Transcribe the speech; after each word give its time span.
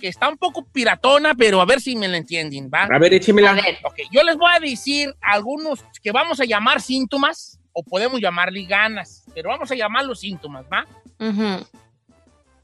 que 0.00 0.08
está 0.08 0.28
un 0.28 0.36
poco 0.36 0.64
piratona, 0.64 1.34
pero 1.34 1.60
a 1.60 1.64
ver 1.64 1.80
si 1.80 1.96
me 1.96 2.08
la 2.08 2.16
entienden, 2.16 2.70
¿va? 2.72 2.84
A 2.84 2.98
ver, 2.98 3.14
échemela. 3.14 3.50
A 3.50 3.54
ver. 3.54 3.78
Ok, 3.84 4.00
yo 4.10 4.22
les 4.22 4.36
voy 4.36 4.50
a 4.54 4.60
decir 4.60 5.14
algunos 5.20 5.84
que 6.02 6.12
vamos 6.12 6.40
a 6.40 6.44
llamar 6.44 6.80
síntomas, 6.80 7.60
o 7.72 7.82
podemos 7.82 8.20
llamarle 8.20 8.64
ganas, 8.64 9.24
pero 9.34 9.50
vamos 9.50 9.70
a 9.70 9.74
llamarlos 9.74 10.20
síntomas, 10.20 10.64
¿va? 10.72 10.86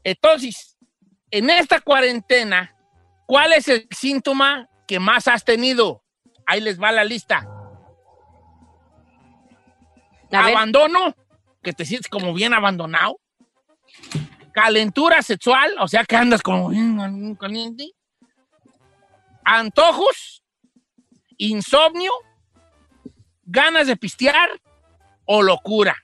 Entonces, 0.03 0.77
en 1.29 1.49
esta 1.49 1.81
cuarentena, 1.81 2.75
¿cuál 3.25 3.53
es 3.53 3.67
el 3.67 3.87
síntoma 3.91 4.69
que 4.87 4.99
más 4.99 5.27
has 5.27 5.43
tenido? 5.43 6.01
Ahí 6.45 6.61
les 6.61 6.81
va 6.81 6.91
la 6.91 7.03
lista. 7.03 7.47
A 10.31 10.45
ver. 10.45 10.55
Abandono, 10.55 11.13
que 11.61 11.73
te 11.73 11.85
sientes 11.85 12.09
como 12.09 12.33
bien 12.33 12.53
abandonado. 12.53 13.19
Calentura 14.53 15.21
sexual, 15.21 15.75
o 15.79 15.87
sea 15.87 16.03
que 16.03 16.15
andas 16.15 16.41
como 16.41 16.69
bien 16.69 17.35
caliente. 17.35 17.89
Antojos, 19.43 20.43
insomnio, 21.37 22.11
ganas 23.43 23.87
de 23.87 23.95
pistear 23.97 24.49
o 25.25 25.41
locura. 25.41 25.95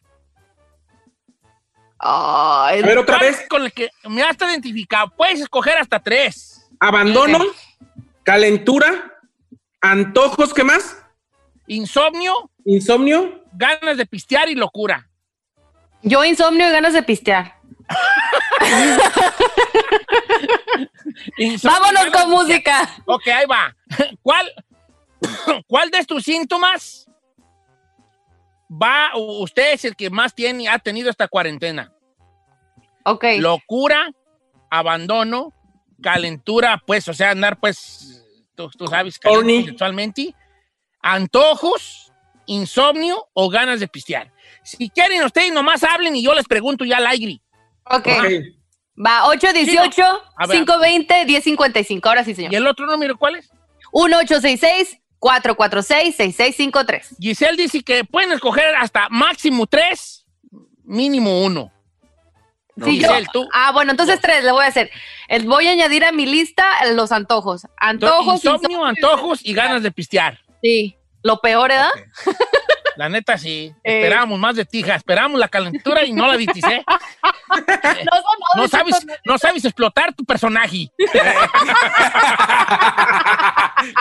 Ay, 2.00 2.82
A 2.82 2.86
ver, 2.86 2.98
otra 3.00 3.18
¿Cuál 3.18 3.30
vez. 3.32 3.46
Con 3.50 3.64
el 3.64 3.74
que 3.74 3.90
me 4.08 4.22
has 4.22 4.38
identificado. 4.38 5.10
Puedes 5.16 5.42
escoger 5.42 5.78
hasta 5.78 6.00
tres. 6.00 6.70
Abandono, 6.80 7.40
calentura, 8.24 9.14
antojos, 9.82 10.54
¿qué 10.54 10.64
más? 10.64 11.04
Insomnio, 11.66 12.52
Insomnio. 12.66 13.44
ganas 13.54 13.98
de 13.98 14.06
pistear 14.06 14.48
y 14.50 14.56
locura. 14.56 15.10
Yo 16.04 16.24
insomnio 16.24 16.70
y 16.70 16.72
ganas 16.72 16.94
de 16.94 17.04
pistear. 17.04 17.57
Vámonos 21.64 22.06
con 22.08 22.30
música. 22.30 22.90
Ok, 23.06 23.28
ahí 23.28 23.46
va. 23.46 23.76
¿Cuál, 24.22 24.54
¿Cuál 25.68 25.90
de 25.92 26.00
estos 26.00 26.24
síntomas 26.24 27.08
va, 28.70 29.12
usted 29.16 29.74
es 29.74 29.86
el 29.86 29.96
que 29.96 30.10
más 30.10 30.34
tiene, 30.34 30.68
ha 30.68 30.80
tenido 30.80 31.10
esta 31.10 31.28
cuarentena? 31.28 31.94
Ok. 33.06 33.26
Locura, 33.40 34.12
abandono, 34.70 35.54
calentura, 36.02 36.82
pues, 36.86 37.08
o 37.08 37.14
sea, 37.14 37.32
andar, 37.32 37.58
pues, 37.58 38.26
tú, 38.56 38.70
tú 38.78 38.88
sabes, 38.88 39.20
sexualmente, 39.66 40.36
antojos, 41.02 42.12
insomnio 42.46 43.28
o 43.34 43.50
ganas 43.50 43.80
de 43.80 43.88
pistear. 43.88 44.34
Si 44.64 44.90
quieren, 44.90 45.24
ustedes 45.24 45.54
nomás 45.54 45.84
hablen 45.84 46.16
y 46.16 46.24
yo 46.24 46.34
les 46.34 46.46
pregunto 46.46 46.84
ya 46.84 46.98
al 46.98 47.08
aire. 47.08 47.40
Ok. 47.90 48.08
Ok. 48.08 48.32
Va, 49.06 49.26
818 49.28 50.04
A 50.36 50.48
ver. 50.48 50.58
520 50.58 51.26
1055. 51.26 52.10
Ahora 52.10 52.24
sí, 52.24 52.32
¿Y 52.32 52.36
señor. 52.36 52.56
el 52.56 52.68
otro 52.68 52.86
número 52.88 53.18
cuál 53.18 53.36
es? 53.36 53.50
1866 53.94 55.00
446 55.20 56.16
6653. 56.16 57.16
Giselle 57.20 57.58
dice 57.58 57.82
que 57.84 58.04
pueden 58.04 58.32
escoger 58.32 58.76
hasta 58.76 59.08
máximo 59.10 59.66
tres, 59.68 60.26
mínimo 60.84 61.44
uno. 61.44 61.72
Sí, 62.84 63.00
yo- 63.00 63.08
Giselle, 63.08 63.28
tú. 63.34 63.48
Ah, 63.54 63.72
bueno, 63.72 63.92
entonces 63.92 64.20
tres 64.22 64.44
le 64.44 64.52
voy 64.52 64.64
a 64.64 64.68
hacer. 64.68 64.92
Eh, 65.30 65.40
Voy 65.44 65.68
a 65.68 65.72
añadir 65.72 66.04
a 66.06 66.12
mi 66.12 66.26
lista 66.28 66.66
los 66.94 67.12
antojos. 67.12 67.66
Antojos. 67.78 68.36
insomnio, 68.46 68.84
antojos 68.86 69.40
y 69.44 69.54
ganas 69.54 69.82
de 69.84 69.92
pistear. 69.92 70.40
Sí. 70.62 70.96
Lo 71.24 71.40
peor, 71.42 71.70
¿verdad? 71.70 71.90
La 72.98 73.10
neta 73.10 73.38
sí. 73.38 73.72
Eh. 73.84 73.98
Esperábamos 74.02 74.40
más 74.40 74.56
de 74.56 74.66
tija. 74.66 74.96
Esperamos 74.96 75.40
la 75.40 75.48
calentura 75.48 76.04
y 76.04 76.12
no 76.14 76.28
la 76.28 76.36
viticé. 76.36 76.84
No, 77.50 77.56
no, 77.56 78.22
no, 78.56 78.62
No 78.64 78.68
sabes, 78.68 79.08
no 79.24 79.38
sabes 79.38 79.64
explotar 79.66 80.14
tu 80.14 80.24
personaje. 80.26 80.92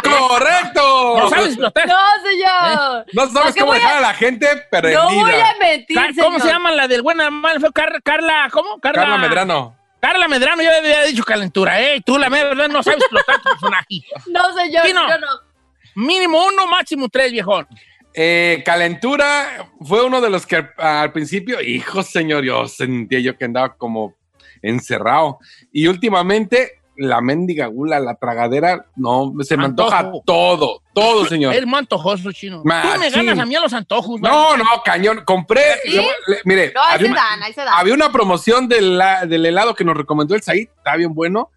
¡Correcto! 0.03 1.17
No 1.19 1.29
sabes 1.31 1.47
explotar. 1.49 1.87
No, 1.87 1.95
señor. 2.29 3.07
No 3.13 3.27
sabes 3.29 3.55
cómo 3.59 3.73
a- 3.73 3.75
dejar 3.77 3.97
a 3.99 4.01
la 4.01 4.15
gente 4.15 4.47
prendida. 4.71 5.05
No 5.05 5.15
voy 5.15 5.31
a 5.33 5.55
mentir, 5.61 5.97
¿Cómo 5.97 6.39
señor. 6.39 6.41
se 6.43 6.49
llama 6.49 6.73
la 6.73 6.89
del 6.89 7.03
buena 7.03 7.31
mal? 7.31 7.59
Car- 7.73 8.03
Carla, 8.03 8.49
¿cómo? 8.53 8.79
Carla, 8.81 9.03
Carla 9.03 9.19
Medrano. 9.19 9.77
Carla 10.01 10.29
Medrano, 10.29 10.63
yo 10.63 10.71
había 10.77 11.03
dicho 11.05 11.25
calentura, 11.25 11.81
¿eh? 11.81 12.03
Tú, 12.05 12.19
la 12.19 12.29
mera 12.31 12.49
verdad, 12.51 12.69
no 12.69 12.83
sabes 12.83 13.01
explotar 13.01 13.37
tu 13.41 13.49
personaje. 13.51 14.03
No, 14.27 14.53
señor. 14.55 14.87
Sí, 14.87 14.93
no. 14.93 15.09
yo 15.09 15.19
no. 15.19 15.27
Mínimo 15.95 16.45
uno, 16.47 16.67
máximo 16.67 17.09
tres, 17.09 17.33
viejón. 17.33 17.67
Eh, 18.19 18.63
calentura 18.65 19.71
fue 19.83 20.03
uno 20.05 20.23
de 20.23 20.31
los 20.31 20.47
que 20.47 20.65
al, 20.79 21.13
principio, 21.13 21.61
hijo 21.61 22.03
señor, 22.03 22.45
yo 22.45 22.67
sentía 22.67 23.21
yo 23.21 23.37
que 23.37 23.45
andaba 23.45 23.77
como 23.77 24.15
encerrado. 24.63 25.39
Y 25.71 25.87
últimamente, 25.87 26.81
la 26.97 27.21
mendiga 27.21 27.67
gula, 27.67 28.01
la 28.01 28.15
tragadera, 28.15 28.87
no, 28.97 29.35
se 29.43 29.59
me 29.59 29.67
antoja 29.67 30.11
todo, 30.25 30.81
todo, 30.95 31.27
señor. 31.27 31.55
Es 31.55 31.67
muy 31.67 31.79
antojoso, 31.79 32.33
chino. 32.33 32.63
Tú 32.63 32.65
me 32.69 32.75
Machín. 32.75 33.13
ganas 33.13 33.39
a 33.39 33.45
mí 33.45 33.55
a 33.55 33.61
los 33.61 33.73
antojos. 33.75 34.19
No, 34.19 34.57
no, 34.57 34.65
cañón. 34.83 35.21
Compré, 35.27 35.63
¿Sí? 35.85 35.91
le- 35.97 36.03
le- 36.03 36.41
mire, 36.47 36.73
No, 36.75 36.81
ahí 36.83 36.95
había 36.95 37.07
se 37.09 37.13
una, 37.13 37.21
dan, 37.23 37.43
ahí 37.43 37.53
se 37.53 37.61
dan. 37.61 37.75
había 37.77 37.93
una 37.93 38.11
promoción 38.11 38.67
del, 38.67 38.97
la- 38.97 39.27
del 39.27 39.45
helado 39.45 39.75
que 39.75 39.85
nos 39.85 39.95
recomendó 39.95 40.35
el 40.35 40.41
Said, 40.43 40.69
está 40.75 40.97
bien 40.97 41.13
bueno. 41.13 41.51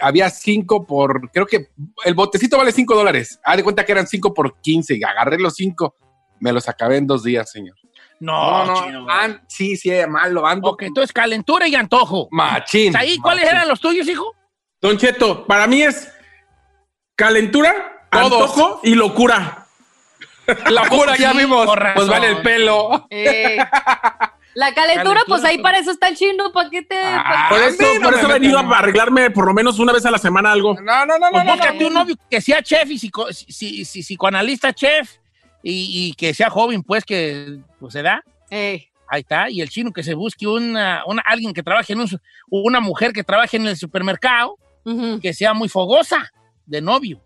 Había 0.00 0.30
cinco 0.30 0.86
por, 0.86 1.30
creo 1.30 1.46
que 1.46 1.68
el 2.04 2.14
botecito 2.14 2.56
vale 2.58 2.72
cinco 2.72 2.94
dólares. 2.94 3.38
Haz 3.44 3.56
de 3.58 3.62
cuenta 3.64 3.84
que 3.84 3.92
eran 3.92 4.06
cinco 4.06 4.32
por 4.32 4.60
quince 4.60 4.94
y 4.96 5.02
agarré 5.04 5.38
los 5.38 5.54
cinco. 5.54 5.94
Me 6.40 6.52
los 6.52 6.68
acabé 6.68 6.96
en 6.96 7.06
dos 7.06 7.22
días, 7.22 7.50
señor. 7.50 7.76
No, 8.20 8.72
chino. 8.84 9.06
an- 9.10 9.42
sí, 9.48 9.76
sí, 9.76 9.90
malo, 10.08 10.46
ando 10.46 10.70
Ok, 10.70 10.82
entonces 10.82 11.12
calentura 11.12 11.66
y 11.68 11.74
antojo. 11.74 12.28
machín. 12.30 12.96
Ahí, 12.96 13.18
¿cuáles 13.18 13.44
machín. 13.44 13.56
eran 13.56 13.68
los 13.68 13.80
tuyos, 13.80 14.06
hijo? 14.08 14.34
Don 14.80 14.96
Cheto, 14.96 15.44
para 15.46 15.66
mí 15.66 15.82
es 15.82 16.12
calentura, 17.16 18.06
Todos. 18.10 18.32
antojo 18.32 18.80
y 18.84 18.94
locura. 18.94 19.66
La 20.70 20.88
cura 20.88 21.16
ya 21.16 21.32
vimos. 21.32 21.68
Pues 21.94 22.08
vale 22.08 22.28
el 22.28 22.42
pelo. 22.42 23.06
Eh, 23.10 23.58
la 24.54 24.74
calentura, 24.74 25.20
pues 25.26 25.44
ahí 25.44 25.58
para 25.58 25.78
eso 25.78 25.90
está 25.92 26.08
el 26.08 26.16
chino, 26.16 26.52
¿para 26.52 26.68
qué 26.70 26.82
te...? 26.82 26.96
Ah, 27.02 27.46
Por 27.48 27.60
eso, 27.60 27.82
no 28.00 28.10
por 28.10 28.14
eso 28.18 28.28
he 28.28 28.32
venido 28.34 28.60
en- 28.60 28.72
a 28.72 28.78
arreglarme 28.78 29.30
por 29.30 29.46
lo 29.46 29.54
menos 29.54 29.78
una 29.78 29.92
vez 29.92 30.04
a 30.06 30.10
la 30.10 30.18
semana 30.18 30.52
algo. 30.52 30.74
No, 30.74 31.06
no, 31.06 31.18
no, 31.18 31.28
Pues 31.30 31.44
no, 31.44 31.44
no, 31.44 31.52
búscate 31.56 31.80
no. 31.80 31.86
un 31.88 31.94
novio 31.94 32.16
que 32.30 32.40
sea 32.40 32.62
chef 32.62 32.90
y 32.90 32.98
psico- 32.98 33.32
si- 33.32 33.84
si- 33.84 34.02
psicoanalista 34.02 34.72
chef 34.72 35.16
y, 35.62 36.08
y 36.08 36.12
que 36.14 36.34
sea 36.34 36.50
joven, 36.50 36.82
pues 36.82 37.04
que 37.04 37.58
pues, 37.80 37.92
se 37.92 38.02
da. 38.02 38.22
Eh, 38.50 38.88
Ahí 39.08 39.20
está. 39.20 39.50
Y 39.50 39.60
el 39.60 39.68
chino 39.68 39.92
que 39.92 40.02
se 40.02 40.14
busque 40.14 40.46
una, 40.46 41.02
una- 41.06 41.22
alguien 41.26 41.52
que 41.52 41.62
trabaje 41.62 41.92
en 41.92 42.00
un, 42.00 42.08
una 42.48 42.80
mujer 42.80 43.12
que 43.12 43.22
trabaje 43.22 43.58
en 43.58 43.66
el 43.66 43.76
supermercado, 43.76 44.56
que 45.20 45.32
sea 45.34 45.52
muy 45.54 45.68
fogosa 45.68 46.32
de 46.66 46.80
novio. 46.80 47.20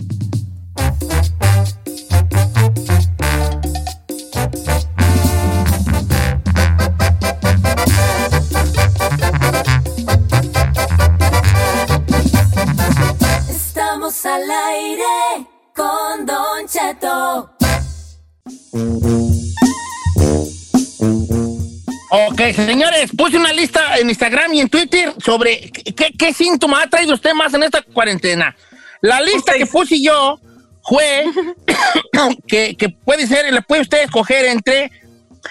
Estamos 13.91 14.25
al 14.25 14.49
aire 14.49 15.47
con 15.75 16.25
Don 16.25 16.69
Cheto. 16.69 17.51
Ok, 22.11 22.41
señores, 22.55 23.11
puse 23.19 23.37
una 23.37 23.53
lista 23.53 23.99
en 23.99 24.09
Instagram 24.09 24.55
y 24.55 24.61
en 24.61 24.69
Twitter 24.69 25.13
sobre 25.19 25.73
qué, 25.73 26.13
qué 26.17 26.33
síntomas 26.33 26.85
ha 26.85 26.89
traído 26.89 27.15
usted 27.15 27.35
más 27.35 27.53
en 27.53 27.65
esta 27.65 27.83
cuarentena. 27.83 28.55
La 29.01 29.21
lista 29.21 29.55
que 29.55 29.67
puse 29.67 30.01
yo 30.01 30.39
fue 30.85 31.25
que, 32.47 32.77
que 32.77 32.91
puede 32.91 33.27
ser, 33.27 33.53
le 33.53 33.63
puede 33.63 33.83
usted 33.83 34.05
escoger 34.05 34.45
entre, 34.45 34.93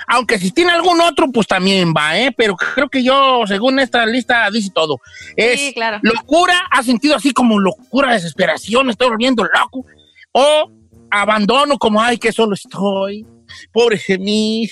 aunque 0.07 0.37
si 0.39 0.51
tiene 0.51 0.71
algún 0.71 1.01
otro, 1.01 1.31
pues 1.31 1.47
también 1.47 1.93
va, 1.95 2.17
¿eh? 2.17 2.33
Pero 2.35 2.55
creo 2.55 2.89
que 2.89 3.03
yo, 3.03 3.43
según 3.47 3.79
esta 3.79 4.05
lista, 4.05 4.49
dice 4.51 4.69
todo. 4.73 4.99
Es 5.35 5.59
Sí, 5.59 5.73
claro. 5.73 5.99
locura, 6.01 6.67
ha 6.71 6.83
sentido 6.83 7.15
así 7.15 7.31
como 7.31 7.59
locura, 7.59 8.13
desesperación, 8.13 8.89
estoy 8.89 9.09
volviendo 9.09 9.43
loco. 9.43 9.85
O 10.31 10.71
abandono, 11.11 11.77
como, 11.77 12.01
ay, 12.01 12.17
que 12.17 12.31
solo 12.31 12.53
estoy, 12.53 13.25
pobre 13.71 14.01
de 14.07 14.17
mí, 14.17 14.69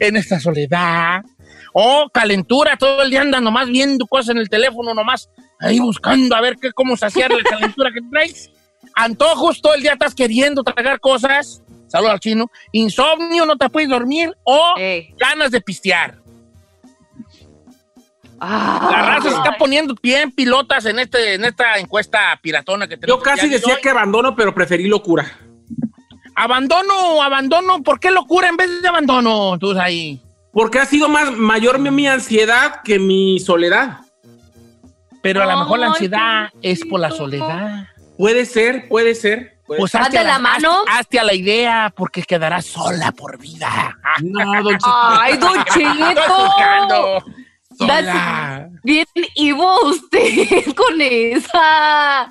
en 0.00 0.16
esta 0.16 0.40
soledad. 0.40 1.22
O 1.72 2.08
calentura, 2.12 2.76
todo 2.76 3.02
el 3.02 3.10
día 3.10 3.20
anda 3.20 3.40
nomás 3.40 3.68
viendo 3.68 4.06
cosas 4.06 4.30
en 4.30 4.38
el 4.38 4.48
teléfono, 4.48 4.94
nomás 4.94 5.28
ahí 5.60 5.80
buscando 5.80 6.36
a 6.36 6.40
ver 6.40 6.56
qué, 6.60 6.72
cómo 6.72 6.96
saciar 6.96 7.32
la 7.32 7.42
calentura 7.50 7.90
que 7.92 8.00
traes. 8.10 8.50
Antojos, 8.94 9.60
todo 9.60 9.74
el 9.74 9.82
día 9.82 9.94
estás 9.94 10.14
queriendo 10.14 10.62
tragar 10.62 11.00
cosas. 11.00 11.63
Saludos 11.94 12.14
al 12.14 12.18
chino. 12.18 12.50
Insomnio, 12.72 13.46
no 13.46 13.56
te 13.56 13.70
puedes 13.70 13.88
dormir. 13.88 14.36
O 14.42 14.74
Ey. 14.76 15.14
ganas 15.16 15.52
de 15.52 15.60
pistear. 15.60 16.16
Ah. 18.40 18.88
La 18.90 19.02
raza 19.02 19.30
se 19.30 19.36
está 19.36 19.56
poniendo 19.56 19.94
bien 20.02 20.32
pilotas 20.32 20.86
en, 20.86 20.98
este, 20.98 21.34
en 21.34 21.44
esta 21.44 21.78
encuesta 21.78 22.36
piratona 22.42 22.88
que 22.88 22.96
Yo 22.96 23.00
tenemos. 23.00 23.22
casi 23.22 23.42
día 23.42 23.50
de 23.50 23.56
decía 23.58 23.74
hoy. 23.76 23.80
que 23.80 23.90
abandono, 23.90 24.34
pero 24.34 24.52
preferí 24.52 24.88
locura. 24.88 25.38
Abandono, 26.34 27.22
abandono. 27.22 27.80
¿Por 27.84 28.00
qué 28.00 28.10
locura 28.10 28.48
en 28.48 28.56
vez 28.56 28.82
de 28.82 28.88
abandono? 28.88 29.56
Tú 29.60 29.78
ahí. 29.78 30.20
Porque 30.52 30.80
ha 30.80 30.86
sido 30.86 31.08
más 31.08 31.30
mayor 31.30 31.78
mi, 31.78 32.08
ansiedad 32.08 32.80
que 32.82 32.98
mi 32.98 33.38
soledad. 33.38 33.98
Pero 35.22 35.44
a 35.44 35.46
lo 35.46 35.60
mejor 35.60 35.78
la 35.78 35.86
ansiedad 35.86 36.48
es 36.60 36.84
por 36.84 36.98
la 36.98 37.12
soledad. 37.12 37.86
Puede 38.18 38.46
ser, 38.46 38.88
puede 38.88 39.14
ser. 39.14 39.53
Pues 39.66 39.90
ser. 39.90 40.02
hazte, 40.02 40.18
Hazte 40.18 40.28
a 40.28 40.32
la 40.32 40.38
mano. 40.38 40.84
hazte- 40.84 40.90
hazte 40.98 41.18
a 41.20 41.24
la 41.24 41.34
idea 41.34 41.92
porque 41.96 42.22
quedarás 42.22 42.66
sola 42.66 43.12
por 43.12 43.38
vida. 43.38 43.96
No, 44.22 44.62
don 44.62 44.74
Cheto. 44.74 44.86
Ay, 44.92 45.36
Don 45.38 45.58
juzgando. 46.28 47.24
Sola. 47.76 48.68
Bien 48.84 49.04
Ivo 49.34 49.80
usted 49.86 50.64
con 50.76 51.00
esa. 51.00 52.30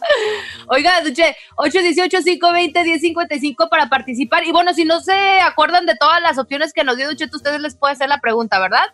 Oiga, 0.68 1.01
Duche, 1.01 1.35
818-520-1055 1.57 3.69
para 3.69 3.88
participar. 3.89 4.44
Y 4.45 4.51
bueno, 4.51 4.74
si 4.74 4.86
no 4.86 5.00
se 5.01 5.41
acuerdan 5.41 5.86
de 5.86 5.95
todas 5.95 6.21
las 6.21 6.38
opciones 6.38 6.74
que 6.74 6.83
nos 6.83 6.97
dio 6.97 7.09
Ducheto, 7.09 7.38
ustedes 7.38 7.59
les 7.59 7.75
puede 7.75 7.94
hacer 7.94 8.09
la 8.09 8.19
pregunta, 8.19 8.59
¿verdad? 8.59 8.94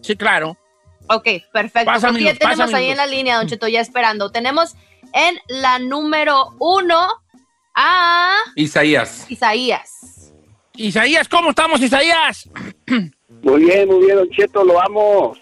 Sí, 0.00 0.16
claro. 0.16 0.56
Ok, 1.08 1.28
perfecto. 1.52 1.90
Pásamelo, 1.92 2.26
ya 2.26 2.34
tenemos 2.34 2.58
pásamelo. 2.58 2.78
ahí 2.78 2.90
en 2.90 2.96
la 2.96 3.06
línea, 3.06 3.36
Don 3.36 3.48
Cheto, 3.48 3.68
ya 3.68 3.80
esperando. 3.80 4.30
Tenemos 4.30 4.74
en 5.12 5.38
la 5.48 5.78
número 5.78 6.54
uno 6.58 7.21
a 7.74 8.36
Isaías. 8.54 9.26
Isaías. 9.30 10.32
Isaías, 10.76 11.28
¿cómo 11.28 11.50
estamos, 11.50 11.80
Isaías? 11.80 12.48
Muy 13.42 13.64
bien, 13.64 13.88
muy 13.88 14.04
bien, 14.04 14.18
Don 14.18 14.30
Cheto, 14.30 14.64
lo 14.64 14.80
amo. 14.80 15.34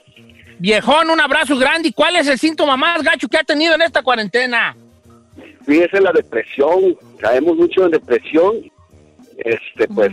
Viejón, 0.58 1.10
un 1.10 1.20
abrazo 1.20 1.54
grande. 1.58 1.88
¿Y 1.88 1.92
cuál 1.92 2.16
es 2.16 2.26
el 2.28 2.38
síntoma 2.38 2.74
más 2.74 3.02
gacho 3.02 3.28
que 3.28 3.36
ha 3.36 3.44
tenido 3.44 3.74
en 3.74 3.82
esta 3.82 4.02
cuarentena? 4.02 4.74
Fíjese 5.66 6.00
la 6.00 6.10
depresión, 6.12 6.96
caemos 7.18 7.56
mucho 7.56 7.84
en 7.84 7.90
depresión. 7.90 8.70
Este, 9.36 9.86
pues, 9.88 10.12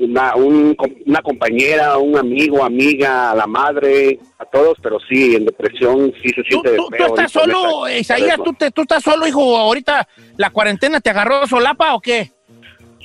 una, 0.00 0.34
un- 0.34 0.76
una 1.06 1.22
compañera, 1.22 1.98
un 1.98 2.16
amigo, 2.18 2.64
amiga, 2.64 3.30
a 3.30 3.34
la 3.34 3.46
madre, 3.46 4.18
a 4.38 4.44
todos, 4.44 4.76
pero 4.82 4.98
sí, 5.08 5.36
en 5.36 5.44
depresión 5.44 6.12
sí 6.22 6.28
se 6.30 6.42
¿Tú, 6.42 6.48
siente 6.48 6.76
tú- 6.76 6.88
tú 6.96 7.04
estás 7.04 7.30
solo, 7.32 7.86
esta- 7.86 8.16
Isaías? 8.16 8.38
¿tú, 8.42 8.52
te- 8.54 8.70
¿Tú 8.70 8.82
estás 8.82 9.02
solo, 9.02 9.26
hijo? 9.26 9.56
¿Ahorita 9.56 10.08
la 10.36 10.50
cuarentena 10.50 11.00
te 11.00 11.10
agarró 11.10 11.46
solapa 11.46 11.94
o 11.94 12.00
qué? 12.00 12.32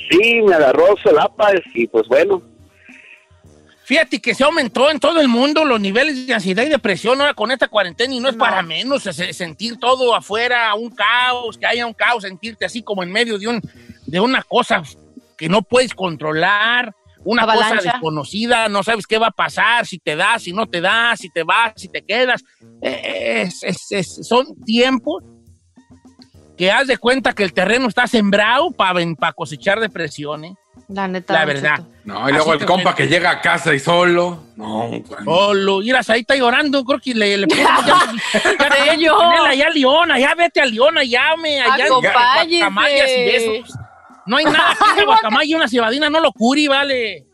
Sí, 0.10 0.42
me 0.42 0.54
agarró 0.56 0.96
solapa 1.04 1.52
y 1.74 1.88
pues 1.88 2.08
bueno, 2.08 2.42
Fíjate 3.84 4.20
que 4.20 4.34
se 4.34 4.44
aumentó 4.44 4.90
en 4.90 5.00
todo 5.00 5.22
el 5.22 5.28
mundo 5.28 5.64
los 5.64 5.80
niveles 5.80 6.26
de 6.26 6.34
ansiedad 6.34 6.64
y 6.66 6.70
depresión 6.70 7.22
ahora 7.22 7.36
con 7.36 7.52
esta 7.52 7.68
cuarentena 7.68 8.16
y 8.16 8.20
no 8.20 8.30
es 8.30 8.36
para 8.36 8.64
menos 8.64 9.04
se- 9.04 9.32
sentir 9.32 9.78
todo 9.78 10.16
afuera, 10.16 10.74
un 10.74 10.90
caos, 10.90 11.56
que 11.56 11.68
haya 11.68 11.86
un 11.86 11.94
caos, 11.94 12.24
sentirte 12.24 12.66
así 12.66 12.82
como 12.82 13.04
en 13.04 13.12
medio 13.12 13.38
de, 13.38 13.48
un, 13.48 13.62
de 14.08 14.20
una 14.20 14.42
cosa 14.42 14.82
que 15.38 15.50
no 15.50 15.62
puedes 15.62 15.94
controlar, 15.94 16.94
una 17.24 17.44
cosa 17.44 17.54
Avalancha. 17.66 17.92
desconocida, 17.94 18.70
no 18.70 18.84
sabes 18.84 19.08
qué 19.08 19.18
va 19.18 19.28
a 19.28 19.32
pasar, 19.32 19.86
si 19.88 19.98
te 19.98 20.16
das, 20.16 20.44
si 20.44 20.54
no 20.54 20.68
te 20.68 20.80
das, 20.80 21.20
si 21.20 21.30
te 21.30 21.44
vas, 21.44 21.74
si 21.76 21.88
te 21.90 22.04
quedas. 22.06 22.44
Eh, 22.82 23.42
es- 23.48 23.64
es- 23.64 23.92
es- 23.92 24.28
son 24.28 24.46
tiempos 24.64 25.24
que 26.58 26.72
haz 26.72 26.88
de 26.88 26.98
cuenta 26.98 27.34
que 27.34 27.44
el 27.44 27.52
terreno 27.54 27.88
está 27.88 28.08
sembrado 28.08 28.72
para 28.72 29.34
cosechar 29.34 29.80
depresiones. 29.80 30.54
La 30.88 31.08
neta. 31.08 31.34
La 31.34 31.46
verdad. 31.46 31.84
No, 32.04 32.30
y 32.30 32.34
luego 32.34 32.52
Así 32.52 32.62
el 32.62 32.66
compa 32.68 32.94
que 32.94 33.08
llega 33.08 33.32
a 33.32 33.42
casa 33.42 33.74
y 33.74 33.80
solo. 33.80 34.44
No, 34.56 34.88
bueno. 34.90 35.24
Solo, 35.26 35.82
y 35.82 35.92
ahí 35.92 36.20
está 36.22 36.36
llorando, 36.36 36.84
creo 36.86 37.00
que 37.00 37.16
le, 37.16 37.38
le 37.38 37.48
ya, 37.48 37.76
allá 39.50 39.68
a 39.68 39.70
León, 39.72 40.12
allá 40.12 40.36
vete 40.36 40.62
a 40.62 40.66
León, 40.66 40.98
allá 40.98 41.36
me, 41.42 41.60
allá 41.60 41.88
en 41.88 41.94
guacamayas 41.94 43.10
y 43.10 43.26
besos. 43.26 43.78
No 44.26 44.38
hay 44.38 44.46
nada 44.46 44.76
que 44.76 44.84
una 44.94 45.06
guacamaya 45.06 45.46
y 45.46 45.56
una 45.56 45.68
cebadina 45.68 46.10
no 46.10 46.20
lo 46.20 46.32
curi, 46.32 46.68
vale. 46.68 47.26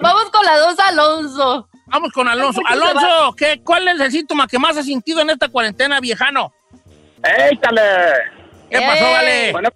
Vamos 0.00 0.30
con 0.30 0.44
la 0.44 0.58
dos, 0.58 0.78
Alonso. 0.78 1.68
Vamos 1.86 2.12
con 2.12 2.28
Alonso. 2.28 2.60
Ay, 2.66 2.78
¿por 2.78 2.88
qué 2.88 2.98
se 2.98 2.98
Alonso, 2.98 3.34
¿qué, 3.36 3.60
¿cuál 3.62 3.88
es 3.88 4.00
el 4.00 4.10
síntoma 4.10 4.46
que 4.48 4.58
más 4.58 4.76
has 4.76 4.86
sentido 4.86 5.20
en 5.20 5.30
esta 5.30 5.48
cuarentena, 5.48 6.00
viejano? 6.00 6.52
¡Échale! 7.22 7.82
¿Qué 8.70 8.80
pasó, 8.80 9.04
vale? 9.10 9.52
Bueno, 9.52 9.68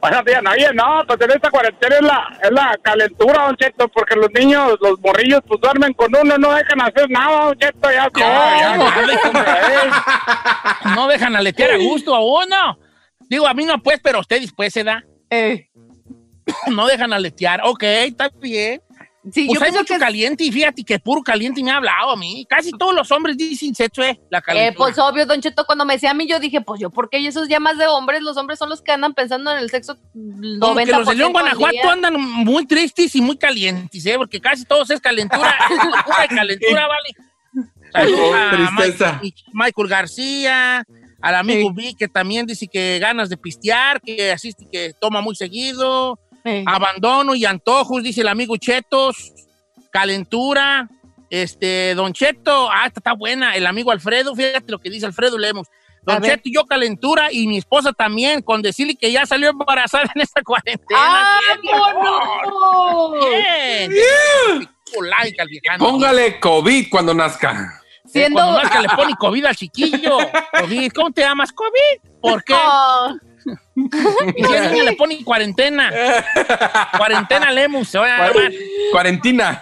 buenos 0.00 0.24
días, 0.24 0.42
no, 0.74 1.02
pues 1.06 1.20
en 1.22 1.30
esta 1.30 1.50
cuarentena 1.50 1.96
es 1.96 2.02
la, 2.02 2.38
es 2.42 2.50
la 2.50 2.78
calentura, 2.82 3.46
Don 3.46 3.56
Cheto, 3.56 3.88
porque 3.88 4.14
los 4.14 4.30
niños, 4.32 4.76
los 4.80 5.00
morrillos, 5.00 5.40
pues 5.46 5.60
duermen 5.60 5.94
con 5.94 6.14
uno, 6.14 6.36
no 6.36 6.52
dejan 6.52 6.82
hacer 6.82 7.08
nada, 7.10 7.46
Don 7.46 7.58
Cheto, 7.58 7.90
ya. 7.90 8.10
Ya, 8.14 8.76
no, 8.76 8.84
ya. 9.06 10.94
No 10.94 11.08
dejan 11.08 11.34
aletear 11.34 11.72
a 11.72 11.76
gusto 11.78 12.14
a 12.14 12.20
uno. 12.20 12.78
Digo, 13.28 13.46
a 13.46 13.54
mí 13.54 13.64
no 13.64 13.82
pues, 13.82 14.00
pero 14.02 14.18
a 14.18 14.20
ustedes 14.20 14.52
pues 14.54 14.72
se 14.72 14.84
da. 14.84 15.04
Eh, 15.30 15.68
No 16.68 16.86
dejan 16.86 17.12
aletear. 17.12 17.60
Ok, 17.64 17.82
está 17.82 18.30
bien. 18.40 18.80
sí, 19.32 19.46
Pues 19.46 19.58
yo 19.58 19.64
hay 19.64 19.70
pienso 19.72 19.78
mucho 19.80 19.94
que 19.94 19.98
caliente 20.00 20.44
y 20.44 20.52
fíjate 20.52 20.84
que 20.84 21.00
puro 21.00 21.20
caliente 21.22 21.60
me 21.60 21.72
ha 21.72 21.78
hablado 21.78 22.12
a 22.12 22.16
mí. 22.16 22.46
Casi 22.48 22.70
todos 22.70 22.94
los 22.94 23.10
hombres 23.10 23.36
dicen 23.36 23.74
sexo, 23.74 24.00
eh, 24.04 24.20
la 24.30 24.38
Eh, 24.38 24.42
calentura. 24.42 24.76
pues 24.76 24.98
obvio, 25.00 25.26
Don 25.26 25.40
Cheto, 25.40 25.64
cuando 25.66 25.84
me 25.84 25.94
decía 25.94 26.12
a 26.12 26.14
mí, 26.14 26.28
yo 26.28 26.38
dije, 26.38 26.60
pues 26.60 26.80
yo, 26.80 26.90
porque 26.90 27.16
eso 27.26 27.42
es 27.42 27.48
ya 27.48 27.58
más 27.58 27.76
de 27.78 27.88
hombres, 27.88 28.22
los 28.22 28.36
hombres 28.36 28.60
son 28.60 28.68
los 28.68 28.80
que 28.80 28.92
andan 28.92 29.12
pensando 29.14 29.50
en 29.50 29.58
el 29.58 29.70
sexo 29.70 29.96
90% 30.14 30.58
Como 30.60 30.76
que 30.76 30.86
los 30.92 31.06
de 31.08 31.14
León, 31.16 31.32
Guanajuato 31.32 31.90
andan 31.90 32.20
muy 32.20 32.64
tristes 32.66 33.12
y 33.16 33.20
muy 33.20 33.36
calientes, 33.36 34.06
¿eh? 34.06 34.14
Porque 34.16 34.40
casi 34.40 34.64
todos 34.64 34.88
es 34.90 35.00
calentura. 35.00 35.52
calentura, 36.28 36.86
vale. 36.86 37.70
Tristeza. 38.76 39.20
Michael 39.52 39.88
García, 39.88 40.84
al 41.26 41.34
amigo 41.34 41.72
Vic, 41.72 41.98
que 41.98 42.06
también 42.06 42.46
dice 42.46 42.68
que 42.68 43.00
ganas 43.00 43.28
de 43.28 43.36
pistear, 43.36 44.00
que 44.00 44.30
asiste, 44.30 44.64
que 44.70 44.92
toma 45.00 45.20
muy 45.20 45.34
seguido. 45.34 46.20
Abandono 46.66 47.34
y 47.34 47.44
antojos, 47.44 48.04
dice 48.04 48.20
el 48.20 48.28
amigo 48.28 48.56
Chetos. 48.56 49.32
Calentura. 49.90 50.88
Este, 51.28 51.96
Don 51.96 52.12
Cheto, 52.12 52.70
ah, 52.70 52.86
esta 52.86 53.00
está 53.00 53.12
buena. 53.12 53.56
El 53.56 53.66
amigo 53.66 53.90
Alfredo, 53.90 54.36
fíjate 54.36 54.70
lo 54.70 54.78
que 54.78 54.88
dice 54.88 55.06
Alfredo 55.06 55.36
Lemos. 55.36 55.66
Don. 56.02 56.22
Cheto 56.22 56.42
y 56.44 56.54
yo 56.54 56.64
calentura 56.64 57.32
y 57.32 57.48
mi 57.48 57.58
esposa 57.58 57.92
también, 57.92 58.40
con 58.40 58.62
decirle 58.62 58.94
que 58.94 59.10
ya 59.10 59.26
salió 59.26 59.50
embarazada 59.50 60.08
en 60.14 60.22
esta 60.22 60.42
cuarentena. 60.42 61.00
¡Ah, 61.00 61.40
Bien, 61.60 61.76
vámonos! 61.76 63.14
Bien. 63.88 63.90
Póngale 65.80 66.38
COVID 66.38 66.88
cuando 66.88 67.12
nazca. 67.12 67.75
Siendo. 68.20 68.40
Cuando 68.40 68.58
más 68.62 68.70
que 68.70 68.80
le 68.80 68.88
pone 68.90 69.14
COVID 69.18 69.44
al 69.46 69.56
chiquillo. 69.56 70.18
COVID, 70.60 70.92
¿cómo 70.92 71.10
te 71.12 71.22
llamas? 71.22 71.52
COVID. 71.52 72.10
¿Por 72.20 72.42
qué? 72.44 72.54
Oh, 72.54 73.14
Y 73.76 74.42
si 74.44 74.52
niño 74.72 74.84
le 74.84 74.92
pone 74.96 75.22
cuarentena. 75.24 75.92
cuarentena 76.96 77.52
Lemus, 77.52 77.88
se 77.88 77.98
va 77.98 78.06
a 78.06 78.28
llamar. 78.32 78.52
Cuarentina. 78.90 79.60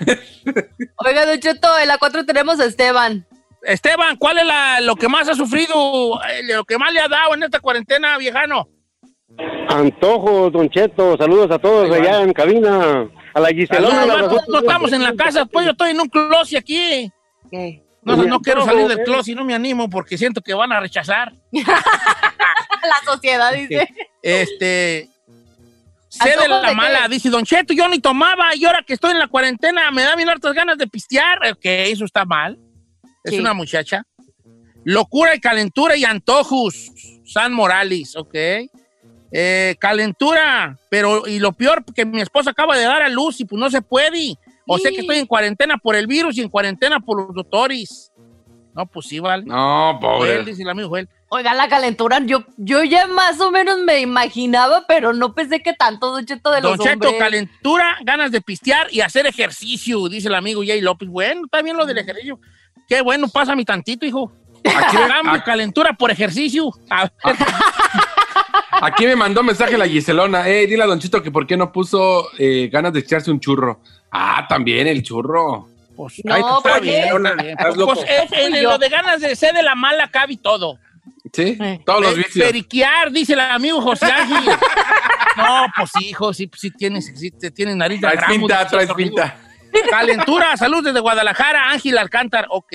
Oiga, 0.97 1.27
Don 1.27 1.39
Cheto, 1.39 1.79
en 1.79 1.89
la 1.89 1.99
4 1.99 2.25
tenemos 2.25 2.59
a 2.61 2.65
Esteban. 2.65 3.27
Esteban, 3.63 4.17
¿cuál 4.17 4.39
es 4.39 4.47
la- 4.47 4.81
lo 4.81 4.95
que 4.97 5.09
más 5.09 5.29
ha 5.29 5.35
sufrido, 5.35 6.21
eh, 6.31 6.43
lo 6.55 6.65
que 6.65 6.77
más 6.79 6.93
le 6.93 7.01
ha 7.01 7.09
dado 7.09 7.35
en 7.35 7.43
esta 7.45 7.61
cuarentena, 7.61 8.17
viejano? 8.19 8.69
Antojos, 9.69 10.53
Don 10.53 10.69
Cheto, 10.71 11.17
saludos 11.17 11.51
a 11.51 11.59
todos 11.59 11.91
allá 11.95 12.21
en 12.21 12.33
cabina. 12.33 13.09
A 13.35 13.41
la 13.41 13.51
No, 13.51 13.57
Giselona. 13.57 14.07
no, 14.07 14.19
no, 14.29 14.41
no 14.49 14.59
estamos 14.61 14.93
en 14.93 15.03
la 15.03 15.15
casa, 15.15 15.45
pues 15.47 15.65
yo 15.67 15.73
estoy 15.73 15.91
en 15.91 16.01
un 16.01 16.09
closet 16.09 16.59
aquí. 16.61 17.11
No, 18.05 18.17
no, 18.17 18.25
no 18.25 18.41
quiero 18.41 18.65
salir 18.65 18.87
del 18.87 19.03
closet 19.03 19.33
y 19.33 19.35
no 19.35 19.45
me 19.45 19.55
animo 19.55 19.89
porque 19.89 20.19
siento 20.19 20.43
que 20.43 20.55
van 20.55 20.73
a 20.73 20.81
rechazar. 20.81 21.33
La 21.53 23.13
sociedad 23.13 23.53
dice. 23.53 23.89
Este. 24.23 25.09
Sé 26.09 26.29
de 26.29 26.33
¿Antojos 26.35 26.49
la 26.51 26.61
de 26.61 26.69
qué? 26.69 26.75
mala, 26.75 27.09
dice 27.09 27.29
Don 27.29 27.45
Cheto, 27.45 27.75
yo 27.75 27.89
ni 27.89 27.99
tomaba 27.99 28.55
y 28.55 28.65
ahora 28.65 28.85
que 28.87 28.95
estoy 28.95 29.11
en 29.11 29.19
la 29.19 29.27
cuarentena 29.27 29.91
me 29.91 30.03
da 30.03 30.15
bien 30.15 30.29
hartas 30.29 30.53
ganas 30.53 30.79
de 30.79 30.87
pistear. 30.87 31.39
Ok, 31.51 31.65
eso 31.65 32.05
está 32.05 32.25
mal. 32.25 32.59
Es 33.25 33.39
una 33.39 33.55
muchacha. 33.55 34.07
Locura 34.85 35.35
y 35.35 35.41
calentura 35.41 35.97
y 35.97 36.05
antojos. 36.05 36.93
San 37.25 37.53
Morales, 37.53 38.15
ok. 38.17 38.35
Eh, 39.33 39.75
calentura, 39.81 40.79
pero 40.91 41.27
y 41.27 41.41
lo 41.41 41.53
peor 41.53 41.85
que 41.93 42.05
mi 42.05 42.21
esposa 42.21 42.51
acaba 42.51 42.77
de 42.77 42.85
dar 42.85 43.03
a 43.03 43.09
luz 43.09 43.41
y 43.41 43.45
pues 43.45 43.59
no 43.59 43.69
se 43.71 43.83
puede. 43.83 44.37
O 44.67 44.79
sea 44.79 44.91
que 44.91 45.01
estoy 45.01 45.19
en 45.19 45.27
cuarentena 45.27 45.77
por 45.77 45.97
el 45.97 46.07
virus 46.07 46.37
y 46.39 46.43
en 46.43 46.49
cuarentena 46.49 47.01
por 47.01 47.21
los 47.27 47.35
doctores. 47.35 48.13
No, 48.75 48.87
pues 48.87 49.07
sí, 49.07 49.21
vale. 49.21 49.45
No, 49.45 49.99
Joel, 50.01 50.39
pobre. 50.39 50.45
dice 50.45 50.63
el 50.63 50.69
amigo 50.69 50.89
Joel. 50.89 51.09
Oiga, 51.29 51.55
la 51.55 51.69
calentura, 51.69 52.21
yo, 52.25 52.45
yo 52.57 52.83
ya 52.85 53.07
más 53.07 53.41
o 53.41 53.51
menos 53.51 53.79
me 53.79 54.01
imaginaba, 54.01 54.85
pero 54.87 55.13
no 55.13 55.35
pensé 55.35 55.61
que 55.63 55.73
tanto, 55.73 56.13
Don 56.13 56.25
Cheto, 56.25 56.51
de 56.51 56.61
Don 56.61 56.77
los 56.77 56.81
Cheto, 56.81 56.93
hombres. 57.09 57.15
calentura, 57.19 57.97
ganas 58.03 58.31
de 58.31 58.41
pistear 58.41 58.87
y 58.93 59.01
hacer 59.01 59.27
ejercicio, 59.27 60.09
dice 60.09 60.29
el 60.29 60.35
amigo 60.35 60.63
Jay 60.65 60.81
López. 60.81 61.09
Bueno, 61.09 61.43
está 61.45 61.63
bien 61.63 61.77
lo 61.77 61.87
del 61.87 61.99
ejercicio. 61.99 62.39
Qué 62.89 63.01
bueno, 63.01 63.29
pásame 63.29 63.65
tantito, 63.65 64.07
hijo. 64.07 64.33
Aquí, 64.65 64.97
Cambio, 64.97 65.43
calentura 65.45 65.93
por 65.93 66.11
ejercicio. 66.11 66.71
A 66.89 67.03
ver, 67.03 67.13
aquí 68.83 69.07
me 69.07 69.17
mandó 69.17 69.43
mensaje 69.43 69.77
la 69.79 69.87
Giselona. 69.89 70.49
Eh, 70.49 70.67
dile 70.67 70.83
a 70.83 70.87
Don 70.87 70.99
Chito 71.01 71.23
que 71.23 71.31
por 71.31 71.47
qué 71.47 71.57
no 71.57 71.71
puso 71.73 72.29
eh, 72.39 72.69
ganas 72.73 72.93
de 72.93 73.01
echarse 73.01 73.31
un 73.31 73.41
churro. 73.41 73.81
Ah, 74.11 74.47
también 74.49 74.87
el 74.87 75.03
churro. 75.03 75.69
pues, 75.97 76.21
No, 76.25 76.35
ay, 76.35 76.43
pues, 76.43 76.55
¿por 76.63 76.71
está 76.71 76.81
qué? 76.81 76.87
bien, 76.91 77.05
está 77.27 77.35
bien. 77.43 77.51
Estás 77.59 77.77
loco. 77.77 77.95
En 78.33 78.63
lo 78.63 78.79
de 78.79 78.89
ganas 78.89 79.21
de 79.21 79.37
ser 79.37 79.55
de 79.55 79.63
la 79.63 79.75
mala 79.75 80.09
cabe 80.11 80.37
todo. 80.37 80.79
Sí, 81.33 81.57
Eh. 81.61 81.81
todos 81.85 82.01
los 82.03 82.13
Eh, 82.13 82.17
vicios. 82.19 82.47
Periquear, 82.47 83.11
dice 83.11 83.33
el 83.33 83.41
amigo 83.41 83.81
José 83.81 84.07
Ángel. 84.07 84.45
no, 85.37 85.67
pues 85.77 85.91
sí, 85.99 86.09
hijo, 86.11 86.33
sí, 86.33 86.49
sí 86.57 86.71
tienes, 86.71 87.13
sí, 87.17 87.31
te- 87.31 87.51
tienes 87.51 87.75
nariz 87.77 88.01
de 88.01 88.09
Traes 88.09 88.25
pinta, 88.39 88.67
traes 88.67 88.93
pinta. 88.95 89.37
Calentura, 89.91 90.57
salud 90.57 90.85
desde 90.85 91.01
Guadalajara, 91.01 91.71
Ángel 91.71 91.99
Alcántar, 91.99 92.47
ok. 92.51 92.73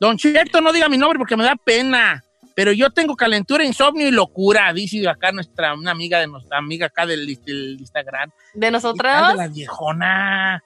Don 0.00 0.16
Cheto, 0.18 0.60
no 0.60 0.72
diga 0.72 0.88
mi 0.88 0.98
nombre 0.98 1.18
porque 1.18 1.36
me 1.36 1.44
da 1.44 1.54
pena, 1.56 2.22
pero 2.56 2.72
yo 2.72 2.88
tengo 2.88 3.14
calentura, 3.16 3.66
insomnio 3.66 4.08
y 4.08 4.10
locura, 4.10 4.72
dice 4.72 5.06
acá 5.06 5.30
nuestra, 5.30 5.74
una 5.74 5.90
amiga 5.90 6.20
de 6.20 6.26
nuestra 6.26 6.56
amiga 6.56 6.86
acá 6.86 7.04
del, 7.04 7.26
del 7.44 7.76
Instagram. 7.78 8.30
De 8.54 8.70
nosotras. 8.70 9.32
de 9.32 9.36
la 9.36 9.48
viejona. 9.48 10.64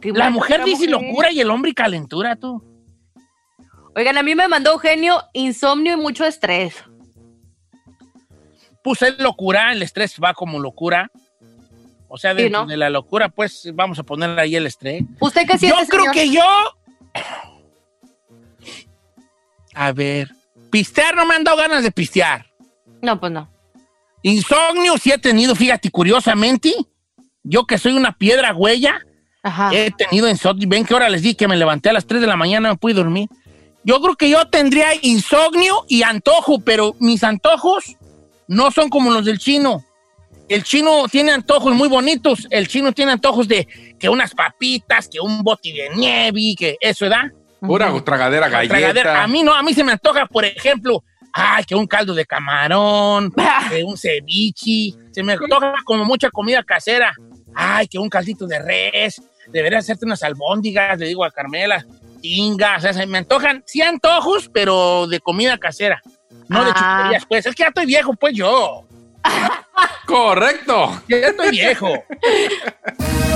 La 0.00 0.30
mujer 0.30 0.64
dice 0.64 0.88
mujer. 0.88 1.08
locura 1.08 1.30
y 1.30 1.40
el 1.40 1.50
hombre 1.50 1.74
calentura, 1.74 2.36
tú. 2.36 2.64
Oigan, 3.94 4.16
a 4.16 4.22
mí 4.22 4.34
me 4.34 4.48
mandó 4.48 4.72
Eugenio 4.72 5.22
insomnio 5.34 5.92
y 5.92 5.96
mucho 5.96 6.24
estrés. 6.24 6.82
Puse 8.82 9.12
locura, 9.18 9.72
el 9.72 9.82
estrés 9.82 10.16
va 10.24 10.32
como 10.32 10.58
locura. 10.58 11.10
O 12.08 12.16
sea, 12.16 12.34
Sí, 12.34 12.48
de 12.48 12.76
la 12.78 12.88
locura, 12.88 13.28
pues 13.28 13.70
vamos 13.74 13.98
a 13.98 14.04
poner 14.04 14.38
ahí 14.38 14.56
el 14.56 14.66
estrés. 14.66 15.02
¿Usted 15.20 15.46
qué 15.46 15.58
siente, 15.58 15.82
Yo 15.82 15.86
creo 15.86 16.00
señor? 16.04 16.14
que 16.14 16.30
yo. 16.30 16.42
A 19.74 19.92
ver. 19.92 20.30
Pistear 20.72 21.14
no 21.14 21.26
me 21.26 21.34
han 21.34 21.44
dado 21.44 21.58
ganas 21.58 21.82
de 21.82 21.92
pistear. 21.92 22.46
No, 23.02 23.20
pues 23.20 23.30
no. 23.30 23.46
Insomnio 24.22 24.96
sí 24.96 25.12
he 25.12 25.18
tenido, 25.18 25.54
fíjate, 25.54 25.90
curiosamente. 25.90 26.74
Yo 27.42 27.66
que 27.66 27.76
soy 27.76 27.92
una 27.92 28.16
piedra 28.16 28.54
huella, 28.54 28.98
Ajá. 29.42 29.70
he 29.74 29.90
tenido 29.90 30.30
insomnio. 30.30 30.66
Ven 30.66 30.86
que 30.86 30.94
ahora 30.94 31.10
les 31.10 31.20
di 31.20 31.34
que 31.34 31.46
me 31.46 31.58
levanté 31.58 31.90
a 31.90 31.92
las 31.92 32.06
3 32.06 32.22
de 32.22 32.26
la 32.26 32.36
mañana, 32.36 32.70
no 32.70 32.78
pude 32.78 32.94
dormir. 32.94 33.28
Yo 33.84 34.00
creo 34.00 34.16
que 34.16 34.30
yo 34.30 34.48
tendría 34.48 34.94
insomnio 35.02 35.84
y 35.88 36.04
antojo, 36.04 36.60
pero 36.60 36.96
mis 37.00 37.22
antojos 37.22 37.96
no 38.48 38.70
son 38.70 38.88
como 38.88 39.10
los 39.10 39.26
del 39.26 39.38
chino. 39.38 39.84
El 40.48 40.62
chino 40.62 41.06
tiene 41.10 41.32
antojos 41.32 41.74
muy 41.74 41.88
bonitos. 41.88 42.46
El 42.48 42.66
chino 42.66 42.92
tiene 42.92 43.12
antojos 43.12 43.46
de 43.46 43.68
que 43.98 44.08
unas 44.08 44.34
papitas, 44.34 45.06
que 45.06 45.20
un 45.20 45.42
bote 45.42 45.70
de 45.70 45.90
nieve, 45.96 46.54
que 46.56 46.76
eso, 46.80 47.04
¿verdad? 47.04 47.30
Pura 47.66 47.92
tragadera 48.04 48.48
galleta. 48.48 48.74
Tragadera. 48.74 49.22
A 49.22 49.26
mí 49.26 49.42
no, 49.42 49.54
a 49.54 49.62
mí 49.62 49.72
se 49.72 49.84
me 49.84 49.92
antoja, 49.92 50.26
por 50.26 50.44
ejemplo, 50.44 51.02
ay, 51.32 51.64
que 51.64 51.74
un 51.74 51.86
caldo 51.86 52.12
de 52.14 52.26
camarón, 52.26 53.32
que 53.70 53.82
un 53.84 53.96
ceviche. 53.96 54.94
Se 55.12 55.22
me 55.22 55.34
antoja 55.34 55.74
como 55.84 56.04
mucha 56.04 56.30
comida 56.30 56.62
casera. 56.62 57.12
Ay, 57.54 57.86
que 57.86 57.98
un 57.98 58.08
caldito 58.08 58.46
de 58.46 58.58
res. 58.58 59.22
Debería 59.48 59.78
hacerte 59.78 60.04
unas 60.04 60.22
albóndigas, 60.22 60.98
le 60.98 61.06
digo 61.06 61.24
a 61.24 61.30
Carmela. 61.30 61.84
Tingas, 62.20 62.78
o 62.78 62.80
sea, 62.82 62.92
se 62.92 63.06
me 63.06 63.18
antojan, 63.18 63.62
sí 63.66 63.82
antojos, 63.82 64.48
pero 64.52 65.06
de 65.06 65.20
comida 65.20 65.58
casera. 65.58 66.00
No 66.48 66.64
de 66.64 66.70
Ah. 66.74 66.98
chucherías, 67.02 67.26
pues. 67.26 67.46
Es 67.46 67.54
que 67.54 67.62
ya 67.64 67.68
estoy 67.68 67.86
viejo, 67.86 68.14
pues 68.14 68.34
yo. 68.34 68.84
Correcto. 70.06 71.02
Ya 71.08 71.16
estoy 71.18 71.50
viejo. 71.50 71.88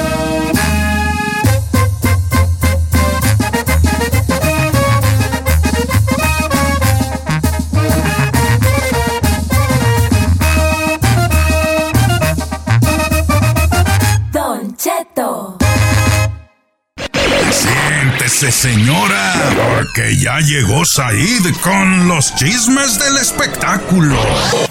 Siéntese, 17.66 18.52
señora, 18.52 19.32
porque 19.56 20.16
ya 20.16 20.38
llegó 20.38 20.84
Said 20.84 21.52
con 21.62 22.06
los 22.06 22.34
chismes 22.36 22.98
del 22.98 23.16
espectáculo. 23.16 24.16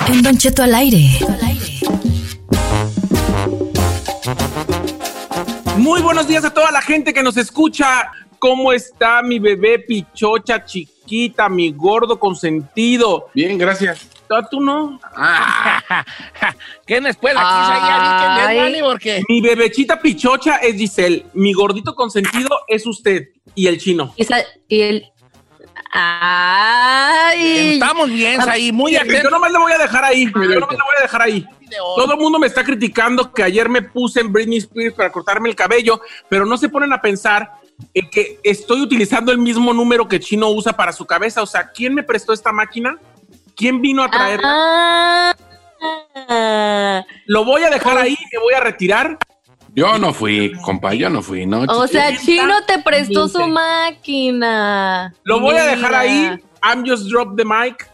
En 0.08 0.22
Don 0.22 0.38
Cheto 0.38 0.64
al 0.64 0.76
aire. 0.76 1.20
Muy 5.78 6.02
buenos 6.02 6.28
días 6.28 6.46
a 6.46 6.54
toda 6.54 6.72
la 6.72 6.82
gente 6.82 7.14
que 7.14 7.22
nos 7.22 7.36
escucha. 7.36 8.12
¿Cómo 8.40 8.72
está 8.72 9.22
mi 9.22 9.40
bebé 9.40 9.80
pichocha 9.80 10.64
chiquita, 10.64 11.50
mi 11.50 11.72
gordo 11.72 12.18
consentido? 12.18 13.28
Bien, 13.34 13.58
gracias. 13.58 14.08
¿Tú 14.50 14.60
no? 14.62 15.00
Vale, 18.56 18.80
porque 18.82 19.22
Mi 19.30 19.42
bebechita 19.42 20.00
pichocha 20.00 20.58
es 20.58 20.76
Giselle. 20.76 21.26
Mi 21.34 21.54
gordito 21.54 21.96
consentido 21.96 22.50
es 22.68 22.86
usted 22.86 23.30
y 23.54 23.68
el 23.68 23.80
chino. 23.80 24.14
Y, 24.16 24.24
sa- 24.24 24.44
y 24.68 24.82
el... 24.82 25.06
Ay. 25.98 27.74
estamos 27.76 28.10
bien, 28.10 28.42
ahí 28.50 28.72
muy 28.74 28.94
Yo 28.94 29.02
atentos. 29.02 29.32
nomás 29.32 29.52
le 29.52 29.58
voy 29.60 29.72
a 29.72 29.78
dejar 29.78 30.04
ahí. 30.04 30.26
Yo 30.26 30.60
nomás 30.60 30.72
le 30.72 30.84
voy 30.84 30.96
a 31.00 31.02
dejar 31.04 31.22
ahí. 31.22 31.46
Todo 31.96 32.14
el 32.14 32.20
mundo 32.20 32.38
me 32.40 32.48
está 32.48 32.64
criticando 32.64 33.32
que 33.32 33.44
ayer 33.44 33.70
me 33.70 33.82
puse 33.82 34.20
en 34.20 34.32
Britney 34.32 34.58
Spears 34.58 34.94
para 34.96 35.12
cortarme 35.12 35.50
el 35.50 35.56
cabello, 35.56 36.02
pero 36.30 36.46
no 36.46 36.58
se 36.58 36.70
ponen 36.70 36.92
a 36.94 37.02
pensar 37.02 37.50
en 37.94 38.10
que 38.10 38.40
estoy 38.44 38.82
utilizando 38.82 39.32
el 39.32 39.38
mismo 39.38 39.74
número 39.74 40.08
que 40.08 40.20
Chino 40.20 40.50
usa 40.50 40.74
para 40.74 40.92
su 40.94 41.06
cabeza. 41.06 41.42
O 41.42 41.46
sea, 41.46 41.72
¿quién 41.72 41.94
me 41.94 42.04
prestó 42.04 42.34
esta 42.34 42.52
máquina? 42.52 42.98
¿Quién 43.56 43.82
vino 43.82 44.04
a 44.04 44.10
traerla? 44.10 45.36
Ah. 46.30 47.04
Lo 47.26 47.46
voy 47.46 47.64
a 47.64 47.70
dejar 47.70 47.98
ahí, 47.98 48.18
me 48.34 48.40
voy 48.40 48.54
a 48.54 48.60
retirar. 48.60 49.18
Yo 49.74 49.98
no 49.98 50.14
fui, 50.14 50.54
compa, 50.64 50.94
yo 50.94 51.10
no 51.10 51.22
fui, 51.22 51.46
¿no? 51.46 51.64
O 51.64 51.88
sea, 51.88 52.16
Chino 52.18 52.64
te 52.66 52.80
prestó 52.80 53.28
su 53.28 53.46
máquina. 53.46 55.14
Lo 55.24 55.42
voy 55.42 55.58
a 55.58 55.66
dejar 55.66 55.94
ahí. 55.94 56.40
I'm 56.64 56.88
just 56.88 57.10
drop 57.10 57.36
the 57.36 57.44
mic 57.44 57.90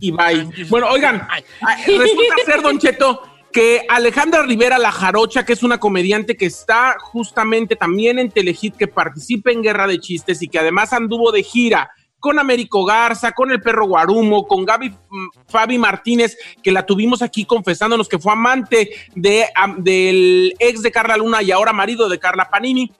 y 0.00 0.10
bye. 0.10 0.48
Bueno, 0.68 0.88
oigan, 0.88 1.26
ah, 1.60 1.76
resulta 1.86 2.34
ser, 2.44 2.62
Don 2.62 2.78
Cheto, 2.78 3.22
que 3.52 3.84
Alejandra 3.88 4.42
Rivera 4.42 4.78
La 4.78 4.90
Jarocha, 4.90 5.44
que 5.44 5.52
es 5.52 5.62
una 5.62 5.78
comediante 5.78 6.36
que 6.36 6.46
está 6.46 6.96
justamente 6.98 7.76
también 7.76 8.18
en 8.18 8.30
Telehit, 8.30 8.76
que 8.76 8.88
participa 8.88 9.52
en 9.52 9.62
Guerra 9.62 9.86
de 9.86 10.00
Chistes 10.00 10.42
y 10.42 10.48
que 10.48 10.58
además 10.58 10.92
anduvo 10.92 11.32
de 11.32 11.42
gira 11.42 11.90
con 12.20 12.38
Américo 12.38 12.84
Garza, 12.84 13.32
con 13.32 13.50
el 13.50 13.60
perro 13.60 13.86
Guarumo, 13.86 14.46
con 14.46 14.64
Gaby 14.64 14.90
mm, 14.90 15.28
Fabi 15.48 15.78
Martínez, 15.78 16.36
que 16.62 16.72
la 16.72 16.84
tuvimos 16.84 17.22
aquí 17.22 17.44
confesándonos 17.44 18.08
que 18.08 18.18
fue 18.18 18.32
amante 18.32 18.90
de, 19.14 19.46
del 19.78 20.54
ex 20.58 20.82
de 20.82 20.90
Carla 20.90 21.16
Luna 21.16 21.42
y 21.42 21.52
ahora 21.52 21.72
marido 21.72 22.08
de 22.08 22.18
Carla 22.18 22.48
Panini. 22.50 22.90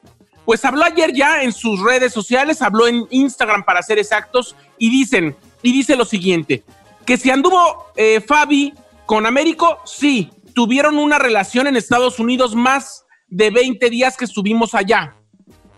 Pues 0.44 0.64
habló 0.64 0.84
ayer 0.84 1.12
ya 1.12 1.42
en 1.42 1.52
sus 1.52 1.82
redes 1.82 2.12
sociales, 2.12 2.62
habló 2.62 2.86
en 2.86 3.06
Instagram 3.10 3.64
para 3.64 3.82
ser 3.82 3.98
exactos, 3.98 4.54
y 4.78 4.90
dicen, 4.90 5.36
y 5.62 5.72
dice 5.72 5.96
lo 5.96 6.04
siguiente, 6.04 6.62
que 7.04 7.16
si 7.16 7.30
anduvo 7.30 7.86
eh, 7.96 8.20
Fabi 8.20 8.72
con 9.06 9.26
Américo, 9.26 9.80
sí, 9.84 10.30
tuvieron 10.54 10.98
una 10.98 11.18
relación 11.18 11.66
en 11.66 11.76
Estados 11.76 12.20
Unidos 12.20 12.54
más 12.54 13.04
de 13.28 13.50
20 13.50 13.90
días 13.90 14.16
que 14.16 14.24
estuvimos 14.24 14.74
allá. 14.74 15.16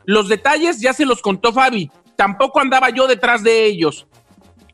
Los 0.04 0.28
detalles 0.28 0.80
ya 0.80 0.92
se 0.92 1.04
los 1.04 1.20
contó 1.20 1.52
Fabi, 1.52 1.90
tampoco 2.18 2.58
andaba 2.58 2.90
yo 2.90 3.06
detrás 3.06 3.44
de 3.44 3.64
ellos. 3.64 4.08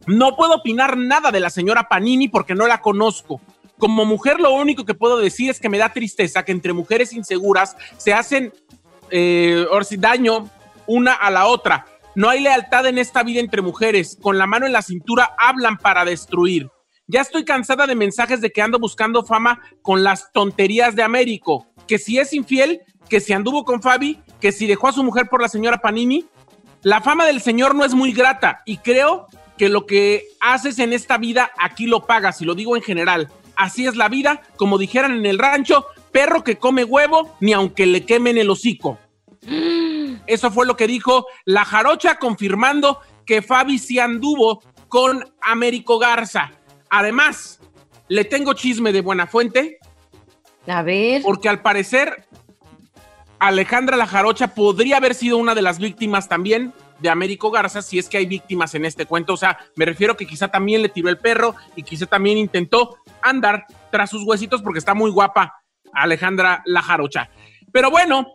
No 0.06 0.34
puedo 0.34 0.54
opinar 0.54 0.96
nada 0.96 1.30
de 1.30 1.40
la 1.40 1.50
señora 1.50 1.88
Panini 1.90 2.26
porque 2.26 2.54
no 2.54 2.66
la 2.66 2.80
conozco. 2.80 3.38
Como 3.78 4.06
mujer 4.06 4.40
lo 4.40 4.54
único 4.54 4.86
que 4.86 4.94
puedo 4.94 5.18
decir 5.18 5.50
es 5.50 5.60
que 5.60 5.68
me 5.68 5.76
da 5.76 5.92
tristeza 5.92 6.42
que 6.42 6.52
entre 6.52 6.72
mujeres 6.72 7.12
inseguras 7.12 7.76
se 7.98 8.14
hacen 8.14 8.50
eh, 9.10 9.66
daño 9.98 10.48
una 10.86 11.12
a 11.12 11.30
la 11.30 11.44
otra. 11.46 11.84
No 12.14 12.30
hay 12.30 12.40
lealtad 12.40 12.86
en 12.86 12.96
esta 12.96 13.22
vida 13.22 13.40
entre 13.40 13.60
mujeres. 13.60 14.16
Con 14.22 14.38
la 14.38 14.46
mano 14.46 14.64
en 14.64 14.72
la 14.72 14.80
cintura 14.80 15.34
hablan 15.36 15.76
para 15.76 16.06
destruir. 16.06 16.70
Ya 17.08 17.20
estoy 17.20 17.44
cansada 17.44 17.86
de 17.86 17.94
mensajes 17.94 18.40
de 18.40 18.52
que 18.52 18.62
ando 18.62 18.78
buscando 18.78 19.22
fama 19.22 19.60
con 19.82 20.02
las 20.02 20.32
tonterías 20.32 20.96
de 20.96 21.02
Américo. 21.02 21.66
Que 21.86 21.98
si 21.98 22.18
es 22.18 22.32
infiel, 22.32 22.80
que 23.10 23.20
si 23.20 23.34
anduvo 23.34 23.66
con 23.66 23.82
Fabi, 23.82 24.18
que 24.40 24.50
si 24.50 24.66
dejó 24.66 24.88
a 24.88 24.92
su 24.92 25.04
mujer 25.04 25.28
por 25.28 25.42
la 25.42 25.48
señora 25.48 25.76
Panini. 25.76 26.24
La 26.84 27.00
fama 27.00 27.24
del 27.24 27.40
señor 27.40 27.74
no 27.74 27.86
es 27.86 27.94
muy 27.94 28.12
grata 28.12 28.60
y 28.66 28.76
creo 28.76 29.26
que 29.56 29.70
lo 29.70 29.86
que 29.86 30.26
haces 30.38 30.78
en 30.78 30.92
esta 30.92 31.16
vida 31.16 31.50
aquí 31.58 31.86
lo 31.86 32.06
pagas, 32.06 32.42
y 32.42 32.44
lo 32.44 32.54
digo 32.54 32.76
en 32.76 32.82
general. 32.82 33.30
Así 33.56 33.86
es 33.86 33.96
la 33.96 34.10
vida, 34.10 34.42
como 34.56 34.76
dijeran 34.76 35.12
en 35.12 35.24
el 35.24 35.38
rancho, 35.38 35.86
perro 36.12 36.44
que 36.44 36.58
come 36.58 36.84
huevo, 36.84 37.34
ni 37.40 37.54
aunque 37.54 37.86
le 37.86 38.04
quemen 38.04 38.36
el 38.36 38.50
hocico. 38.50 38.98
Eso 40.26 40.50
fue 40.50 40.66
lo 40.66 40.76
que 40.76 40.86
dijo 40.86 41.26
la 41.46 41.64
jarocha, 41.64 42.18
confirmando 42.18 43.00
que 43.24 43.40
Fabi 43.40 43.78
sí 43.78 43.98
anduvo 43.98 44.62
con 44.88 45.32
Américo 45.40 45.98
Garza. 45.98 46.52
Además, 46.90 47.60
le 48.08 48.26
tengo 48.26 48.52
chisme 48.52 48.92
de 48.92 49.00
buena 49.00 49.26
fuente. 49.26 49.78
A 50.66 50.82
ver. 50.82 51.22
Porque 51.22 51.48
al 51.48 51.62
parecer, 51.62 52.26
Alejandra 53.38 53.96
la 53.96 54.06
jarocha 54.06 54.48
podría 54.48 54.96
haber 54.96 55.14
sido 55.14 55.38
una 55.38 55.54
de 55.54 55.62
las 55.62 55.78
víctimas 55.78 56.28
también 56.28 56.72
de 57.00 57.10
Américo 57.10 57.50
Garza, 57.50 57.82
si 57.82 57.98
es 57.98 58.08
que 58.08 58.18
hay 58.18 58.26
víctimas 58.26 58.74
en 58.74 58.84
este 58.84 59.06
cuento. 59.06 59.34
O 59.34 59.36
sea, 59.36 59.58
me 59.76 59.84
refiero 59.84 60.16
que 60.16 60.26
quizá 60.26 60.48
también 60.48 60.82
le 60.82 60.88
tiró 60.88 61.08
el 61.08 61.18
perro 61.18 61.54
y 61.76 61.82
quizá 61.82 62.06
también 62.06 62.38
intentó 62.38 62.96
andar 63.22 63.66
tras 63.90 64.10
sus 64.10 64.22
huesitos 64.24 64.62
porque 64.62 64.78
está 64.78 64.94
muy 64.94 65.10
guapa 65.10 65.60
Alejandra 65.92 66.62
la 66.66 66.82
jarocha. 66.82 67.30
Pero 67.72 67.90
bueno, 67.90 68.34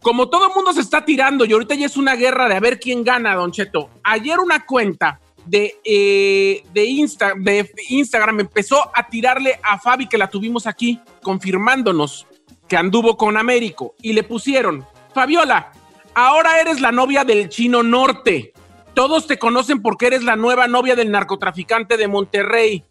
como 0.00 0.28
todo 0.28 0.48
el 0.48 0.54
mundo 0.54 0.72
se 0.72 0.80
está 0.80 1.04
tirando 1.04 1.44
y 1.44 1.52
ahorita 1.52 1.74
ya 1.74 1.86
es 1.86 1.96
una 1.96 2.16
guerra 2.16 2.48
de 2.48 2.56
a 2.56 2.60
ver 2.60 2.80
quién 2.80 3.04
gana, 3.04 3.34
Don 3.34 3.52
Cheto. 3.52 3.90
Ayer 4.02 4.38
una 4.40 4.64
cuenta 4.66 5.20
de, 5.46 5.76
eh, 5.84 6.64
de, 6.72 6.82
de 7.42 7.66
Instagram 7.88 8.40
empezó 8.40 8.90
a 8.94 9.08
tirarle 9.08 9.58
a 9.62 9.78
Fabi, 9.78 10.08
que 10.08 10.18
la 10.18 10.28
tuvimos 10.28 10.66
aquí, 10.66 11.00
confirmándonos 11.22 12.26
que 12.72 12.78
anduvo 12.78 13.18
con 13.18 13.36
Américo. 13.36 13.94
Y 14.00 14.14
le 14.14 14.22
pusieron, 14.22 14.86
Fabiola, 15.12 15.72
ahora 16.14 16.58
eres 16.58 16.80
la 16.80 16.90
novia 16.90 17.22
del 17.22 17.50
chino 17.50 17.82
norte. 17.82 18.54
Todos 18.94 19.26
te 19.26 19.38
conocen 19.38 19.82
porque 19.82 20.06
eres 20.06 20.22
la 20.22 20.36
nueva 20.36 20.68
novia 20.68 20.96
del 20.96 21.10
narcotraficante 21.10 21.98
de 21.98 22.08
Monterrey. 22.08 22.82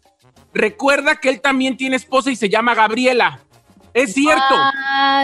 Recuerda 0.54 1.16
que 1.16 1.30
él 1.30 1.40
también 1.40 1.76
tiene 1.76 1.96
esposa 1.96 2.30
y 2.30 2.36
se 2.36 2.48
llama 2.48 2.76
Gabriela. 2.76 3.40
Es 3.92 4.14
cierto. 4.14 4.54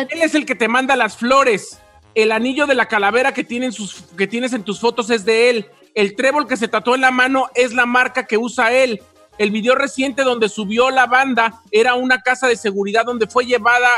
Él 0.09 0.23
es 0.23 0.35
el 0.35 0.45
que 0.45 0.57
te 0.57 0.67
manda 0.67 0.97
las 0.97 1.17
flores. 1.17 1.81
El 2.17 2.33
anillo 2.33 2.67
de 2.67 2.75
la 2.75 2.87
calavera 2.87 3.33
que, 3.33 3.45
tienen 3.45 3.71
sus, 3.71 4.07
que 4.17 4.27
tienes 4.27 4.53
en 4.55 4.65
tus 4.65 4.81
fotos 4.81 5.09
es 5.11 5.25
de 5.25 5.51
él. 5.51 5.71
El 5.95 6.17
trébol 6.17 6.49
que 6.49 6.57
se 6.57 6.67
tatuó 6.67 6.97
en 6.97 7.03
la 7.03 7.13
mano 7.13 7.49
es 7.55 7.73
la 7.75 7.87
marca 7.87 8.27
que 8.27 8.39
usa 8.39 8.73
él. 8.73 9.01
El 9.39 9.53
video 9.53 9.77
reciente 9.77 10.25
donde 10.25 10.49
subió 10.49 10.91
la 10.91 11.07
banda 11.07 11.63
era 11.71 11.95
una 11.95 12.23
casa 12.23 12.49
de 12.49 12.57
seguridad 12.57 13.05
donde 13.05 13.29
fue 13.29 13.47
llevada. 13.47 13.89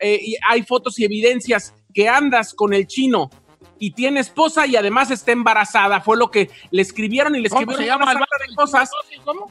Eh, 0.00 0.18
y 0.20 0.36
hay 0.48 0.62
fotos 0.62 0.98
y 0.98 1.04
evidencias 1.04 1.74
que 1.92 2.08
andas 2.08 2.54
con 2.54 2.72
el 2.72 2.86
chino 2.86 3.30
y 3.78 3.92
tiene 3.92 4.20
esposa 4.20 4.66
y 4.66 4.76
además 4.76 5.10
está 5.10 5.32
embarazada. 5.32 6.00
Fue 6.00 6.16
lo 6.16 6.30
que 6.30 6.50
le 6.70 6.82
escribieron 6.82 7.34
y 7.34 7.40
le 7.40 7.48
¿Cómo 7.48 7.62
escribieron 7.62 7.98
se 7.98 8.06
llama 8.06 8.12
una 8.12 8.46
de 8.48 8.54
cosas. 8.54 8.90
¿Cómo? 9.24 9.50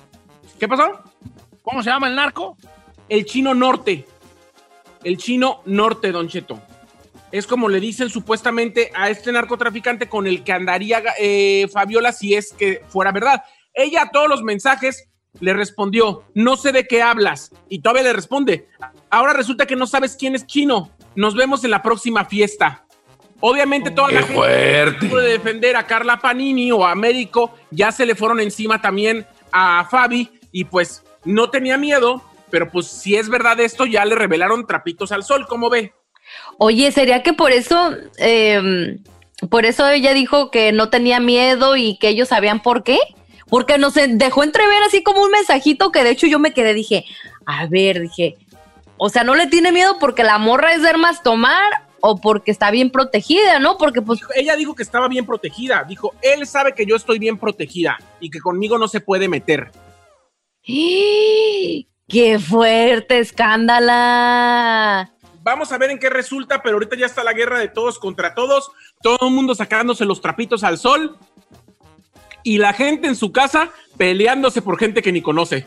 ¿Qué 0.60 0.68
pasó? 0.68 1.04
¿Cómo 1.62 1.84
se 1.84 1.90
llama 1.90 2.08
el 2.08 2.16
narco? 2.16 2.58
El 3.08 3.26
chino 3.26 3.54
norte. 3.54 4.06
El 5.04 5.18
chino 5.18 5.62
norte, 5.66 6.12
Don 6.12 6.28
Cheto. 6.28 6.62
Es 7.32 7.46
como 7.46 7.70
le 7.70 7.80
dicen 7.80 8.10
supuestamente 8.10 8.92
a 8.96 9.10
este 9.10 9.32
narcotraficante 9.32 10.10
con 10.10 10.26
el 10.26 10.44
que 10.44 10.52
andaría 10.52 11.04
eh, 11.20 11.68
Fabiola 11.72 12.12
si 12.12 12.34
es 12.34 12.54
que 12.54 12.84
fuera 12.88 13.12
verdad. 13.12 13.44
Ella 13.74 14.10
todos 14.12 14.28
los 14.28 14.42
mensajes 14.42 15.10
le 15.39 15.54
respondió, 15.54 16.24
no 16.34 16.58
sé 16.58 16.72
de 16.72 16.88
qué 16.88 17.02
hablas. 17.02 17.52
Y 17.70 17.80
todavía 17.82 18.04
le 18.04 18.13
responde, 18.13 18.68
ahora 19.10 19.34
resulta 19.34 19.65
que 19.65 19.76
no 19.76 19.88
sabes 19.88 20.15
quién 20.20 20.36
es 20.36 20.46
chino. 20.48 20.92
Nos 21.15 21.36
vemos 21.36 21.63
en 21.63 21.72
la 21.72 21.82
próxima 21.82 22.26
fiesta. 22.26 22.86
Obviamente 23.42 23.92
toda 23.92 24.12
la 24.12 24.20
Qué 24.20 24.28
gente 24.28 24.36
fuerte. 24.36 25.08
de 25.08 25.30
defender 25.30 25.76
a 25.78 25.88
Carla 25.88 26.18
Panini 26.20 26.72
o 26.72 26.86
a 26.86 26.92
Américo 26.92 27.54
ya 27.72 27.92
se 27.92 28.06
le 28.06 28.15
fueron 28.15 28.39
encima 28.42 28.82
también 28.82 29.26
a 29.52 29.88
Fabi 29.89 30.30
y 30.52 30.65
pues 30.65 31.04
no 31.24 31.50
tenía 31.50 31.78
miedo, 31.78 32.22
pero 32.50 32.70
pues 32.70 32.88
si 32.88 33.15
es 33.15 33.30
verdad 33.30 33.60
esto 33.62 33.86
ya 33.86 34.04
le 34.04 34.15
revelaron 34.15 34.68
trapitos 34.68 35.12
al 35.13 35.24
sol, 35.24 35.46
¿cómo 35.48 35.70
ve? 35.70 35.94
Oye, 36.58 36.92
¿sería 36.92 37.24
que 37.24 37.32
por 37.34 37.52
eso, 37.52 37.92
eh, 38.18 38.98
por 39.50 39.65
eso 39.65 39.88
ella 39.88 40.13
dijo 40.13 40.52
que 40.52 40.74
no 40.74 40.89
tenía 40.89 41.20
miedo 41.22 41.78
y 41.78 41.98
que 41.98 42.10
ellos 42.10 42.28
sabían 42.28 42.62
por 42.62 42.84
qué? 42.84 43.00
Porque 43.50 43.78
nos 43.78 43.96
dejó 43.96 44.44
entrever 44.44 44.84
así 44.84 45.04
como 45.04 45.24
un 45.24 45.32
mensajito 45.32 45.92
que 45.92 46.04
de 46.04 46.12
hecho 46.12 46.28
yo 46.28 46.40
me 46.40 46.54
quedé, 46.54 46.74
dije, 46.74 47.06
a 47.46 47.66
ver, 47.68 48.02
dije, 48.02 48.38
o 48.98 49.10
sea, 49.10 49.24
no 49.24 49.36
le 49.36 49.48
tiene 49.48 49.72
miedo 49.72 49.98
porque 50.00 50.24
la 50.24 50.38
morra 50.38 50.74
es 50.74 50.82
de 50.82 50.90
armas 50.90 51.24
tomar 51.24 51.90
o 52.02 52.20
porque 52.20 52.52
está 52.52 52.72
bien 52.72 52.92
protegida, 52.92 53.60
¿no? 53.60 53.78
Porque 53.78 54.02
pues 54.02 54.20
Ella 54.36 54.56
dijo 54.56 54.76
que 54.76 54.84
estaba 54.84 55.08
bien 55.08 55.26
protegida, 55.26 55.84
dijo, 55.88 56.14
él 56.22 56.46
sabe 56.46 56.74
que 56.74 56.86
yo 56.86 56.96
estoy 56.96 57.20
bien 57.20 57.38
protegida 57.38 57.98
y 58.20 58.30
que 58.30 58.40
conmigo 58.40 58.78
no 58.78 58.88
se 58.88 59.00
puede 59.00 59.28
meter. 59.28 59.72
¡Qué 60.64 62.40
fuerte 62.40 63.20
escándala! 63.20 65.12
Vamos 65.42 65.72
a 65.72 65.78
ver 65.78 65.90
en 65.90 66.00
qué 66.00 66.10
resulta, 66.10 66.62
pero 66.62 66.76
ahorita 66.76 66.98
ya 66.98 67.06
está 67.06 67.24
la 67.24 67.34
guerra 67.34 67.60
de 67.60 67.70
todos 67.70 67.98
contra 67.98 68.36
todos, 68.36 68.72
todo 69.02 69.28
el 69.28 69.34
mundo 69.34 69.56
sacándose 69.56 70.06
los 70.06 70.22
trapitos 70.22 70.64
al 70.64 70.78
sol 70.78 71.18
y 72.43 72.58
la 72.58 72.73
gente 72.73 73.08
en 73.08 73.15
su 73.15 73.32
casa 73.32 73.71
peleándose 73.97 74.62
por 74.62 74.78
gente 74.78 75.02
que 75.02 75.12
ni 75.12 75.21
conoce. 75.21 75.65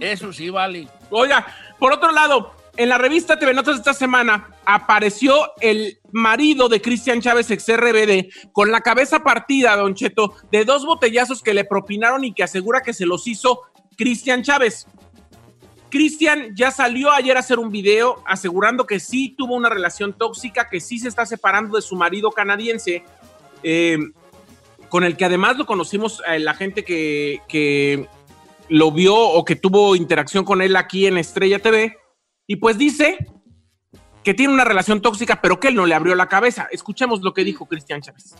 Eso 0.00 0.32
sí, 0.32 0.50
vale. 0.50 0.88
Oiga, 1.10 1.46
por 1.78 1.92
otro 1.92 2.12
lado, 2.12 2.54
en 2.76 2.88
la 2.88 2.98
revista 2.98 3.38
TV 3.38 3.52
Notas 3.52 3.76
esta 3.76 3.94
semana 3.94 4.48
apareció 4.64 5.52
el 5.60 5.98
marido 6.12 6.68
de 6.68 6.80
Cristian 6.80 7.20
Chávez, 7.20 7.50
ex 7.50 7.66
RBD, 7.68 8.52
con 8.52 8.70
la 8.70 8.80
cabeza 8.80 9.20
partida, 9.20 9.76
Don 9.76 9.94
Cheto, 9.94 10.34
de 10.50 10.64
dos 10.64 10.86
botellazos 10.86 11.42
que 11.42 11.54
le 11.54 11.64
propinaron 11.64 12.24
y 12.24 12.32
que 12.32 12.42
asegura 12.42 12.80
que 12.80 12.94
se 12.94 13.06
los 13.06 13.26
hizo 13.26 13.62
Cristian 13.96 14.42
Chávez. 14.42 14.86
Cristian 15.90 16.54
ya 16.54 16.70
salió 16.70 17.10
ayer 17.10 17.36
a 17.36 17.40
hacer 17.40 17.58
un 17.58 17.70
video 17.70 18.22
asegurando 18.24 18.86
que 18.86 19.00
sí 19.00 19.34
tuvo 19.36 19.56
una 19.56 19.68
relación 19.68 20.12
tóxica, 20.12 20.68
que 20.68 20.80
sí 20.80 20.98
se 20.98 21.08
está 21.08 21.26
separando 21.26 21.76
de 21.76 21.82
su 21.82 21.96
marido 21.96 22.30
canadiense, 22.30 23.04
eh, 23.62 23.98
con 24.90 25.04
el 25.04 25.16
que 25.16 25.24
además 25.24 25.56
lo 25.56 25.64
conocimos 25.64 26.22
eh, 26.28 26.38
la 26.38 26.52
gente 26.52 26.84
que, 26.84 27.40
que 27.48 28.06
lo 28.68 28.92
vio 28.92 29.16
o 29.16 29.44
que 29.44 29.56
tuvo 29.56 29.96
interacción 29.96 30.44
con 30.44 30.60
él 30.60 30.76
aquí 30.76 31.06
en 31.06 31.16
Estrella 31.16 31.58
TV. 31.60 31.96
Y 32.46 32.56
pues 32.56 32.76
dice 32.76 33.16
que 34.22 34.34
tiene 34.34 34.52
una 34.52 34.64
relación 34.64 35.00
tóxica, 35.00 35.40
pero 35.40 35.58
que 35.58 35.68
él 35.68 35.76
no 35.76 35.86
le 35.86 35.94
abrió 35.94 36.14
la 36.14 36.28
cabeza. 36.28 36.68
Escuchemos 36.70 37.22
lo 37.22 37.32
que 37.32 37.44
dijo 37.44 37.66
Cristian 37.66 38.02
Chávez. 38.02 38.34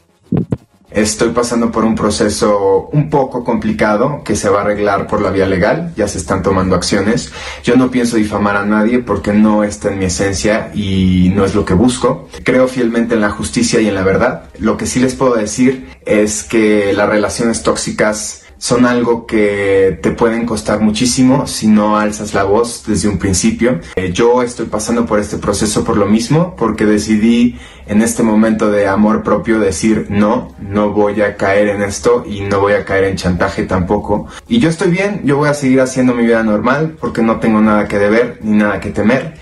Estoy 0.91 1.31
pasando 1.31 1.71
por 1.71 1.85
un 1.85 1.95
proceso 1.95 2.89
un 2.93 3.11
poco 3.11 3.45
complicado 3.45 4.23
que 4.25 4.35
se 4.35 4.49
va 4.49 4.59
a 4.59 4.63
arreglar 4.63 5.07
por 5.07 5.23
la 5.23 5.31
vía 5.31 5.47
legal, 5.47 5.93
ya 5.97 6.09
se 6.09 6.19
están 6.19 6.43
tomando 6.43 6.75
acciones. 6.75 7.33
Yo 7.63 7.77
no 7.77 7.93
pienso 7.93 8.17
difamar 8.17 8.57
a 8.57 8.67
nadie 8.67 8.99
porque 8.99 9.33
no 9.33 9.63
está 9.63 9.93
en 9.93 10.01
mi 10.01 10.07
esencia 10.07 10.73
y 10.75 11.31
no 11.35 11.45
es 11.45 11.55
lo 11.55 11.65
que 11.65 11.75
busco. 11.75 12.29
Creo 12.43 12.67
fielmente 12.67 13.15
en 13.15 13.21
la 13.21 13.31
justicia 13.31 13.81
y 13.81 13.87
en 13.87 13.95
la 13.95 14.03
verdad. 14.03 14.45
Lo 14.59 14.77
que 14.77 14.87
sí 14.87 14.99
les 14.99 15.15
puedo 15.15 15.37
decir 15.37 15.89
es 16.05 16.43
que 16.43 16.93
las 16.93 17.09
relaciones 17.09 17.63
tóxicas 17.63 18.43
son 18.61 18.85
algo 18.85 19.27
que 19.27 19.99
te 20.03 20.11
pueden 20.11 20.45
costar 20.45 20.81
muchísimo 20.81 21.47
si 21.47 21.67
no 21.67 21.97
alzas 21.99 22.35
la 22.35 22.45
voz 22.45 22.85
desde 22.87 23.09
un 23.09 23.19
principio. 23.19 23.81
Eh, 23.97 24.13
yo 24.13 24.43
estoy 24.43 24.67
pasando 24.67 25.07
por 25.07 25.19
este 25.19 25.39
proceso 25.39 25.83
por 25.83 25.97
lo 25.97 26.05
mismo, 26.05 26.55
porque 26.57 26.85
decidí 26.85 27.59
en 27.91 28.03
este 28.03 28.23
momento 28.23 28.71
de 28.71 28.87
amor 28.87 29.25
propio 29.25 29.59
decir 29.59 30.07
no, 30.11 30.55
no 30.61 30.93
voy 30.93 31.23
a 31.23 31.37
caer 31.37 31.71
en 31.71 31.83
esto 31.83 32.23
y 32.25 32.43
no 32.43 32.61
voy 32.61 32.75
a 32.75 32.85
caer 32.85 33.03
en 33.03 33.17
chantaje 33.17 33.65
tampoco. 33.65 34.29
Y 34.47 34.61
yo 34.61 34.69
estoy 34.69 34.93
bien, 34.93 35.23
yo 35.25 35.39
voy 35.39 35.49
a 35.49 35.55
seguir 35.55 35.81
haciendo 35.81 36.15
mi 36.15 36.23
vida 36.23 36.45
normal 36.45 36.97
porque 37.01 37.21
no 37.21 37.41
tengo 37.41 37.61
nada 37.61 37.89
que 37.89 37.99
deber 37.99 38.39
ni 38.43 38.59
nada 38.59 38.79
que 38.79 38.91
temer. 38.91 39.41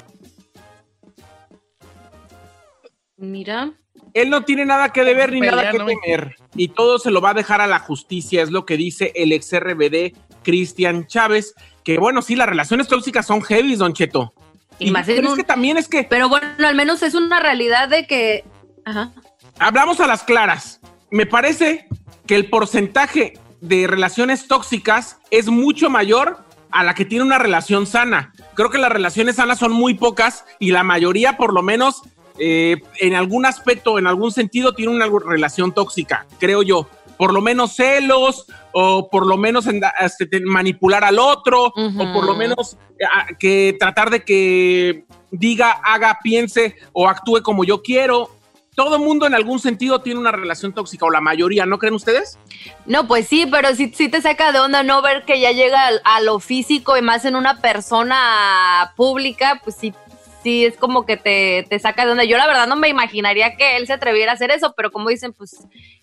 Mira. 3.18 3.72
Él 4.14 4.30
no 4.30 4.42
tiene 4.42 4.64
nada 4.64 4.94
que 4.94 5.04
deber 5.04 5.30
ni 5.30 5.40
Pelea, 5.40 5.54
nada 5.54 5.70
que 5.70 5.78
¿no? 5.78 5.84
temer. 5.84 6.36
Y 6.56 6.68
todo 6.68 6.98
se 6.98 7.10
lo 7.10 7.20
va 7.20 7.30
a 7.30 7.34
dejar 7.34 7.60
a 7.60 7.66
la 7.66 7.80
justicia, 7.80 8.42
es 8.42 8.50
lo 8.50 8.64
que 8.64 8.78
dice 8.78 9.12
el 9.14 9.32
ex 9.32 9.52
RBD 9.52 10.16
Cristian 10.42 11.06
Chávez. 11.06 11.54
Que 11.84 11.98
bueno, 11.98 12.22
sí, 12.22 12.34
las 12.34 12.48
relaciones 12.48 12.88
tóxicas 12.88 13.26
son 13.26 13.42
heavy, 13.42 13.76
Don 13.76 13.92
Cheto. 13.92 14.32
Y 14.78 14.88
Y, 14.88 14.90
más 14.90 15.06
pero 15.06 15.22
es 15.22 15.30
un- 15.32 15.36
que 15.36 15.44
también 15.44 15.76
es 15.76 15.88
que 15.88 16.04
Pero 16.04 16.28
bueno, 16.28 16.46
al 16.66 16.74
menos 16.74 17.02
es 17.02 17.14
una 17.14 17.40
realidad 17.40 17.88
de 17.88 18.06
que. 18.06 18.44
Ajá. 18.84 19.10
hablamos 19.58 20.00
a 20.00 20.06
las 20.06 20.22
claras. 20.22 20.80
Me 21.10 21.26
parece 21.26 21.88
que 22.26 22.36
el 22.36 22.48
porcentaje 22.48 23.38
de 23.60 23.86
relaciones 23.86 24.46
tóxicas 24.46 25.18
es 25.30 25.48
mucho 25.48 25.90
mayor 25.90 26.44
a 26.70 26.84
la 26.84 26.94
que 26.94 27.04
tiene 27.04 27.24
una 27.24 27.38
relación 27.38 27.86
sana. 27.86 28.32
Creo 28.54 28.70
que 28.70 28.78
las 28.78 28.92
relaciones 28.92 29.36
sanas 29.36 29.58
son 29.58 29.72
muy 29.72 29.94
pocas 29.94 30.44
y 30.58 30.70
la 30.70 30.82
mayoría, 30.84 31.36
por 31.36 31.52
lo 31.54 31.62
menos, 31.62 32.02
eh, 32.38 32.76
en 33.00 33.14
algún 33.14 33.46
aspecto, 33.46 33.98
en 33.98 34.06
algún 34.06 34.30
sentido, 34.32 34.74
tiene 34.74 34.92
una 34.94 35.06
relación 35.26 35.72
tóxica, 35.72 36.26
creo 36.38 36.62
yo. 36.62 36.88
Por 37.18 37.34
lo 37.34 37.40
menos 37.42 37.74
celos, 37.74 38.46
o 38.72 39.10
por 39.10 39.26
lo 39.26 39.36
menos 39.36 39.66
en- 39.66 39.80
este, 40.00 40.26
te- 40.26 40.40
manipular 40.40 41.04
al 41.04 41.18
otro, 41.18 41.66
o 41.66 42.12
por 42.14 42.24
lo 42.24 42.34
menos 42.36 42.76
a- 43.14 43.26
que 43.38 43.76
tratar 43.78 44.08
de 44.10 44.24
que 44.24 45.04
diga, 45.30 45.72
haga, 45.84 46.18
piense 46.22 46.76
o 46.92 47.08
actúe 47.08 47.42
como 47.42 47.64
yo 47.64 47.82
quiero. 47.82 48.30
Todo 48.76 49.00
mundo 49.00 49.26
en 49.26 49.34
algún 49.34 49.58
sentido 49.58 50.00
tiene 50.02 50.20
una 50.20 50.30
relación 50.30 50.72
tóxica, 50.72 51.04
o 51.04 51.10
la 51.10 51.20
mayoría, 51.20 51.66
¿no 51.66 51.78
creen 51.80 51.94
ustedes? 51.94 52.38
No, 52.86 53.08
pues 53.08 53.26
sí, 53.26 53.44
pero 53.50 53.74
sí, 53.74 53.92
sí 53.92 54.08
te 54.08 54.22
saca 54.22 54.52
de 54.52 54.60
onda 54.60 54.84
no 54.84 55.02
ver 55.02 55.24
que 55.24 55.40
ya 55.40 55.50
llega 55.50 55.84
al- 55.88 56.00
a 56.04 56.20
lo 56.20 56.38
físico 56.38 56.96
y 56.96 57.02
más 57.02 57.24
en 57.24 57.34
una 57.34 57.60
persona 57.60 58.92
pública, 58.96 59.60
pues 59.64 59.74
sí, 59.76 59.92
sí 60.42 60.64
es 60.64 60.76
como 60.76 61.06
que 61.06 61.16
te, 61.16 61.66
te 61.68 61.78
saca 61.78 62.04
de 62.04 62.12
onda. 62.12 62.24
Yo 62.24 62.36
la 62.36 62.46
verdad 62.46 62.66
no 62.66 62.76
me 62.76 62.88
imaginaría 62.88 63.56
que 63.56 63.76
él 63.76 63.86
se 63.86 63.92
atreviera 63.92 64.32
a 64.32 64.34
hacer 64.34 64.50
eso, 64.50 64.74
pero 64.76 64.90
como 64.90 65.08
dicen, 65.08 65.32
pues 65.32 65.56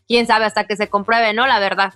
quién 0.07 0.27
sabe 0.27 0.45
hasta 0.45 0.65
que 0.65 0.75
se 0.75 0.87
compruebe, 0.89 1.33
¿no? 1.33 1.47
La 1.47 1.59
verdad. 1.59 1.93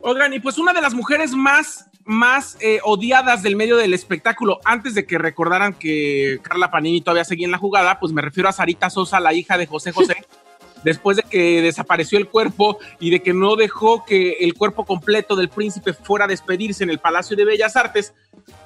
Oigan, 0.00 0.32
y 0.34 0.40
pues 0.40 0.58
una 0.58 0.72
de 0.72 0.82
las 0.82 0.94
mujeres 0.94 1.32
más, 1.32 1.88
más 2.04 2.58
eh, 2.60 2.80
odiadas 2.82 3.42
del 3.42 3.56
medio 3.56 3.76
del 3.76 3.94
espectáculo, 3.94 4.60
antes 4.64 4.94
de 4.94 5.06
que 5.06 5.18
recordaran 5.18 5.72
que 5.72 6.40
Carla 6.42 6.70
Panini 6.70 7.00
todavía 7.00 7.24
seguía 7.24 7.46
en 7.46 7.52
la 7.52 7.58
jugada, 7.58 7.98
pues 7.98 8.12
me 8.12 8.22
refiero 8.22 8.48
a 8.48 8.52
Sarita 8.52 8.90
Sosa, 8.90 9.20
la 9.20 9.32
hija 9.32 9.56
de 9.56 9.66
José 9.66 9.92
José. 9.92 10.16
Después 10.84 11.16
de 11.16 11.22
que 11.22 11.62
desapareció 11.62 12.18
el 12.18 12.28
cuerpo 12.28 12.78
y 13.00 13.08
de 13.08 13.22
que 13.22 13.32
no 13.32 13.56
dejó 13.56 14.04
que 14.04 14.32
el 14.40 14.52
cuerpo 14.52 14.84
completo 14.84 15.34
del 15.34 15.48
príncipe 15.48 15.94
fuera 15.94 16.26
a 16.26 16.28
despedirse 16.28 16.84
en 16.84 16.90
el 16.90 16.98
Palacio 16.98 17.34
de 17.34 17.46
Bellas 17.46 17.74
Artes, 17.74 18.12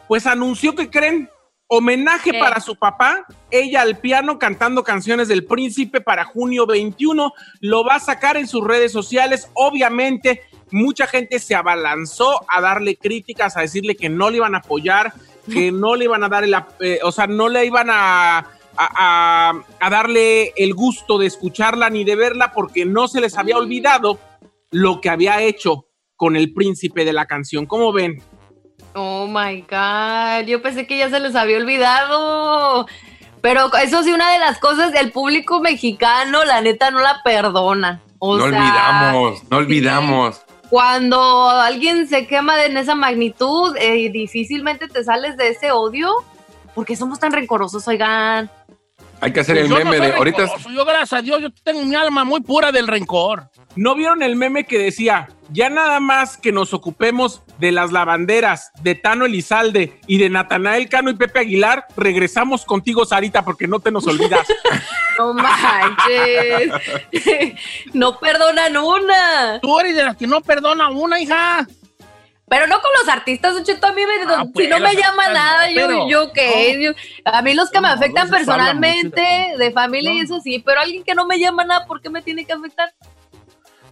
pues 0.08 0.26
anunció 0.26 0.74
que 0.74 0.90
creen 0.90 1.30
homenaje 1.68 2.32
para 2.40 2.60
su 2.60 2.76
papá, 2.76 3.26
ella 3.50 3.82
al 3.82 3.98
piano 3.98 4.38
cantando 4.38 4.82
canciones 4.82 5.28
del 5.28 5.44
príncipe 5.44 6.00
para 6.00 6.24
junio 6.24 6.66
21, 6.66 7.32
lo 7.60 7.84
va 7.84 7.96
a 7.96 8.00
sacar 8.00 8.36
en 8.36 8.46
sus 8.48 8.66
redes 8.66 8.90
sociales, 8.90 9.50
obviamente 9.54 10.42
mucha 10.70 11.06
gente 11.06 11.38
se 11.38 11.54
abalanzó 11.54 12.40
a 12.48 12.60
darle 12.60 12.96
críticas, 12.96 13.56
a 13.56 13.60
decirle 13.60 13.96
que 13.96 14.08
no 14.08 14.30
le 14.30 14.38
iban 14.38 14.54
a 14.54 14.58
apoyar, 14.58 15.12
que 15.52 15.70
no 15.72 15.94
le 15.94 16.04
iban 16.06 16.24
a 16.24 16.28
dar 16.28 16.44
el, 16.44 16.54
eh, 16.80 16.98
o 17.02 17.12
sea, 17.12 17.26
no 17.26 17.48
le 17.48 17.64
iban 17.64 17.88
a, 17.90 18.38
a- 18.38 18.46
a- 18.76 19.52
a 19.80 19.90
darle 19.90 20.52
el 20.56 20.74
gusto 20.74 21.18
de 21.18 21.26
escucharla 21.26 21.88
ni 21.90 22.04
de 22.04 22.16
verla 22.16 22.52
porque 22.52 22.84
no 22.84 23.08
se 23.08 23.20
les 23.20 23.36
había 23.38 23.56
olvidado 23.56 24.18
lo 24.70 25.00
que 25.00 25.08
había 25.10 25.40
hecho 25.42 25.86
con 26.16 26.36
el 26.36 26.52
príncipe 26.52 27.04
de 27.04 27.12
la 27.12 27.26
canción. 27.26 27.64
¿Cómo 27.66 27.92
ven? 27.92 28.20
Oh 28.94 29.26
my 29.26 29.60
God, 29.62 30.46
yo 30.46 30.60
pensé 30.62 30.86
que 30.86 30.98
ya 30.98 31.10
se 31.10 31.20
les 31.20 31.36
había 31.36 31.58
olvidado. 31.58 32.86
Pero 33.40 33.72
eso 33.76 34.02
sí, 34.02 34.12
una 34.12 34.32
de 34.32 34.38
las 34.40 34.58
cosas, 34.58 34.92
el 34.94 35.12
público 35.12 35.60
mexicano, 35.60 36.44
la 36.44 36.60
neta, 36.60 36.90
no 36.90 37.00
la 37.00 37.20
perdona. 37.22 38.00
O 38.18 38.36
no 38.36 38.48
sea, 38.48 38.58
olvidamos, 38.58 39.42
no 39.50 39.56
olvidamos. 39.58 40.42
Cuando 40.70 41.48
alguien 41.50 42.08
se 42.08 42.26
quema 42.26 42.56
de- 42.56 42.66
en 42.66 42.76
esa 42.76 42.94
magnitud, 42.94 43.74
eh, 43.78 44.10
difícilmente 44.10 44.88
te 44.88 45.04
sales 45.04 45.36
de 45.36 45.48
ese 45.50 45.70
odio. 45.72 46.10
porque 46.74 46.94
somos 46.94 47.18
tan 47.18 47.32
rencorosos, 47.32 47.88
oigan? 47.88 48.48
Hay 49.20 49.32
que 49.32 49.40
hacer 49.40 49.56
Pues 49.56 49.64
el 49.64 49.70
no 49.70 49.76
meme 49.76 49.98
de 49.98 50.12
ahorita. 50.12 50.46
Yo, 50.72 50.84
gracias 50.84 51.12
a 51.12 51.22
Dios, 51.22 51.40
yo 51.40 51.50
tengo 51.50 51.84
mi 51.84 51.94
alma 51.94 52.24
muy 52.24 52.40
pura 52.40 52.70
del 52.70 52.86
rencor. 52.86 53.50
¿No 53.74 53.94
vieron 53.94 54.22
el 54.22 54.36
meme 54.36 54.64
que 54.64 54.78
decía, 54.78 55.28
ya 55.50 55.70
nada 55.70 55.98
más 56.00 56.36
que 56.36 56.52
nos 56.52 56.72
ocupemos 56.72 57.42
de 57.58 57.72
las 57.72 57.90
lavanderas, 57.92 58.70
de 58.82 58.94
Tano 58.94 59.26
Elizalde 59.26 59.98
y 60.06 60.18
de 60.18 60.30
Natanael 60.30 60.88
Cano 60.88 61.10
y 61.10 61.14
Pepe 61.14 61.40
Aguilar, 61.40 61.86
regresamos 61.96 62.64
contigo, 62.64 63.04
Sarita, 63.04 63.44
porque 63.44 63.66
no 63.66 63.80
te 63.80 63.90
nos 63.90 64.06
olvidas? 64.06 64.46
No 65.18 65.34
manches. 65.34 66.70
no 67.92 68.20
perdonan 68.20 68.76
una. 68.76 69.58
Tú 69.60 69.80
eres 69.80 69.96
de 69.96 70.04
las 70.04 70.16
que 70.16 70.28
no 70.28 70.40
perdona 70.42 70.90
una, 70.90 71.18
hija. 71.18 71.66
Pero 72.48 72.66
no 72.66 72.80
con 72.80 72.90
los 72.98 73.08
artistas, 73.08 73.54
Don 73.54 73.64
Cheto, 73.64 73.86
a 73.86 73.92
mí 73.92 74.02
me, 74.06 74.32
Ah, 74.32 74.44
pues, 74.52 74.64
si 74.66 74.70
no 74.70 74.78
me 74.80 74.94
llama 74.94 75.24
artistas 75.24 75.32
nada, 75.34 75.70
yo, 75.70 76.08
yo 76.08 76.32
qué, 76.32 76.78
Yo- 76.80 76.92
a 77.24 77.42
mí 77.42 77.52
los 77.54 77.70
que 77.70 77.80
me 77.80 77.88
afectan 77.88 78.26
mucho 78.26 78.38
de 78.38 78.44
personalmente, 78.46 79.22
familia. 79.22 79.58
de 79.58 79.72
familia 79.72 80.12
y 80.14 80.20
eso 80.20 80.40
sí, 80.40 80.58
pero 80.64 80.80
alguien 80.80 81.04
que 81.04 81.14
no 81.14 81.26
me 81.26 81.38
llama 81.38 81.64
nada, 81.64 81.86
¿por 81.86 82.00
qué 82.00 82.08
me 82.08 82.22
tiene 82.22 82.44
que 82.44 82.52
afectar? 82.52 82.92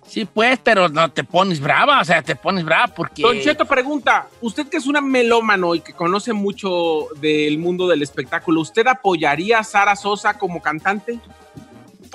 Sí, 0.06 0.24
pues, 0.24 0.58
pero 0.62 0.88
no 0.88 1.10
te 1.10 1.24
pones 1.24 1.58
brava, 1.60 2.00
o 2.00 2.04
sea, 2.04 2.22
te 2.22 2.36
pones 2.36 2.64
brava 2.64 2.86
porque... 2.86 3.22
Don 3.22 3.40
Cheto 3.40 3.64
pregunta, 3.66 4.28
usted 4.40 4.68
que 4.68 4.76
es 4.76 4.86
una 4.86 5.00
melómano 5.00 5.74
y 5.74 5.80
que 5.80 5.92
conoce 5.92 6.32
mucho 6.32 7.08
del 7.16 7.58
mundo 7.58 7.88
del 7.88 8.02
espectáculo, 8.02 8.60
¿usted 8.60 8.86
apoyaría 8.86 9.58
a 9.58 9.64
Sara 9.64 9.96
Sosa 9.96 10.38
como 10.38 10.62
cantante? 10.62 11.18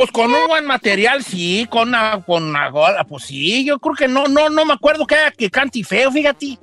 Pues 0.02 0.12
con 0.12 0.34
un 0.34 0.48
buen 0.48 0.66
material, 0.66 1.24
sí, 1.24 1.68
con 1.70 1.90
una, 1.90 2.24
con 2.26 2.42
una 2.42 2.72
gola, 2.72 3.04
pues 3.04 3.26
sí, 3.26 3.64
yo 3.64 3.78
creo 3.78 3.94
que 3.94 4.08
no, 4.08 4.26
no, 4.26 4.50
no 4.50 4.66
me 4.66 4.74
acuerdo 4.74 5.06
que, 5.06 5.16
que 5.38 5.52
cante 5.52 5.84
feo, 5.84 6.12
fíjate. 6.12 6.58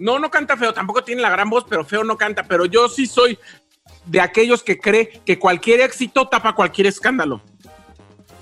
No, 0.00 0.18
no 0.18 0.28
canta 0.32 0.56
feo, 0.56 0.74
tampoco 0.74 1.04
tiene 1.04 1.22
la 1.22 1.30
gran 1.30 1.48
voz, 1.48 1.64
pero 1.68 1.84
feo 1.84 2.02
no 2.02 2.16
canta. 2.18 2.42
Pero 2.42 2.66
yo 2.66 2.88
sí 2.88 3.06
soy 3.06 3.38
de 4.06 4.20
aquellos 4.20 4.64
que 4.64 4.80
cree 4.80 5.20
que 5.24 5.38
cualquier 5.38 5.80
éxito 5.80 6.26
tapa 6.26 6.56
cualquier 6.56 6.88
escándalo. 6.88 7.40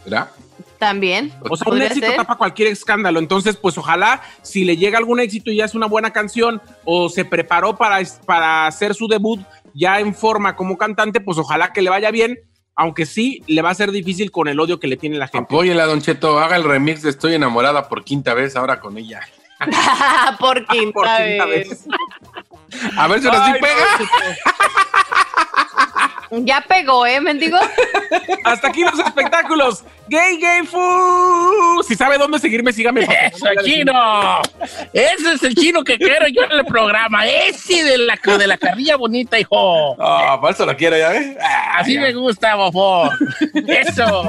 ¿Verdad? 0.06 0.30
También. 0.78 1.30
O 1.42 1.54
sea, 1.54 1.70
un 1.70 1.82
éxito 1.82 2.06
ser. 2.06 2.16
tapa 2.16 2.37
cualquier 2.37 2.68
escándalo. 2.68 3.18
Entonces, 3.18 3.58
pues 3.58 3.76
ojalá 3.76 4.22
si 4.40 4.64
le 4.64 4.78
llega 4.78 4.96
algún 4.96 5.20
éxito 5.20 5.50
y 5.50 5.56
ya 5.56 5.66
es 5.66 5.74
una 5.74 5.87
buena 5.87 6.14
canción 6.14 6.62
o 6.87 7.10
se 7.10 7.26
preparó 7.26 7.76
para, 7.76 7.98
para 8.24 8.66
hacer 8.68 8.94
su 8.94 9.06
debut 9.06 9.40
ya 9.74 10.00
en 10.00 10.14
forma 10.14 10.56
como 10.56 10.78
cantante, 10.78 11.20
pues 11.20 11.37
ojalá 11.37 11.74
que 11.74 11.82
le 11.82 11.90
vaya 11.90 12.10
bien. 12.10 12.38
Aunque 12.76 13.06
sí, 13.06 13.42
le 13.46 13.62
va 13.62 13.70
a 13.70 13.74
ser 13.74 13.92
difícil 13.92 14.30
con 14.30 14.48
el 14.48 14.58
odio 14.58 14.80
que 14.80 14.88
le 14.88 14.96
tiene 14.96 15.16
la 15.16 15.28
gente. 15.28 15.44
Apóyela, 15.44 15.87
Don 15.87 16.00
Cheto. 16.00 16.38
Haga 16.38 16.56
el 16.56 16.64
remix 16.64 17.02
de 17.02 17.10
Estoy 17.10 17.34
enamorada 17.34 17.88
por 17.88 18.02
quinta 18.04 18.34
vez 18.34 18.56
ahora 18.56 18.80
con 18.80 18.98
ella. 18.98 19.20
Por 20.40 20.66
quinta, 20.66 20.92
Por 20.92 21.06
quinta 21.06 21.46
vez. 21.46 21.68
vez. 21.68 21.87
A 22.96 23.06
ver 23.06 23.20
si 23.20 23.26
ahora 23.28 23.46
sí 23.46 23.52
no, 23.52 23.58
pega. 23.60 24.37
Ya 26.42 26.60
pegó, 26.66 27.06
¿eh, 27.06 27.20
mendigo? 27.20 27.58
Hasta 28.44 28.68
aquí 28.68 28.82
los 28.82 28.98
espectáculos. 28.98 29.84
Gay, 30.08 30.38
gay, 30.38 30.66
fu. 30.66 31.82
Si 31.86 31.94
sabe 31.94 32.18
dónde 32.18 32.38
seguirme, 32.38 32.72
sígame. 32.72 33.02
¡Eso, 33.32 33.46
chino! 33.64 34.40
Ese 34.92 35.32
es 35.34 35.42
el 35.42 35.54
chino 35.54 35.82
que 35.82 35.96
quiero 35.98 36.26
yo 36.28 36.42
en 36.44 36.52
el 36.52 36.64
programa. 36.66 37.26
Ese 37.26 37.84
de 37.84 37.98
la, 37.98 38.18
de 38.38 38.46
la 38.46 38.58
carrilla 38.58 38.96
bonita, 38.96 39.38
hijo. 39.38 39.96
Ah, 40.00 40.38
por 40.40 40.50
eso 40.50 40.66
lo 40.66 40.76
quiero, 40.76 40.96
¿ya 40.96 41.10
ves? 41.10 41.36
Ah, 41.40 41.78
Así 41.78 41.94
ya. 41.94 42.00
me 42.02 42.12
gusta, 42.12 42.54
bofo. 42.54 43.10
Eso. 43.66 44.28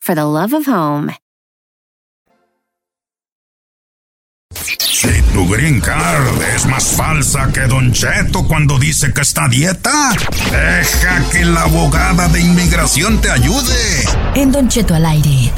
for 0.00 0.14
the 0.14 0.24
love 0.24 0.52
of 0.52 0.66
home. 0.66 1.12
Si 4.54 5.22
tu 5.32 5.46
green 5.48 5.80
card 5.80 6.42
es 6.54 6.66
más 6.66 6.84
falsa 6.96 7.50
que 7.52 7.60
Don 7.60 7.92
Cheto 7.92 8.46
cuando 8.46 8.78
dice 8.78 9.12
que 9.14 9.22
está 9.22 9.44
a 9.44 9.48
dieta, 9.48 10.10
deja 10.50 11.30
que 11.30 11.44
la 11.44 11.62
abogada 11.62 12.28
de 12.28 12.40
inmigración 12.40 13.20
te 13.20 13.30
ayude. 13.30 14.04
En 14.34 14.52
Don 14.52 14.68
Cheto 14.68 14.94
al 14.94 15.06
aire. 15.06 15.52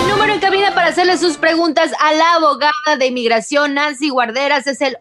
El 0.00 0.08
número 0.08 0.32
en 0.32 0.40
cabina 0.40 0.74
para 0.74 0.88
hacerle 0.88 1.18
sus 1.18 1.36
preguntas 1.36 1.90
a 1.98 2.12
la 2.12 2.34
abogada 2.34 2.96
de 2.98 3.06
inmigración 3.06 3.74
Nancy 3.74 4.10
Guarderas 4.10 4.66
es 4.68 4.80
el 4.80 4.96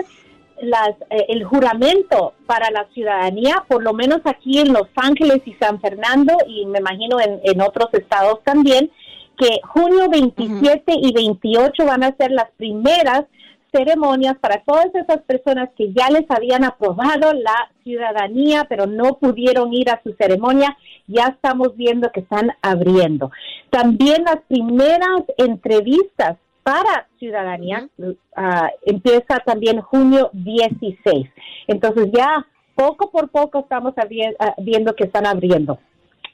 las, 0.61 0.91
eh, 1.09 1.25
el 1.29 1.43
juramento 1.43 2.33
para 2.45 2.69
la 2.71 2.85
ciudadanía, 2.93 3.63
por 3.67 3.83
lo 3.83 3.93
menos 3.93 4.19
aquí 4.25 4.59
en 4.59 4.73
Los 4.73 4.87
Ángeles 4.95 5.41
y 5.45 5.53
San 5.53 5.79
Fernando, 5.79 6.33
y 6.47 6.65
me 6.65 6.79
imagino 6.79 7.19
en, 7.19 7.39
en 7.43 7.61
otros 7.61 7.89
estados 7.93 8.43
también, 8.43 8.91
que 9.37 9.59
junio 9.63 10.09
27 10.09 10.83
y 11.01 11.13
28 11.13 11.85
van 11.85 12.03
a 12.03 12.15
ser 12.17 12.31
las 12.31 12.49
primeras 12.57 13.25
ceremonias 13.71 14.37
para 14.39 14.63
todas 14.63 14.93
esas 14.95 15.21
personas 15.23 15.69
que 15.77 15.93
ya 15.93 16.09
les 16.09 16.29
habían 16.29 16.63
aprobado 16.63 17.33
la 17.33 17.71
ciudadanía, 17.83 18.65
pero 18.67 18.85
no 18.87 19.17
pudieron 19.19 19.73
ir 19.73 19.89
a 19.89 20.01
su 20.03 20.13
ceremonia, 20.13 20.77
ya 21.07 21.27
estamos 21.27 21.75
viendo 21.75 22.11
que 22.11 22.21
están 22.21 22.51
abriendo. 22.61 23.31
También 23.69 24.23
las 24.23 24.39
primeras 24.47 25.23
entrevistas 25.37 26.37
para 26.63 27.07
ciudadanía 27.17 27.87
ah, 28.35 28.69
empieza 28.85 29.39
también 29.45 29.81
junio 29.81 30.29
16. 30.33 31.27
Entonces 31.67 32.09
ya 32.13 32.45
poco 32.75 33.09
por 33.11 33.29
poco 33.29 33.59
estamos 33.59 33.93
abri- 33.95 34.35
ah, 34.39 34.53
viendo 34.57 34.95
que 34.95 35.05
están 35.05 35.25
abriendo. 35.25 35.79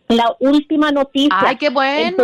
La 0.07 0.35
última 0.39 0.91
noticia. 0.91 1.35
Ay, 1.49 1.55
qué 1.57 1.69
bueno. 1.69 2.17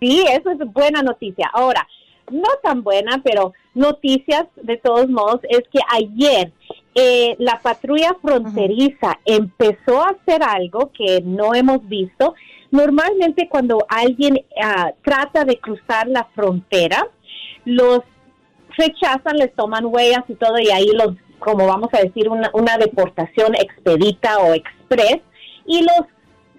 Sí, 0.00 0.24
eso 0.30 0.50
es 0.50 0.58
buena 0.72 1.02
noticia. 1.02 1.50
Ahora, 1.52 1.86
no 2.30 2.48
tan 2.62 2.82
buena, 2.82 3.20
pero 3.22 3.52
noticias 3.74 4.46
de 4.62 4.78
todos 4.78 5.08
modos 5.08 5.40
es 5.48 5.62
que 5.70 5.78
ayer 5.92 6.52
eh, 6.94 7.36
la 7.38 7.60
patrulla 7.60 8.16
fronteriza 8.22 9.18
empezó 9.26 10.02
a 10.02 10.10
hacer 10.10 10.42
algo 10.42 10.90
que 10.92 11.20
no 11.22 11.54
hemos 11.54 11.86
visto. 11.86 12.34
Normalmente 12.70 13.48
cuando 13.48 13.86
alguien 13.88 14.44
ah, 14.62 14.92
trata 15.02 15.44
de 15.44 15.58
cruzar 15.58 16.08
la 16.08 16.24
frontera, 16.34 17.06
los 17.64 18.00
rechazan, 18.76 19.36
les 19.36 19.54
toman 19.54 19.86
huellas 19.86 20.24
y 20.28 20.34
todo, 20.34 20.58
y 20.58 20.70
ahí 20.70 20.90
los, 20.92 21.14
como 21.38 21.66
vamos 21.66 21.90
a 21.92 21.98
decir, 21.98 22.28
una, 22.28 22.50
una 22.52 22.76
deportación 22.78 23.54
expedita 23.54 24.38
o 24.38 24.54
express, 24.54 25.20
y 25.66 25.82
los 25.82 26.06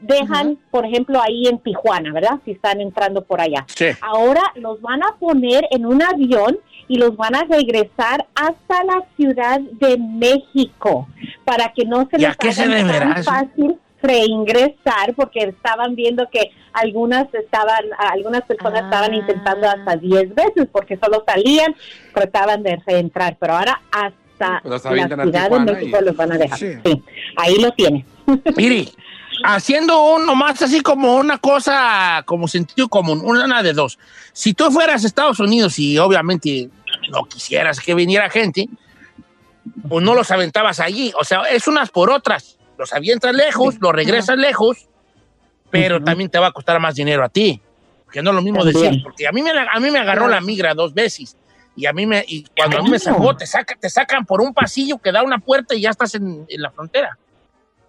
dejan, 0.01 0.57
por 0.69 0.85
ejemplo, 0.85 1.21
ahí 1.21 1.47
en 1.47 1.59
Tijuana, 1.59 2.11
¿verdad? 2.13 2.39
Si 2.45 2.51
están 2.51 2.81
entrando 2.81 3.23
por 3.23 3.41
allá. 3.41 3.65
Sí. 3.67 3.87
Ahora 4.01 4.41
los 4.55 4.81
van 4.81 5.03
a 5.03 5.15
poner 5.19 5.67
en 5.71 5.85
un 5.85 6.01
avión 6.03 6.59
y 6.87 6.97
los 6.97 7.15
van 7.17 7.35
a 7.35 7.43
regresar 7.43 8.27
hasta 8.35 8.83
la 8.83 9.03
Ciudad 9.15 9.59
de 9.59 9.97
México 9.97 11.07
para 11.43 11.73
que 11.73 11.85
no 11.85 12.07
se 12.09 12.21
¿Y 12.21 12.25
a 12.25 12.35
les 12.39 12.59
haga 12.59 13.13
tan 13.15 13.23
fácil 13.23 13.79
reingresar 14.01 15.13
porque 15.15 15.39
estaban 15.43 15.95
viendo 15.95 16.29
que 16.29 16.51
algunas 16.73 17.33
estaban 17.33 17.85
algunas 17.97 18.43
personas 18.43 18.83
estaban 18.83 19.13
intentando 19.13 19.67
hasta 19.69 19.95
10 19.95 20.35
veces 20.35 20.67
porque 20.71 20.97
solo 20.97 21.23
salían 21.25 21.75
trataban 22.13 22.61
de 22.63 22.77
reentrar 22.85 23.37
pero 23.39 23.55
ahora 23.55 23.81
hasta 23.91 24.59
Pues 24.61 24.83
la 24.83 24.91
Ciudad 24.91 25.49
de 25.49 25.59
México 25.59 25.97
y- 26.01 26.05
los 26.05 26.15
van 26.15 26.31
a 26.33 26.37
dejar 26.37 26.59
Sí. 26.59 26.73
sí, 26.85 27.03
ahí 27.37 27.57
lo 27.59 27.71
tiene 27.71 28.05
Mire, 28.55 28.87
haciendo 29.43 30.15
uno 30.15 30.35
más 30.35 30.61
así 30.61 30.81
como 30.81 31.15
una 31.15 31.37
cosa, 31.37 32.23
como 32.25 32.47
sentido 32.47 32.89
común, 32.89 33.21
una 33.23 33.63
de 33.63 33.71
dos. 33.73 33.97
Si 34.33 34.53
tú 34.53 34.69
fueras 34.71 35.03
a 35.03 35.07
Estados 35.07 35.39
Unidos 35.39 35.79
y 35.79 35.97
obviamente 35.97 36.69
no 37.09 37.23
quisieras 37.25 37.79
que 37.79 37.93
viniera 37.95 38.29
gente, 38.29 38.67
pues 39.87 40.03
no 40.03 40.13
los 40.13 40.29
aventabas 40.31 40.79
allí. 40.81 41.13
O 41.19 41.23
sea, 41.23 41.43
es 41.43 41.67
unas 41.67 41.89
por 41.89 42.09
otras. 42.09 42.56
Los 42.77 42.93
avientas 42.93 43.33
lejos, 43.33 43.75
los 43.79 43.91
regresas 43.91 44.37
lejos, 44.37 44.87
pero 45.69 46.03
también 46.03 46.29
te 46.29 46.37
va 46.39 46.47
a 46.47 46.51
costar 46.51 46.79
más 46.79 46.95
dinero 46.95 47.23
a 47.23 47.29
ti. 47.29 47.61
Que 48.11 48.21
no 48.21 48.29
es 48.29 48.35
lo 48.35 48.41
mismo 48.41 48.63
También. 48.63 48.91
decir, 48.91 49.03
porque 49.03 49.27
a 49.27 49.31
mí 49.31 49.41
me, 49.41 49.51
a 49.51 49.79
mí 49.79 49.91
me 49.91 49.99
agarró 49.99 50.27
la 50.27 50.39
migra 50.41 50.73
dos 50.73 50.93
veces. 50.93 51.35
Y 51.75 51.85
a 51.85 51.93
mí 51.93 52.05
me, 52.05 52.23
y 52.27 52.45
cuando 52.55 52.77
a 52.79 52.81
mí 52.81 52.89
me 52.89 52.97
sacó, 52.99 53.35
te, 53.35 53.45
saca, 53.45 53.75
te 53.75 53.89
sacan 53.89 54.25
por 54.25 54.41
un 54.41 54.53
pasillo 54.53 54.97
que 54.97 55.11
da 55.11 55.23
una 55.23 55.39
puerta 55.39 55.75
y 55.75 55.81
ya 55.81 55.89
estás 55.91 56.15
en, 56.15 56.45
en 56.47 56.61
la 56.61 56.71
frontera. 56.71 57.17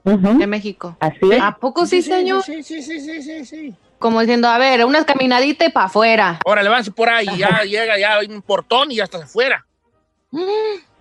De 0.05 0.47
México. 0.47 0.97
Así 1.01 1.19
es. 1.33 1.41
¿A 1.41 1.57
poco 1.57 1.87
sí, 1.87 2.03
señor? 2.03 2.43
Sí, 2.43 2.63
sí, 2.63 2.83
sí, 2.83 3.01
sí, 3.01 3.23
sí, 3.23 3.45
sí. 3.45 3.75
Como 3.99 4.21
diciendo, 4.21 4.49
a 4.49 4.59
ver, 4.59 4.85
una 4.85 5.05
caminadita 5.05 5.65
y 5.67 5.71
para 5.71 5.87
afuera. 5.87 6.41
Órale, 6.45 6.69
váyanse 6.69 6.93
por 6.93 7.09
ahí, 7.09 7.27
ya 7.39 7.63
llega, 7.65 7.99
ya 7.99 8.17
hay 8.19 8.27
un 8.27 8.43
portón 8.43 8.91
y 8.93 8.97
ya 8.97 9.05
estás 9.05 9.23
afuera. 9.23 9.65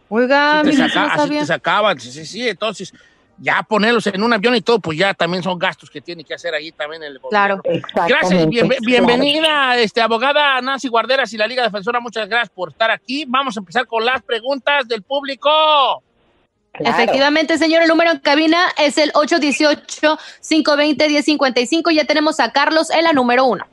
Oiga, 0.10 0.60
Así 0.62 0.70
te, 0.70 0.76
mira, 0.76 0.88
saca- 0.90 1.02
no 1.02 1.08
así 1.14 1.18
sabía. 1.18 1.40
te 1.42 1.46
sacaban, 1.48 2.00
sí, 2.00 2.12
sí, 2.12 2.26
sí, 2.26 2.48
entonces 2.48 2.94
ya 3.40 3.62
ponerlos 3.64 4.08
en 4.08 4.24
un 4.24 4.34
avión 4.34 4.56
y 4.56 4.62
todo, 4.62 4.80
pues 4.80 4.98
ya 4.98 5.14
también 5.14 5.44
son 5.44 5.60
gastos 5.60 5.90
que 5.92 6.02
tiene 6.02 6.24
que 6.24 6.34
hacer 6.34 6.54
ahí 6.56 6.72
también 6.72 7.04
el 7.04 7.20
Claro. 7.30 7.58
gobierno. 7.58 7.88
Gracias, 8.08 8.50
bien- 8.50 8.68
bienvenida, 8.82 9.78
este, 9.78 10.02
abogada 10.02 10.60
Nancy 10.62 10.88
Guarderas 10.88 11.32
y 11.34 11.38
la 11.38 11.46
Liga 11.48 11.62
Defensora, 11.64 12.00
muchas 12.00 12.28
gracias 12.28 12.50
por 12.50 12.70
estar 12.70 12.90
aquí. 12.90 13.26
Vamos 13.28 13.56
a 13.56 13.60
empezar 13.60 13.86
con 13.86 14.04
las 14.04 14.24
preguntas 14.24 14.88
del 14.88 15.04
público. 15.04 15.50
Efectivamente, 16.80 17.58
señor, 17.58 17.82
el 17.84 17.88
número 17.88 18.12
en 18.12 18.20
cabina 18.20 18.68
es 18.78 18.98
el 19.00 19.12
818-520-1055. 19.14 21.92
Ya 21.92 22.06
tenemos 22.06 22.40
a 22.40 22.52
Carlos 22.52 22.90
en 22.92 23.04
la 23.04 23.14
número 23.14 23.46
uno. 23.46 23.66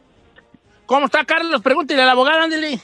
¿Cómo 0.86 1.06
está, 1.06 1.24
Carlos? 1.24 1.62
Pregúntele 1.62 2.02
a 2.02 2.06
la 2.06 2.12
abogada, 2.12 2.44
ándele. 2.44 2.80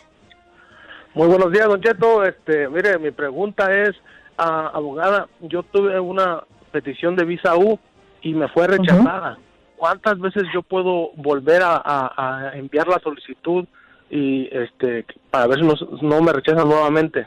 Muy 1.15 1.27
buenos 1.29 1.51
días, 1.53 1.67
Don 1.67 1.81
Cheto. 1.81 2.25
Este, 2.25 2.69
mire, 2.69 2.99
mi 2.99 3.11
pregunta 3.11 3.75
es, 3.75 3.97
ah, 4.39 4.71
abogada, 4.75 5.27
yo 5.41 5.63
tuve 5.63 5.99
una 5.99 6.43
petición 6.73 7.17
de 7.17 7.25
visa 7.25 7.57
U 7.57 7.79
y 8.23 8.35
me 8.35 8.49
fue 8.49 8.67
rechazada. 8.67 9.39
¿Cuántas 9.77 10.19
veces 10.21 10.45
yo 10.53 10.63
puedo 10.63 11.11
volver 11.17 11.63
a, 11.63 11.77
a- 11.77 12.49
a 12.51 12.57
enviar 12.59 12.87
la 12.89 12.99
solicitud 12.99 13.65
y 14.11 14.49
este 14.53 15.07
para 15.31 15.47
ver 15.47 15.59
si 15.61 15.65
no, 15.65 15.75
no 16.03 16.21
me 16.23 16.33
rechazan 16.33 16.69
nuevamente? 16.69 17.27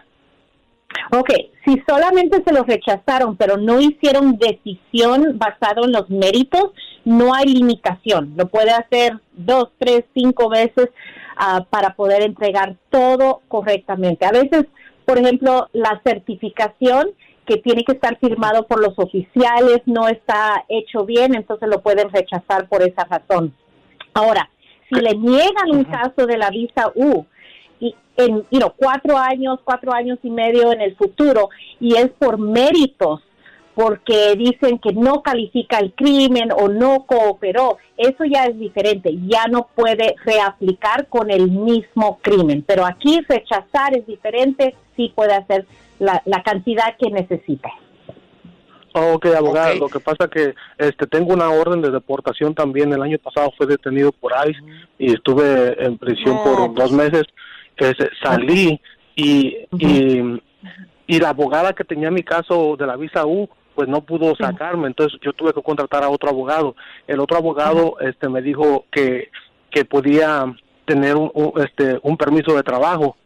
Ok, 1.11 1.29
si 1.65 1.81
solamente 1.87 2.43
se 2.45 2.53
los 2.53 2.67
rechazaron, 2.67 3.35
pero 3.35 3.57
no 3.57 3.79
hicieron 3.79 4.37
decisión 4.37 5.39
basado 5.39 5.85
en 5.85 5.91
los 5.91 6.07
méritos, 6.09 6.71
no 7.03 7.33
hay 7.33 7.45
limitación. 7.45 8.33
Lo 8.37 8.47
puede 8.47 8.69
hacer 8.71 9.19
dos, 9.33 9.69
tres, 9.79 10.03
cinco 10.13 10.49
veces 10.49 10.89
ah, 11.35 11.65
para 11.69 11.95
poder 11.95 12.21
entregar 12.21 12.75
todo 12.91 13.41
correctamente. 13.47 14.25
A 14.25 14.31
veces, 14.31 14.65
por 15.05 15.17
ejemplo, 15.17 15.67
la 15.73 15.99
certificación 16.03 17.09
que 17.45 17.57
tiene 17.57 17.83
que 17.83 17.93
estar 17.93 18.17
firmado 18.19 18.67
por 18.67 18.81
los 18.81 18.97
oficiales 18.97 19.81
no 19.85 20.07
está 20.07 20.63
hecho 20.69 21.05
bien, 21.05 21.35
entonces 21.35 21.67
lo 21.69 21.81
pueden 21.81 22.09
rechazar 22.09 22.67
por 22.67 22.81
esa 22.81 23.03
razón. 23.05 23.53
Ahora, 24.13 24.49
si 24.89 24.99
le 24.99 25.15
niegan 25.15 25.71
un 25.71 25.83
caso 25.85 26.25
de 26.25 26.37
la 26.37 26.49
visa 26.49 26.91
U, 26.95 27.25
y 27.79 27.95
en 28.17 28.45
you 28.49 28.59
know, 28.59 28.71
cuatro 28.75 29.17
años, 29.17 29.59
cuatro 29.63 29.91
años 29.93 30.19
y 30.23 30.29
medio 30.29 30.71
en 30.71 30.81
el 30.81 30.95
futuro, 30.95 31.49
y 31.79 31.95
es 31.95 32.09
por 32.11 32.37
méritos, 32.37 33.21
porque 33.75 34.35
dicen 34.37 34.77
que 34.77 34.93
no 34.93 35.23
califica 35.23 35.79
el 35.79 35.93
crimen 35.93 36.49
o 36.55 36.67
no 36.67 37.05
cooperó, 37.05 37.77
eso 37.97 38.23
ya 38.25 38.45
es 38.45 38.57
diferente, 38.59 39.11
ya 39.27 39.47
no 39.47 39.67
puede 39.75 40.15
reaplicar 40.23 41.07
con 41.07 41.31
el 41.31 41.49
mismo 41.49 42.19
crimen, 42.21 42.63
pero 42.65 42.85
aquí 42.85 43.21
rechazar 43.27 43.95
es 43.97 44.05
diferente, 44.05 44.75
sí 44.95 45.11
puede 45.15 45.33
hacer 45.33 45.65
la, 45.99 46.21
la 46.25 46.43
cantidad 46.43 46.95
que 46.97 47.09
necesita. 47.09 47.69
Oh, 48.95 49.13
ok, 49.13 49.25
abogada, 49.35 49.73
lo 49.73 49.89
que 49.89 49.99
pasa 49.99 50.27
que 50.27 50.53
este 50.77 51.07
tengo 51.07 51.33
una 51.33 51.49
orden 51.49 51.81
de 51.81 51.89
deportación 51.89 52.53
también. 52.53 52.93
El 52.93 53.01
año 53.01 53.17
pasado 53.17 53.51
fue 53.57 53.65
detenido 53.65 54.11
por 54.11 54.33
ICE 54.47 54.59
y 54.99 55.13
estuve 55.13 55.83
en 55.83 55.97
prisión 55.97 56.37
por 56.43 56.73
dos 56.75 56.91
meses. 56.91 57.23
Este, 57.75 58.09
salí 58.21 58.79
y, 59.15 59.57
y, 59.79 60.41
y 61.07 61.19
la 61.19 61.29
abogada 61.29 61.73
que 61.73 61.83
tenía 61.83 62.11
mi 62.11 62.21
caso 62.21 62.75
de 62.77 62.85
la 62.85 62.95
visa 62.95 63.25
U 63.25 63.49
pues 63.73 63.87
no 63.89 64.01
pudo 64.01 64.35
sacarme, 64.35 64.85
entonces 64.85 65.19
yo 65.23 65.33
tuve 65.33 65.51
que 65.51 65.63
contratar 65.63 66.03
a 66.03 66.09
otro 66.09 66.29
abogado. 66.29 66.75
El 67.07 67.19
otro 67.19 67.37
abogado 67.37 67.95
este 67.99 68.29
me 68.29 68.43
dijo 68.43 68.85
que 68.91 69.29
que 69.71 69.85
podía 69.85 70.45
tener 70.85 71.15
un, 71.15 71.31
un, 71.33 71.53
este 71.63 71.97
un 72.03 72.15
permiso 72.15 72.55
de 72.55 72.61
trabajo, 72.61 73.17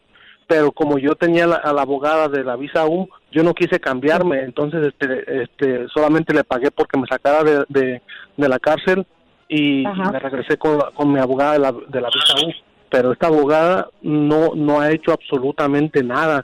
pero 0.48 0.72
como 0.72 0.98
yo 0.98 1.14
tenía 1.14 1.46
la- 1.46 1.56
a 1.56 1.72
la 1.72 1.82
abogada 1.82 2.28
de 2.28 2.42
la 2.42 2.56
visa 2.56 2.86
U, 2.86 3.08
yo 3.30 3.44
no 3.44 3.54
quise 3.54 3.78
cambiarme, 3.78 4.40
entonces 4.40 4.82
este, 4.88 5.42
este, 5.42 5.86
solamente 5.94 6.32
le 6.34 6.42
pagué 6.42 6.70
porque 6.72 6.98
me 6.98 7.06
sacara 7.06 7.44
de, 7.44 7.64
de, 7.68 8.02
de 8.36 8.48
la 8.48 8.58
cárcel 8.58 9.06
y, 9.48 9.86
Ajá. 9.86 10.10
me 10.10 10.18
regresé 10.18 10.56
con, 10.56 10.80
con 10.94 11.12
mi 11.12 11.20
abogada 11.20 11.52
de 11.52 11.58
la, 11.60 11.72
de 11.72 12.00
la 12.00 12.08
visa 12.08 12.46
U. 12.46 12.50
Pero 12.90 13.12
esta 13.12 13.26
abogada 13.26 13.88
no, 14.00 14.54
no 14.54 14.80
ha 14.80 14.90
hecho 14.90 15.12
absolutamente 15.12 16.02
nada. 16.02 16.42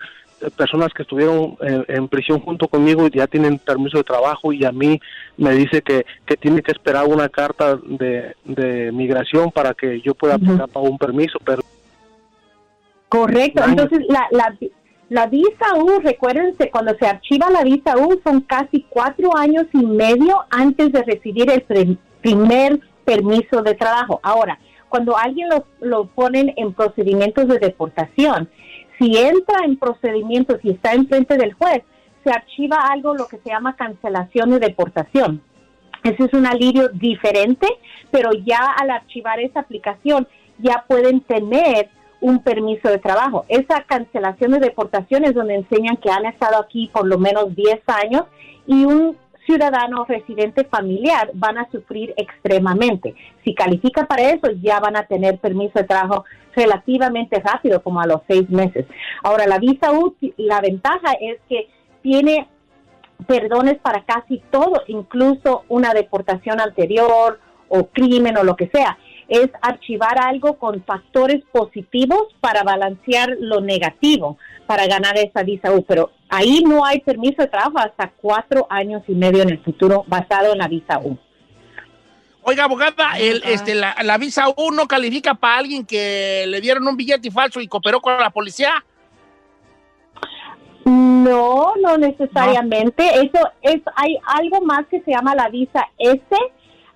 Personas 0.59 0.93
que 0.93 1.03
estuvieron 1.03 1.57
en, 1.63 1.87
en 1.89 2.07
prisión 2.09 2.41
junto 2.41 2.69
conmigo 2.69 3.09
ya 3.09 3.27
tienen 3.27 3.59
permiso 3.59 3.97
de 3.97 4.05
trabajo 4.05 4.53
y 4.53 4.63
a 4.67 4.73
mí 4.73 5.01
me 5.39 5.53
dice 5.53 5.81
que, 5.81 6.05
que 6.27 6.37
tiene 6.37 6.61
que 6.61 6.73
esperar 6.73 7.07
una 7.07 7.31
carta 7.31 7.77
de, 7.77 8.35
de 8.45 8.93
migración 8.93 9.51
para 9.51 9.73
que 9.73 10.03
yo 10.03 10.15
pueda 10.15 10.35
aplicar 10.35 10.69
para 10.69 10.87
un 10.87 10.99
permiso, 10.99 11.39
pero 11.43 11.63
Correcto, 13.19 13.63
entonces 13.65 14.01
la, 14.09 14.27
la, 14.31 14.57
la 15.09 15.27
visa 15.27 15.67
U, 15.77 16.01
recuérdense, 16.03 16.71
cuando 16.71 16.95
se 16.99 17.07
archiva 17.07 17.49
la 17.51 17.63
visa 17.63 17.97
U 17.97 18.21
son 18.25 18.41
casi 18.41 18.87
cuatro 18.89 19.37
años 19.37 19.67
y 19.73 19.85
medio 19.85 20.45
antes 20.51 20.93
de 20.93 21.03
recibir 21.03 21.51
el 21.51 21.63
pre- 21.63 21.97
primer 22.21 22.81
permiso 23.05 23.63
de 23.63 23.75
trabajo. 23.75 24.21
Ahora, 24.23 24.59
cuando 24.89 25.17
alguien 25.17 25.49
lo, 25.49 25.65
lo 25.81 26.07
ponen 26.07 26.53
en 26.57 26.73
procedimientos 26.73 27.47
de 27.49 27.59
deportación, 27.59 28.49
si 28.99 29.17
entra 29.17 29.65
en 29.65 29.77
procedimientos 29.77 30.59
y 30.63 30.71
está 30.71 30.95
enfrente 30.95 31.37
del 31.37 31.53
juez, 31.55 31.83
se 32.25 32.31
archiva 32.31 32.79
algo 32.91 33.15
lo 33.15 33.27
que 33.27 33.39
se 33.39 33.51
llama 33.51 33.77
cancelación 33.77 34.51
de 34.51 34.59
deportación. 34.59 35.43
Ese 36.03 36.25
es 36.25 36.33
un 36.33 36.47
alivio 36.47 36.89
diferente, 36.89 37.67
pero 38.11 38.31
ya 38.33 38.61
al 38.81 38.91
archivar 38.91 39.41
esa 39.41 39.61
aplicación 39.61 40.27
ya 40.59 40.85
pueden 40.89 41.21
tener 41.21 41.91
un 42.25 42.39
permiso 42.39 42.89
de 42.89 42.97
trabajo. 42.97 43.45
Esa 43.49 43.83
cancelación 43.83 44.53
de 44.53 44.61
deportación 44.61 45.25
es 45.25 45.35
donde 45.35 45.57
enseñan 45.57 45.99
que 45.99 46.11
han 46.11 46.25
estado 46.25 46.59
aquí 46.59 46.91
por 46.91 47.07
lo 47.07 47.19
menos 47.19 47.55
10 47.55 47.83
años 47.87 48.25
y 48.67 48.87
un 48.87 49.19
ciudadano 49.45 50.07
residente 50.07 50.65
familiar 50.65 51.31
van 51.35 51.59
a 51.59 51.71
sufrir 51.71 52.15
extremadamente. 52.17 53.15
Si 53.45 53.55
califica 53.55 54.07
para 54.07 54.31
eso, 54.31 54.51
ya 54.63 54.81
van 54.81 54.97
a 54.97 55.07
tener 55.07 55.39
permiso 55.39 55.75
de 55.75 55.85
trabajo 55.85 56.25
relativamente 56.57 57.39
rápido, 57.41 57.83
como 57.83 58.01
a 58.01 58.07
los 58.07 58.23
seis 58.27 58.49
meses. 58.49 58.87
Ahora, 59.23 59.47
la 59.47 59.59
visa 59.59 59.93
U, 59.93 60.17
la 60.39 60.63
ventaja 60.63 61.13
es 61.21 61.39
que 61.47 61.69
tiene 62.01 62.49
perdones 63.27 63.77
para 63.83 64.03
casi 64.05 64.43
todo, 64.51 64.83
incluso 64.87 65.65
una 65.69 65.93
deportación 65.93 66.59
anterior 66.59 67.39
o 67.69 67.85
crimen 67.89 68.39
o 68.39 68.45
lo 68.45 68.57
que 68.57 68.71
sea. 68.73 68.97
Es 69.29 69.51
archivar 69.63 70.19
algo 70.19 70.59
con 70.59 70.83
factores 70.85 71.43
positivos 71.53 72.29
para 72.41 72.63
balancear 72.63 73.37
lo 73.41 73.61
negativo, 73.61 74.39
para 74.67 74.87
ganar 74.87 75.17
esa 75.17 75.43
visa 75.43 75.73
U. 75.73 75.83
Pero 75.85 76.11
ahí 76.29 76.63
no 76.63 76.85
hay 76.85 77.01
permiso 77.01 77.43
de 77.43 77.49
trabajo 77.49 77.79
hasta 77.79 78.13
cuatro 78.21 78.67
años 78.71 79.03
y 79.09 79.15
medio 79.15 79.43
en 79.43 79.51
el 79.51 79.63
futuro 79.63 80.05
basado 80.07 80.53
en 80.53 80.59
la 80.59 80.69
visa 80.69 80.99
U. 80.99 81.19
Oiga, 82.43 82.65
abogada, 82.65 83.19
el, 83.19 83.43
este, 83.45 83.75
la, 83.75 83.97
la 84.03 84.19
visa 84.19 84.49
U 84.55 84.71
no 84.71 84.87
califica 84.87 85.35
para 85.35 85.59
alguien 85.59 85.87
que 85.87 86.45
le 86.47 86.61
dieron 86.61 86.87
un 86.87 86.97
billete 86.97 87.31
falso 87.31 87.59
y 87.61 87.67
cooperó 87.67 88.01
con 88.01 88.19
la 88.19 88.29
policía. 88.29 88.85
No, 90.85 91.73
no 91.81 91.97
necesariamente. 91.97 93.03
Eso 93.15 93.51
es, 93.63 93.81
hay 93.97 94.19
algo 94.27 94.61
más 94.61 94.87
que 94.91 95.01
se 95.01 95.13
llama 95.13 95.35
la 95.35 95.49
visa 95.49 95.89
S, 95.99 96.23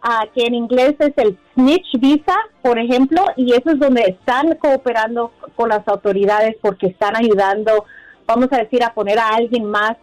ah, 0.03 0.27
que 0.35 0.45
en 0.45 0.55
inglés 0.55 0.95
es 0.99 1.13
el 1.17 1.39
snitch 1.55 1.99
visa, 1.99 2.37
por 2.63 2.79
ejemplo, 2.79 3.25
y 3.37 3.53
eso 3.53 3.71
es 3.71 3.79
donde 3.79 4.03
están 4.03 4.55
cooperando 4.57 5.33
con 5.57 5.69
las 5.69 5.87
autoridades 5.89 6.57
porque 6.61 6.89
están 6.89 7.17
ayudando, 7.17 7.85
vamos 8.27 8.49
a 8.53 8.59
decir, 8.59 8.83
a 8.83 8.95
poner 8.95 9.19
a 9.19 9.29
alguien 9.29 9.65
más 9.65 9.97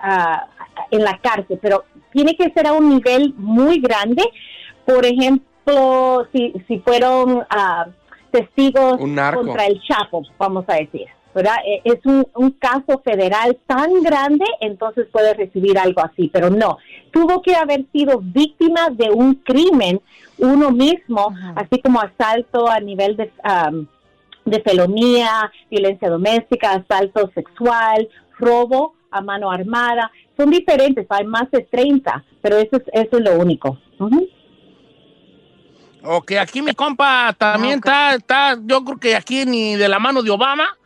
ah, 0.00 0.46
en 0.90 1.02
la 1.02 1.18
cárcel, 1.18 1.58
pero 1.60 1.84
tiene 2.12 2.36
que 2.36 2.50
ser 2.50 2.66
a 2.66 2.72
un 2.72 2.88
nivel 2.88 3.34
muy 3.36 3.80
grande. 3.80 4.22
Por 4.84 5.04
ejemplo, 5.04 6.26
si, 6.32 6.52
si 6.68 6.78
fueron 6.80 7.44
ah, 7.50 7.86
testigos 8.30 8.98
contra 8.98 9.66
el 9.66 9.80
Chapo, 9.82 10.22
vamos 10.38 10.64
a 10.68 10.74
decir. 10.74 11.06
¿Verdad? 11.34 11.56
Eh, 11.66 11.80
Es 11.84 12.04
un, 12.04 12.26
un 12.34 12.50
caso 12.52 13.02
federal 13.04 13.58
tan 13.66 14.02
grande, 14.02 14.44
entonces 14.60 15.06
puede 15.12 15.34
recibir 15.34 15.78
algo 15.78 16.02
así, 16.02 16.30
pero 16.32 16.50
no. 16.50 16.78
Tuvo 17.10 17.42
que 17.42 17.54
haber 17.54 17.84
sido 17.92 18.20
víctima 18.22 18.90
de 18.90 19.10
un 19.10 19.34
crimen 19.34 20.00
uno 20.38 20.70
mismo, 20.70 21.34
así 21.54 21.80
como 21.80 22.00
asalto 22.00 22.68
a 22.68 22.80
nivel 22.80 23.16
de, 23.16 23.30
am, 23.42 23.86
de 24.44 24.60
felonía, 24.60 25.50
violencia 25.70 26.08
doméstica, 26.10 26.72
asalto 26.72 27.30
sexual, 27.34 28.08
robo 28.38 28.94
a 29.10 29.20
mano 29.20 29.50
armada. 29.50 30.10
Son 30.36 30.50
diferentes, 30.50 31.06
hay 31.08 31.24
más 31.24 31.50
de 31.50 31.62
30, 31.62 32.24
pero 32.42 32.56
eso 32.56 32.76
es, 32.76 32.82
eso 32.92 33.18
es 33.18 33.24
lo 33.24 33.38
único. 33.38 33.78
Ujú. 33.98 34.28
Ok, 36.06 36.32
aquí 36.32 36.60
mi 36.60 36.74
compa 36.74 37.34
también 37.38 37.74
está, 37.74 38.14
está, 38.14 38.58
yo 38.62 38.84
creo 38.84 38.98
que 38.98 39.16
aquí 39.16 39.46
ni 39.46 39.76
de 39.76 39.88
la 39.88 39.98
mano 39.98 40.22
de 40.22 40.30
Obama, 40.30 40.76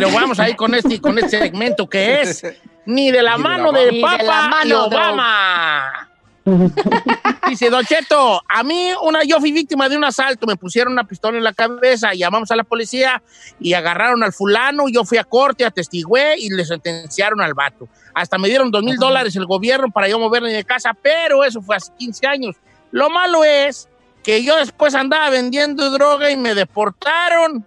pero 0.00 0.10
vamos 0.10 0.38
ahí 0.40 0.54
con 0.54 0.74
este, 0.74 1.00
con 1.00 1.18
este 1.18 1.38
segmento 1.38 1.86
que 1.88 2.20
es 2.22 2.42
ni 2.86 3.10
de 3.10 3.22
la 3.22 3.36
Ni 3.36 3.38
de 3.38 3.38
la 3.38 3.38
mano 3.38 3.72
mano. 3.72 3.78
de 3.78 3.92
Ni 3.92 3.96
de 3.98 4.02
la 4.02 4.16
Papa 4.18 4.48
mano 4.48 4.88
de- 4.88 4.96
Obama. 4.96 6.10
Dice, 7.48 7.70
Don 7.70 7.84
Cheto, 7.84 8.42
a 8.48 8.62
mí 8.62 8.90
una, 9.02 9.22
yo 9.24 9.38
fui 9.40 9.50
víctima 9.52 9.88
de 9.88 9.96
un 9.96 10.04
asalto, 10.04 10.46
me 10.46 10.56
pusieron 10.56 10.92
una 10.92 11.04
pistola 11.04 11.38
en 11.38 11.44
la 11.44 11.52
cabeza, 11.54 12.12
llamamos 12.12 12.50
a 12.50 12.56
la 12.56 12.64
policía 12.64 13.22
y 13.58 13.72
agarraron 13.74 14.22
al 14.22 14.32
fulano, 14.32 14.84
yo 14.90 15.04
fui 15.04 15.16
a 15.18 15.24
corte, 15.24 15.64
atestigué 15.64 16.34
y 16.38 16.50
le 16.50 16.64
sentenciaron 16.66 17.40
al 17.40 17.54
vato. 17.54 17.88
Hasta 18.14 18.36
me 18.36 18.48
dieron 18.48 18.70
dos 18.70 18.82
mil 18.82 18.96
dólares 18.96 19.34
el 19.36 19.46
gobierno 19.46 19.88
para 19.90 20.06
yo 20.08 20.18
moverme 20.18 20.52
de 20.52 20.64
casa, 20.64 20.92
pero 21.00 21.44
eso 21.44 21.62
fue 21.62 21.76
hace 21.76 21.92
15 21.98 22.26
años. 22.26 22.56
Lo 22.90 23.08
malo 23.08 23.42
es 23.44 23.88
que 24.22 24.42
yo 24.44 24.56
después 24.56 24.94
andaba 24.94 25.30
vendiendo 25.30 25.90
droga 25.90 26.30
y 26.30 26.36
me 26.36 26.54
deportaron. 26.54 27.64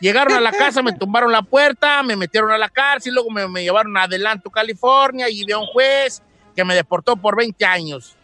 Llegaron 0.00 0.34
a 0.34 0.40
la 0.40 0.52
casa, 0.52 0.80
me 0.82 0.92
tumbaron 0.92 1.32
la 1.32 1.42
puerta, 1.42 2.02
me 2.04 2.14
metieron 2.16 2.52
a 2.52 2.58
la 2.58 2.68
cárcel, 2.68 3.14
luego 3.14 3.30
me, 3.30 3.48
me 3.48 3.62
llevaron 3.64 3.96
a 3.96 4.02
Adelanto, 4.04 4.48
California, 4.50 5.28
y 5.28 5.44
vi 5.44 5.52
a 5.52 5.58
un 5.58 5.66
juez 5.66 6.22
que 6.54 6.64
me 6.64 6.74
deportó 6.74 7.16
por 7.16 7.36
20 7.36 7.64
años. 7.64 8.16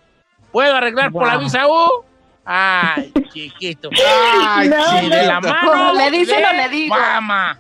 ¿Puedo 0.53 0.75
arreglar 0.75 1.11
por 1.11 1.27
la 1.27 1.37
visa 1.37 1.67
U? 1.67 2.05
Ay, 2.45 3.13
chiquito. 3.33 3.91
Ay, 4.39 4.69
No, 4.69 5.01
sí, 5.01 5.09
de 5.09 5.27
la 5.27 5.41
no. 5.41 5.49
mano. 5.49 5.95
¿Le 5.95 6.11
dice 6.13 6.37
o 6.37 6.41
no 6.41 6.47
de 6.49 6.55
le 6.55 6.69
digo? 6.69 6.95
Mamá. 6.95 7.59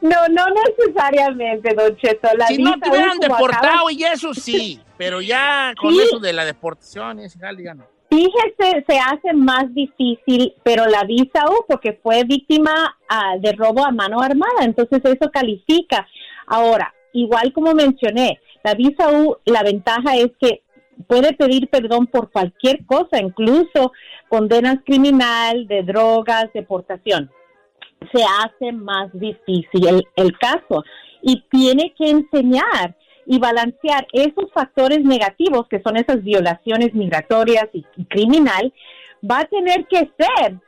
No, 0.00 0.16
no 0.30 0.44
necesariamente, 0.66 1.74
Don 1.74 1.96
Cheto. 1.98 2.28
La 2.36 2.46
Si 2.48 2.58
no 2.58 2.78
te 2.80 2.88
hubieran 2.90 3.18
deportado 3.18 3.90
y 3.90 4.02
eso 4.04 4.32
sí, 4.34 4.80
pero 4.96 5.20
ya 5.20 5.72
con 5.80 5.92
Sí. 5.92 6.00
eso 6.02 6.18
de 6.18 6.32
la 6.32 6.44
deportación, 6.44 7.20
ese 7.20 7.38
jale 7.38 7.62
ya 7.62 7.74
no. 7.74 7.84
Fíjese, 8.10 8.84
se 8.88 8.98
hace 8.98 9.32
más 9.34 9.72
difícil, 9.72 10.52
pero 10.64 10.86
la 10.86 11.04
visa 11.04 11.46
U, 11.48 11.64
porque 11.68 11.98
fue 12.02 12.24
víctima 12.24 12.96
ah, 13.08 13.36
de 13.38 13.52
robo 13.52 13.86
a 13.86 13.92
mano 13.92 14.20
armada, 14.20 14.64
entonces 14.64 15.00
eso 15.04 15.30
califica. 15.30 16.08
Ahora, 16.48 16.92
igual 17.12 17.52
como 17.52 17.72
mencioné, 17.72 18.40
la 18.64 18.74
visa 18.74 19.12
U, 19.12 19.36
la 19.44 19.62
ventaja 19.62 20.16
es 20.16 20.32
que 20.40 20.62
puede 21.06 21.34
pedir 21.34 21.68
perdón 21.68 22.08
por 22.08 22.32
cualquier 22.32 22.84
cosa, 22.84 23.20
incluso 23.20 23.92
condenas 24.28 24.78
criminal, 24.84 25.68
de 25.68 25.84
drogas, 25.84 26.46
deportación. 26.52 27.30
Se 28.12 28.24
hace 28.24 28.72
más 28.72 29.08
difícil 29.12 29.86
el, 29.86 30.04
el 30.16 30.36
caso 30.36 30.82
y 31.22 31.44
tiene 31.48 31.94
que 31.96 32.10
enseñar 32.10 32.96
y 33.30 33.38
balancear 33.38 34.08
esos 34.12 34.50
factores 34.52 35.04
negativos 35.04 35.68
que 35.68 35.80
son 35.82 35.96
esas 35.96 36.20
violaciones 36.24 36.92
migratorias 36.94 37.68
y, 37.72 37.86
y 37.96 38.04
criminal, 38.06 38.74
va 39.22 39.38
a 39.38 39.44
tener 39.44 39.86
que 39.86 40.10
ser 40.18 40.58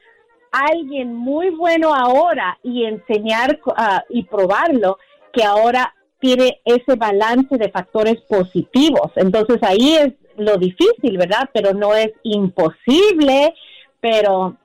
alguien 0.52 1.12
muy 1.12 1.50
bueno 1.50 1.92
ahora 1.92 2.56
y 2.62 2.84
enseñar 2.84 3.58
ah, 3.76 4.04
y 4.08 4.22
probarlo 4.22 4.98
que 5.32 5.42
ahora 5.42 5.92
tiene 6.20 6.60
ese 6.64 6.94
balance 6.94 7.58
de 7.58 7.68
factores 7.68 8.20
positivos. 8.28 9.10
Entonces 9.16 9.58
ahí 9.62 9.96
es 9.96 10.12
lo 10.36 10.56
difícil, 10.56 11.18
¿verdad? 11.18 11.50
Pero 11.52 11.74
no 11.74 11.96
es 11.96 12.12
imposible, 12.22 13.54
pero 14.00 14.56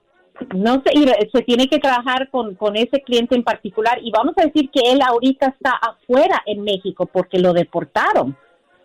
no 0.54 0.82
sé, 0.84 0.92
y 0.94 1.04
se 1.32 1.42
tiene 1.42 1.68
que 1.68 1.78
trabajar 1.78 2.28
con, 2.30 2.54
con 2.54 2.76
ese 2.76 3.02
cliente 3.02 3.34
en 3.34 3.42
particular 3.42 3.98
y 4.02 4.10
vamos 4.10 4.34
a 4.38 4.42
decir 4.46 4.70
que 4.70 4.80
él 4.92 5.00
ahorita 5.02 5.46
está 5.48 5.72
afuera 5.72 6.42
en 6.46 6.62
México 6.62 7.06
porque 7.06 7.38
lo 7.38 7.52
deportaron. 7.52 8.36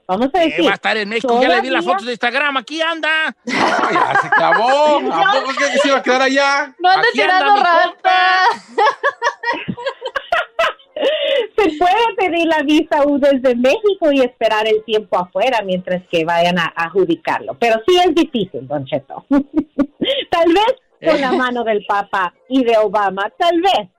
Vamos 0.05 0.27
a 0.33 0.43
Eh, 0.43 0.49
decir. 0.49 0.65
va 0.67 0.71
a 0.71 0.73
estar 0.73 0.97
en 0.97 1.07
México, 1.07 1.39
ya 1.41 1.47
le 1.47 1.61
di 1.61 1.69
las 1.69 1.85
fotos 1.85 2.05
de 2.05 2.11
Instagram, 2.11 2.57
aquí 2.57 2.81
anda. 2.81 3.27
Ay, 3.47 3.93
ya 3.93 4.19
se 4.19 4.27
acabó. 4.27 4.97
¿A 4.97 5.31
poco 5.31 5.53
crees 5.55 5.71
que 5.71 5.77
se 5.79 5.87
iba 5.87 5.97
a 5.99 6.03
quedar 6.03 6.21
allá? 6.23 6.75
No 6.79 6.89
anda 6.89 7.07
tirando 7.13 7.55
rata. 7.55 8.45
Se 11.57 11.69
puede 11.77 12.15
pedir 12.17 12.47
la 12.47 12.61
visa 12.63 13.05
U 13.05 13.17
desde 13.19 13.55
México 13.55 14.11
y 14.11 14.21
esperar 14.21 14.67
el 14.67 14.83
tiempo 14.83 15.17
afuera 15.17 15.61
mientras 15.63 16.01
que 16.09 16.23
vayan 16.25 16.59
a, 16.59 16.71
a 16.75 16.85
adjudicarlo. 16.85 17.55
Pero 17.59 17.81
sí 17.87 17.97
es 17.97 18.13
difícil, 18.13 18.67
Don 18.67 18.85
Cheto. 18.85 19.25
tal 19.29 20.47
vez 20.53 20.75
con 21.03 21.21
la 21.21 21.31
mano 21.31 21.63
del 21.63 21.85
Papa 21.85 22.33
y 22.49 22.63
de 22.63 22.77
Obama, 22.77 23.29
tal 23.37 23.61
vez. 23.61 23.89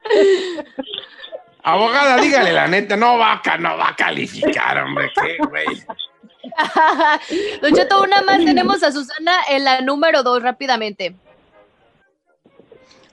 Abogada, 1.63 2.17
dígale 2.21 2.53
la 2.53 2.67
neta, 2.69 2.97
no 2.97 3.19
va, 3.19 3.41
a 3.45 3.57
no 3.59 3.77
va 3.77 3.89
a 3.91 3.97
calificar, 3.97 4.79
hombre, 4.79 5.11
qué 5.15 5.37
güey. 5.49 5.67
Don 7.63 7.75
Cheto, 7.75 8.03
una 8.03 8.21
más 8.23 8.45
tenemos 8.45 8.83
a 8.83 8.93
Susana 8.93 9.33
en 9.49 9.65
la 9.65 9.81
número 9.81 10.23
dos 10.23 10.43
rápidamente. 10.43 11.17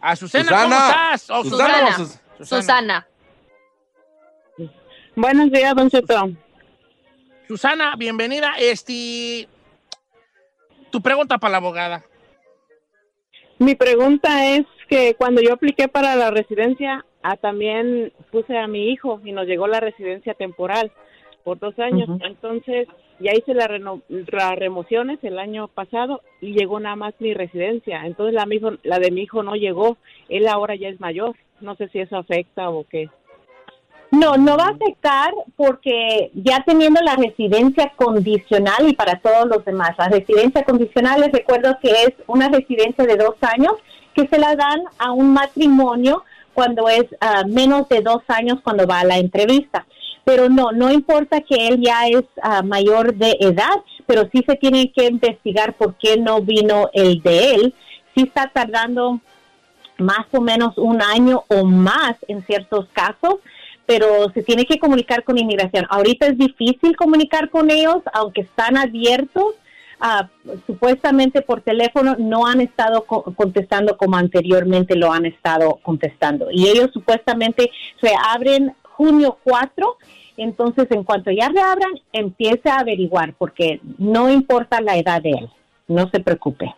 A 0.01 0.15
Susana, 0.15 0.43
Susana. 0.43 0.63
¿cómo 0.63 0.75
estás? 0.75 1.29
Oh, 1.29 1.43
Susana, 1.43 1.73
Susana. 1.95 1.97
Sus- 2.37 2.47
Susana. 2.49 3.07
Buenos 5.15 5.51
días, 5.51 5.75
Don 5.75 5.89
Cheto. 5.89 6.29
Susana, 7.47 7.95
bienvenida. 7.97 8.53
Este, 8.57 9.47
tu 10.89 11.01
pregunta 11.01 11.37
para 11.37 11.51
la 11.51 11.57
abogada. 11.57 12.03
Mi 13.61 13.75
pregunta 13.75 14.55
es 14.55 14.63
que 14.89 15.13
cuando 15.13 15.39
yo 15.41 15.53
apliqué 15.53 15.87
para 15.87 16.15
la 16.15 16.31
residencia, 16.31 17.05
ah, 17.21 17.37
también 17.37 18.11
puse 18.31 18.57
a 18.57 18.65
mi 18.65 18.89
hijo 18.89 19.21
y 19.23 19.31
nos 19.33 19.45
llegó 19.45 19.67
la 19.67 19.79
residencia 19.79 20.33
temporal 20.33 20.91
por 21.43 21.59
dos 21.59 21.77
años. 21.77 22.09
Entonces, 22.25 22.87
ya 23.19 23.33
hice 23.33 23.53
las 23.53 23.69
las 24.07 24.55
remociones 24.55 25.19
el 25.23 25.37
año 25.37 25.67
pasado 25.67 26.21
y 26.41 26.53
llegó 26.53 26.79
nada 26.79 26.95
más 26.95 27.13
mi 27.19 27.35
residencia. 27.35 28.01
Entonces, 28.05 28.33
la, 28.33 28.47
mi 28.47 28.55
hijo- 28.55 28.77
la 28.81 28.97
de 28.97 29.11
mi 29.11 29.21
hijo 29.21 29.43
no 29.43 29.53
llegó. 29.55 29.97
Él 30.27 30.47
ahora 30.47 30.73
ya 30.75 30.89
es 30.89 30.99
mayor. 30.99 31.35
No 31.59 31.75
sé 31.75 31.87
si 31.89 31.99
eso 31.99 32.17
afecta 32.17 32.71
o 32.71 32.83
qué. 32.89 33.09
No, 34.11 34.35
no 34.35 34.57
va 34.57 34.65
a 34.65 34.71
afectar 34.71 35.33
porque 35.55 36.31
ya 36.33 36.63
teniendo 36.65 36.99
la 37.01 37.15
residencia 37.15 37.93
condicional 37.95 38.89
y 38.89 38.93
para 38.93 39.19
todos 39.19 39.47
los 39.47 39.63
demás, 39.63 39.91
la 39.97 40.09
residencia 40.09 40.63
condicional 40.63 41.21
les 41.21 41.31
recuerdo 41.31 41.77
que 41.81 41.91
es 41.91 42.13
una 42.27 42.49
residencia 42.49 43.05
de 43.05 43.15
dos 43.15 43.35
años 43.41 43.73
que 44.13 44.27
se 44.27 44.37
la 44.37 44.57
dan 44.57 44.81
a 44.97 45.13
un 45.13 45.31
matrimonio 45.31 46.23
cuando 46.53 46.89
es 46.89 47.05
ah, 47.21 47.43
menos 47.47 47.87
de 47.87 48.01
dos 48.01 48.21
años 48.27 48.59
cuando 48.61 48.85
va 48.85 48.99
a 48.99 49.05
la 49.05 49.17
entrevista. 49.17 49.85
Pero 50.25 50.49
no, 50.49 50.71
no 50.73 50.91
importa 50.91 51.39
que 51.39 51.69
él 51.69 51.81
ya 51.81 52.07
es 52.07 52.25
ah, 52.43 52.61
mayor 52.61 53.15
de 53.15 53.37
edad, 53.39 53.81
pero 54.05 54.27
sí 54.31 54.43
se 54.45 54.57
tiene 54.57 54.91
que 54.91 55.05
investigar 55.05 55.73
por 55.73 55.95
qué 55.95 56.17
no 56.17 56.41
vino 56.41 56.89
el 56.93 57.21
de 57.21 57.55
él. 57.55 57.73
Sí 58.13 58.23
está 58.23 58.51
tardando 58.53 59.21
más 59.97 60.25
o 60.31 60.41
menos 60.41 60.77
un 60.77 61.01
año 61.01 61.43
o 61.47 61.63
más 61.63 62.15
en 62.27 62.43
ciertos 62.45 62.87
casos, 62.91 63.35
pero 63.91 64.31
se 64.33 64.41
tiene 64.41 64.63
que 64.65 64.79
comunicar 64.79 65.25
con 65.25 65.37
inmigración. 65.37 65.85
Ahorita 65.89 66.27
es 66.27 66.37
difícil 66.37 66.95
comunicar 66.95 67.49
con 67.49 67.69
ellos, 67.69 67.97
aunque 68.13 68.39
están 68.41 68.77
abiertos. 68.77 69.55
ah, 69.99 70.29
supuestamente 70.65 71.41
por 71.41 71.59
teléfono 71.61 72.15
no 72.17 72.45
han 72.47 72.61
estado 72.61 73.03
co- 73.03 73.23
contestando 73.35 73.97
como 73.97 74.15
anteriormente 74.15 74.95
lo 74.95 75.11
han 75.11 75.25
estado 75.25 75.79
contestando. 75.83 76.47
Y 76.51 76.69
ellos 76.69 76.89
supuestamente 76.93 77.69
se 77.99 78.11
abren 78.33 78.73
junio 78.83 79.37
4, 79.43 79.97
entonces 80.37 80.87
en 80.91 81.03
cuanto 81.03 81.29
ya 81.31 81.49
reabran, 81.49 81.91
empiece 82.13 82.69
a 82.69 82.79
averiguar, 82.79 83.33
porque 83.37 83.81
no 83.97 84.31
importa 84.31 84.79
la 84.81 84.95
edad 84.97 85.21
de 85.21 85.31
él, 85.31 85.49
no 85.89 86.09
se 86.09 86.19
preocupe. 86.21 86.73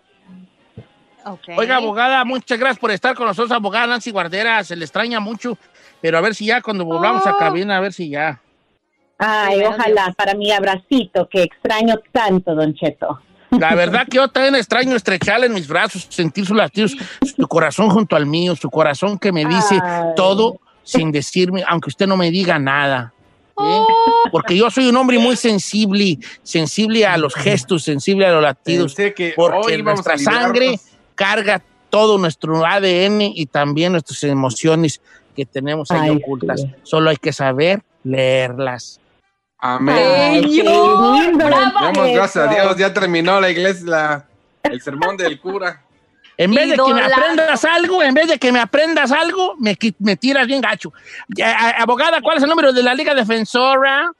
Oiga, 1.57 1.77
abogada, 1.77 2.23
muchas 2.25 2.59
gracias 2.59 2.79
por 2.79 2.91
estar 2.91 3.15
con 3.15 3.27
nosotros, 3.27 3.51
abogada 3.51 3.87
Nancy 3.87 4.11
Guardera. 4.11 4.63
Se 4.63 4.75
le 4.75 4.85
extraña 4.85 5.19
mucho, 5.19 5.57
pero 6.01 6.17
a 6.17 6.21
ver 6.21 6.35
si 6.35 6.45
ya 6.45 6.61
cuando 6.61 6.85
volvamos 6.85 7.25
a 7.25 7.37
cabina, 7.37 7.77
a 7.77 7.79
ver 7.79 7.93
si 7.93 8.09
ya. 8.09 8.41
Ay, 9.17 9.63
ojalá 9.63 10.13
para 10.17 10.33
mi 10.33 10.51
abracito, 10.51 11.29
que 11.29 11.43
extraño 11.43 11.95
tanto, 12.11 12.55
Don 12.55 12.73
Cheto. 12.73 13.21
La 13.51 13.75
verdad 13.75 14.07
que 14.09 14.17
yo 14.17 14.27
también 14.27 14.55
extraño 14.55 14.95
estrecharle 14.95 15.45
en 15.47 15.53
mis 15.53 15.67
brazos, 15.67 16.07
sentir 16.09 16.45
sus 16.45 16.57
latidos, 16.57 16.95
su 17.21 17.47
corazón 17.47 17.89
junto 17.89 18.15
al 18.15 18.25
mío, 18.25 18.55
su 18.55 18.69
corazón 18.69 19.17
que 19.17 19.31
me 19.31 19.45
dice 19.45 19.79
Ay. 19.81 20.09
todo 20.15 20.59
sin 20.83 21.11
decirme, 21.11 21.63
aunque 21.67 21.89
usted 21.89 22.07
no 22.07 22.17
me 22.17 22.31
diga 22.31 22.59
nada. 22.59 23.13
¿eh? 23.57 23.81
Porque 24.31 24.57
yo 24.57 24.69
soy 24.69 24.89
un 24.89 24.97
hombre 24.97 25.19
muy 25.19 25.35
sensible, 25.35 26.17
sensible 26.41 27.05
a 27.05 27.17
los 27.17 27.33
gestos, 27.35 27.83
sensible 27.83 28.25
a 28.25 28.31
los 28.31 28.43
latidos, 28.43 28.95
que 28.95 29.33
hoy 29.37 29.61
porque 29.61 29.83
nuestra 29.83 30.17
sangre. 30.17 30.79
Carga 31.13 31.61
todo 31.89 32.17
nuestro 32.17 32.65
ADN 32.65 33.21
y 33.21 33.45
también 33.45 33.91
nuestras 33.91 34.23
emociones 34.23 35.01
que 35.35 35.45
tenemos 35.45 35.89
ahí 35.91 36.09
Ay, 36.09 36.17
ocultas. 36.17 36.61
sí. 36.61 36.71
Solo 36.83 37.09
hay 37.09 37.17
que 37.17 37.31
saber 37.33 37.81
leerlas. 38.03 38.99
Amén. 39.59 39.95
Ay, 39.97 40.61
Don 40.61 41.37
gracias 42.13 42.37
a. 42.37 42.47
Dios, 42.47 42.77
ya 42.77 42.93
terminó 42.93 43.39
la 43.39 43.49
iglesia, 43.49 43.85
la- 43.87 44.25
el 44.63 44.81
sermón 44.81 45.15
del 45.17 45.39
cura. 45.39 45.81
En 46.35 46.51
vez 46.53 46.69
de 46.71 46.75
que 46.77 46.93
me 46.93 47.01
aprendas 47.03 47.63
algo, 47.63 48.01
en 48.03 48.13
vez 48.13 48.27
de 48.27 48.39
que 48.39 48.51
me 48.51 48.59
aprendas 48.59 49.11
algo, 49.11 49.55
me, 49.59 49.77
me 49.99 50.15
tiras 50.17 50.47
bien 50.47 50.61
gacho. 50.61 50.91
Abogada, 51.77 52.21
¿cuál 52.21 52.37
es 52.37 52.43
el 52.43 52.49
número 52.49 52.73
de 52.73 52.81
la 52.81 52.93
Liga 52.95 53.13
Defensora? 53.13 54.11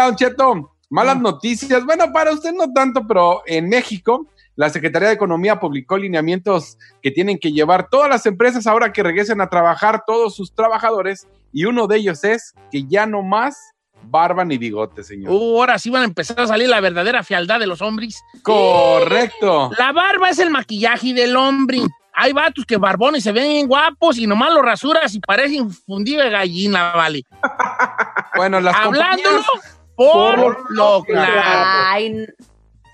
Oiga, 0.00 0.06
Don 0.06 0.16
Cheto, 0.16 0.72
malas 0.88 1.20
noticias. 1.20 1.84
Bueno, 1.84 2.10
para 2.12 2.32
usted 2.32 2.52
no 2.54 2.72
tanto, 2.72 3.06
pero 3.06 3.42
en 3.46 3.68
México, 3.68 4.26
la 4.56 4.70
Secretaría 4.70 5.08
de 5.08 5.14
Economía 5.14 5.60
publicó 5.60 5.98
lineamientos 5.98 6.78
que 7.02 7.10
tienen 7.10 7.38
que 7.38 7.52
llevar 7.52 7.88
todas 7.90 8.08
las 8.08 8.24
empresas 8.24 8.66
ahora 8.66 8.92
que 8.92 9.02
regresen 9.02 9.40
a 9.42 9.48
trabajar 9.50 10.04
todos 10.06 10.34
sus 10.34 10.54
trabajadores, 10.54 11.26
y 11.52 11.66
uno 11.66 11.86
de 11.86 11.98
ellos 11.98 12.24
es 12.24 12.54
que 12.70 12.84
ya 12.86 13.04
no 13.04 13.22
más 13.22 13.58
barba 14.04 14.42
ni 14.44 14.56
bigote, 14.56 15.02
señor. 15.04 15.30
Uh, 15.32 15.58
ahora 15.58 15.78
sí 15.78 15.90
van 15.90 16.02
a 16.02 16.06
empezar 16.06 16.40
a 16.40 16.46
salir 16.46 16.68
la 16.70 16.80
verdadera 16.80 17.22
fealdad 17.22 17.60
de 17.60 17.66
los 17.66 17.82
hombres. 17.82 18.22
Correcto. 18.42 19.70
La 19.78 19.92
barba 19.92 20.30
es 20.30 20.38
el 20.38 20.48
maquillaje 20.48 21.12
del 21.12 21.36
hombre. 21.36 21.80
Hay 22.14 22.32
vatos 22.32 22.64
que 22.64 22.78
barbones 22.78 23.22
se 23.22 23.32
ven 23.32 23.66
guapos 23.68 24.16
y 24.16 24.26
nomás 24.26 24.52
los 24.54 24.62
rasuras 24.64 25.14
y 25.14 25.20
parecen 25.20 25.70
fundido 25.70 26.22
de 26.22 26.30
gallina, 26.30 26.92
vale. 26.94 27.22
Bueno, 28.36 28.60
las 28.60 28.74
Hablándolo 28.74 29.42
compañías- 29.42 29.79
por 30.06 30.70
lo 30.72 31.02
claro. 31.04 31.42
Ay, 31.44 32.26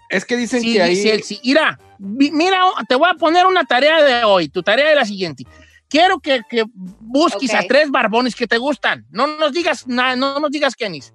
Es 0.08 0.24
que 0.24 0.36
dicen 0.36 0.60
Sí, 0.60 0.72
que 0.74 0.82
ahí... 0.82 0.94
dice 0.96 1.12
él, 1.14 1.22
sí. 1.22 1.40
Mira, 1.44 1.78
vi- 1.98 2.30
mira, 2.32 2.60
te 2.88 2.94
voy 2.96 3.08
a 3.08 3.14
poner 3.14 3.46
una 3.46 3.64
tarea 3.64 4.02
de 4.02 4.24
hoy. 4.24 4.48
Tu 4.48 4.62
tarea 4.62 4.90
es 4.90 4.96
la 4.96 5.04
siguiente. 5.04 5.44
Quiero 5.88 6.18
que, 6.18 6.40
que 6.50 6.64
busques 6.74 7.54
a 7.54 7.62
tres 7.62 7.90
barbones 7.92 8.34
que 8.34 8.46
te 8.48 8.58
gustan. 8.58 9.06
No 9.10 9.26
nos 9.28 9.52
digas 9.52 9.86
nada, 9.86 10.16
no 10.16 10.40
nos 10.40 10.50
digas 10.50 10.74
quiénes. 10.74 11.14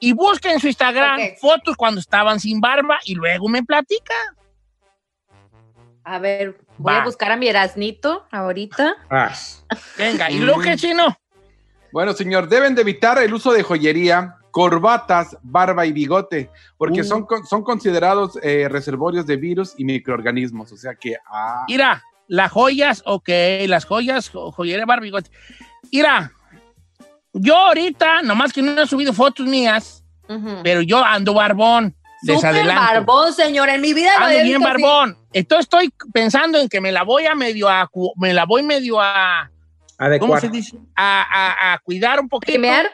Y 0.00 0.12
busca 0.12 0.52
en 0.52 0.58
su 0.60 0.66
Instagram 0.66 1.20
fotos 1.40 1.76
cuando 1.76 2.00
estaban 2.00 2.40
sin 2.40 2.60
barba 2.60 2.98
y 3.04 3.14
luego 3.14 3.48
me 3.48 3.62
platica. 3.62 4.14
a 6.04 6.18
ver, 6.18 6.58
voy 6.78 6.94
Va. 6.94 7.02
a 7.02 7.04
buscar 7.04 7.30
a 7.32 7.36
mi 7.36 7.46
Erasnito 7.48 8.26
ahorita. 8.32 8.96
Venga, 9.96 10.30
¿y 10.30 10.38
luego 10.38 10.60
qué, 10.62 10.76
chino? 10.76 11.16
Bueno, 11.92 12.12
señor, 12.12 12.48
deben 12.48 12.74
de 12.74 12.82
evitar 12.82 13.18
el 13.18 13.32
uso 13.34 13.52
de 13.52 13.62
joyería, 13.62 14.36
corbatas, 14.58 15.36
barba 15.42 15.86
y 15.86 15.92
bigote, 15.92 16.50
porque 16.76 17.02
Uh. 17.02 17.04
son, 17.04 17.26
son 17.48 17.62
considerados 17.62 18.38
eh, 18.42 18.66
reservorios 18.68 19.24
de 19.26 19.36
virus 19.36 19.74
y 19.76 19.84
microorganismos. 19.84 20.72
O 20.72 20.76
sea 20.76 20.94
que... 20.96 21.16
ah, 21.30 21.64
Mira, 21.68 22.02
las 22.26 22.50
joyas, 22.50 23.02
ok, 23.06 23.28
las 23.66 23.84
joyas, 23.84 24.28
jo- 24.30 24.50
joyería, 24.50 24.84
barbigote. 24.84 25.30
Mira, 25.92 26.32
yo 27.32 27.56
ahorita, 27.56 28.22
nomás 28.22 28.52
que 28.52 28.62
no 28.62 28.80
he 28.82 28.86
subido 28.86 29.12
fotos 29.12 29.46
mías, 29.46 30.04
pero 30.64 30.82
yo 30.82 31.04
ando 31.04 31.34
barbón. 31.34 31.94
Súper 32.26 32.66
barbón, 32.66 33.32
señor. 33.32 33.68
En 33.68 33.80
mi 33.80 33.94
vida 33.94 34.10
lo 34.18 34.24
Ando 34.26 34.42
bien 34.42 34.58
visto 34.58 34.68
así. 34.68 34.82
barbón. 34.82 35.16
Entonces 35.32 35.66
estoy 35.66 35.94
pensando 36.12 36.58
en 36.58 36.68
que 36.68 36.80
me 36.80 36.90
la 36.90 37.04
voy 37.04 37.26
a 37.26 37.34
medio 37.36 37.68
a, 37.68 37.88
me 38.16 38.34
la 38.34 38.44
voy 38.44 38.64
medio 38.64 39.00
a, 39.00 39.48
¿cómo 39.96 40.06
Adecuado. 40.08 40.40
se 40.40 40.48
dice? 40.48 40.76
A, 40.96 41.22
a- 41.22 41.72
a 41.74 41.78
cuidar 41.78 42.18
un 42.18 42.28
poquito. 42.28 42.52
¿Primear? 42.52 42.90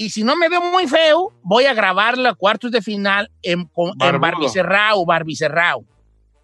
Y 0.00 0.10
si 0.10 0.22
no 0.22 0.36
me 0.36 0.48
veo 0.48 0.60
muy 0.62 0.86
feo, 0.86 1.32
voy 1.42 1.64
a 1.64 1.74
grabarla 1.74 2.30
a 2.30 2.34
cuartos 2.34 2.70
de 2.70 2.80
final 2.80 3.28
en, 3.42 3.64
con- 3.66 3.92
en 4.00 4.20
barbicerrao, 4.20 5.04
barbicerrao. 5.04 5.84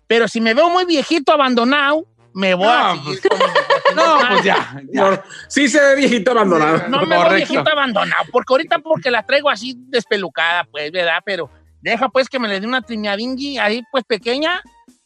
Pero 0.08 0.26
si 0.26 0.40
me 0.40 0.54
veo 0.54 0.68
muy 0.70 0.84
viejito, 0.84 1.30
abandonado, 1.32 2.04
me 2.34 2.52
voy 2.54 2.66
a 2.66 2.94
No, 2.96 3.04
seguir 3.04 3.20
con 3.28 3.38
mi 3.38 3.44
bigote 3.44 3.94
No, 3.94 4.18
pues 4.28 4.42
ya. 4.44 4.82
ya. 4.92 5.24
Sí 5.46 5.68
se 5.68 5.80
ve 5.80 5.94
viejito 5.94 6.32
abandonado. 6.32 6.88
No 6.88 6.98
me 7.06 7.14
voy 7.16 7.24
Correcto. 7.26 7.52
viejito 7.52 7.70
abandonado, 7.70 8.24
porque 8.32 8.52
ahorita 8.54 8.78
porque 8.80 9.10
la 9.12 9.22
traigo 9.24 9.48
así 9.48 9.76
despelucada, 9.86 10.64
pues, 10.64 10.90
¿verdad? 10.90 11.20
Pero 11.24 11.48
deja 11.80 12.08
pues 12.08 12.28
que 12.28 12.40
me 12.40 12.48
le 12.48 12.58
dé 12.58 12.66
una 12.66 12.82
trimeadingui 12.82 13.58
ahí 13.58 13.84
pues 13.92 14.02
pequeña 14.02 14.60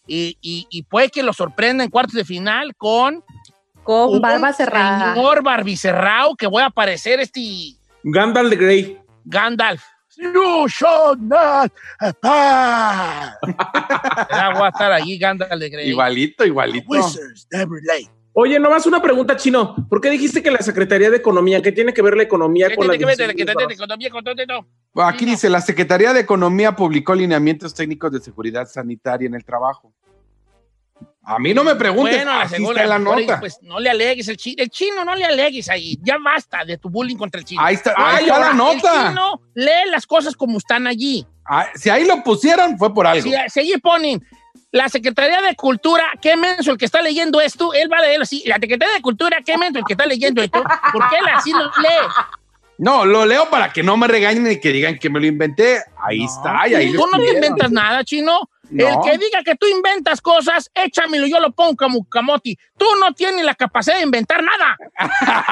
y, 0.06 0.38
y, 0.40 0.66
y 0.70 0.84
puede 0.84 1.10
que 1.10 1.22
lo 1.22 1.34
sorprenda 1.34 1.84
en 1.84 1.90
cuartos 1.90 2.14
de 2.14 2.24
final 2.24 2.74
con 2.76 3.22
Con 3.82 4.22
barba 4.22 4.54
cerrada. 4.54 5.12
señor 5.12 5.42
barbicerrao 5.42 6.34
que 6.34 6.46
voy 6.46 6.62
a 6.62 6.66
aparecer 6.66 7.20
este 7.20 7.74
Gandalf 8.02 8.50
de 8.50 8.56
Grey. 8.56 8.98
Gandalf. 9.24 9.82
You 10.16 10.66
shall 10.68 11.16
not 11.16 11.72
pass. 12.20 13.36
Ya 14.30 14.50
voy 14.54 14.64
a 14.64 14.68
estar 14.68 14.92
allí, 14.92 15.18
Gandalf 15.18 15.60
de 15.60 15.70
Grey. 15.70 15.88
Igualito, 15.90 16.44
igualito. 16.44 16.86
Wizards 16.88 17.46
never 17.52 17.80
late. 17.84 18.10
Oye, 18.40 18.60
nomás 18.60 18.86
una 18.86 19.02
pregunta, 19.02 19.36
Chino. 19.36 19.74
¿Por 19.88 20.00
qué 20.00 20.10
dijiste 20.10 20.44
que 20.44 20.52
la 20.52 20.60
Secretaría 20.60 21.10
de 21.10 21.16
Economía, 21.16 21.60
qué 21.60 21.72
tiene 21.72 21.92
que 21.92 22.02
ver 22.02 22.16
la 22.16 22.22
economía 22.22 22.68
¿Qué 22.68 22.76
con 22.76 22.86
la 22.86 22.92
tiene 22.92 23.16
que 23.16 23.16
ver 23.16 23.18
la 23.18 23.34
distribución 23.34 23.68
de 23.68 23.74
economía 23.74 24.10
con 24.10 24.22
todo? 24.22 24.66
Bueno, 24.92 25.10
Aquí 25.10 25.24
dice, 25.24 25.50
la 25.50 25.60
Secretaría 25.60 26.12
de 26.12 26.20
Economía 26.20 26.76
publicó 26.76 27.16
lineamientos 27.16 27.74
técnicos 27.74 28.12
de 28.12 28.20
seguridad 28.20 28.66
sanitaria 28.66 29.26
en 29.26 29.34
el 29.34 29.44
trabajo. 29.44 29.92
A 31.22 31.38
mí 31.38 31.52
no 31.52 31.62
me 31.62 31.74
preguntes, 31.74 32.16
Bueno, 32.16 32.38
la 32.38 32.48
segunda, 32.48 32.86
la 32.86 32.98
nota. 32.98 33.38
Pues 33.38 33.58
no 33.60 33.78
le 33.78 33.90
alegues 33.90 34.28
el 34.28 34.38
chino. 34.38 34.62
El 34.62 34.70
chino 34.70 35.04
no 35.04 35.14
le 35.14 35.26
alegues 35.26 35.68
ahí. 35.68 35.98
Ya 36.02 36.16
basta 36.18 36.64
de 36.64 36.78
tu 36.78 36.88
bullying 36.88 37.16
contra 37.16 37.38
el 37.38 37.44
chino. 37.44 37.60
Ahí 37.62 37.74
está, 37.74 37.92
ahí 37.96 38.24
está 38.24 38.38
la 38.38 38.54
nota. 38.54 39.02
El 39.02 39.08
chino 39.08 39.42
lee 39.54 39.90
las 39.90 40.06
cosas 40.06 40.34
como 40.34 40.56
están 40.56 40.86
allí. 40.86 41.26
Ah, 41.44 41.66
si 41.74 41.90
ahí 41.90 42.06
lo 42.06 42.22
pusieron, 42.22 42.78
fue 42.78 42.94
por 42.94 43.06
algo. 43.06 43.22
Si, 43.22 43.30
si 43.48 43.60
allí 43.60 43.76
ponen 43.76 44.26
la 44.70 44.88
Secretaría 44.88 45.40
de 45.42 45.54
Cultura, 45.54 46.04
qué 46.20 46.36
menso 46.36 46.72
el 46.72 46.78
que 46.78 46.84
está 46.84 47.02
leyendo 47.02 47.40
esto, 47.40 47.72
él 47.74 47.90
va 47.92 47.98
a 47.98 48.02
leerlo 48.02 48.22
así. 48.22 48.42
La 48.46 48.56
Secretaría 48.56 48.94
de 48.94 49.02
Cultura, 49.02 49.38
qué 49.44 49.56
menso 49.56 49.78
el 49.78 49.84
que 49.84 49.94
está 49.94 50.06
leyendo 50.06 50.42
esto, 50.42 50.62
porque 50.92 51.16
él 51.16 51.26
así 51.34 51.52
lo 51.52 51.64
lee. 51.64 52.08
No, 52.78 53.04
lo 53.04 53.26
leo 53.26 53.50
para 53.50 53.72
que 53.72 53.82
no 53.82 53.96
me 53.96 54.06
regañen 54.06 54.50
y 54.50 54.60
que 54.60 54.70
digan 54.70 54.98
que 54.98 55.10
me 55.10 55.18
lo 55.20 55.26
inventé. 55.26 55.82
Ahí 56.00 56.24
está, 56.24 56.68
y 56.68 56.74
ahí 56.74 56.92
Tú 56.92 57.06
no 57.10 57.18
te 57.18 57.32
inventas 57.34 57.70
nada, 57.72 58.04
chino. 58.04 58.48
No. 58.70 58.86
El 58.86 58.96
que 59.10 59.18
diga 59.18 59.42
que 59.44 59.54
tú 59.56 59.66
inventas 59.66 60.20
cosas, 60.20 60.70
échamelo, 60.74 61.26
yo 61.26 61.40
lo 61.40 61.52
pongo 61.52 61.74
como 61.76 62.04
camoti. 62.08 62.58
Tú 62.76 62.84
no 63.00 63.14
tienes 63.14 63.44
la 63.44 63.54
capacidad 63.54 63.96
de 63.96 64.02
inventar 64.02 64.42
nada. 64.42 64.76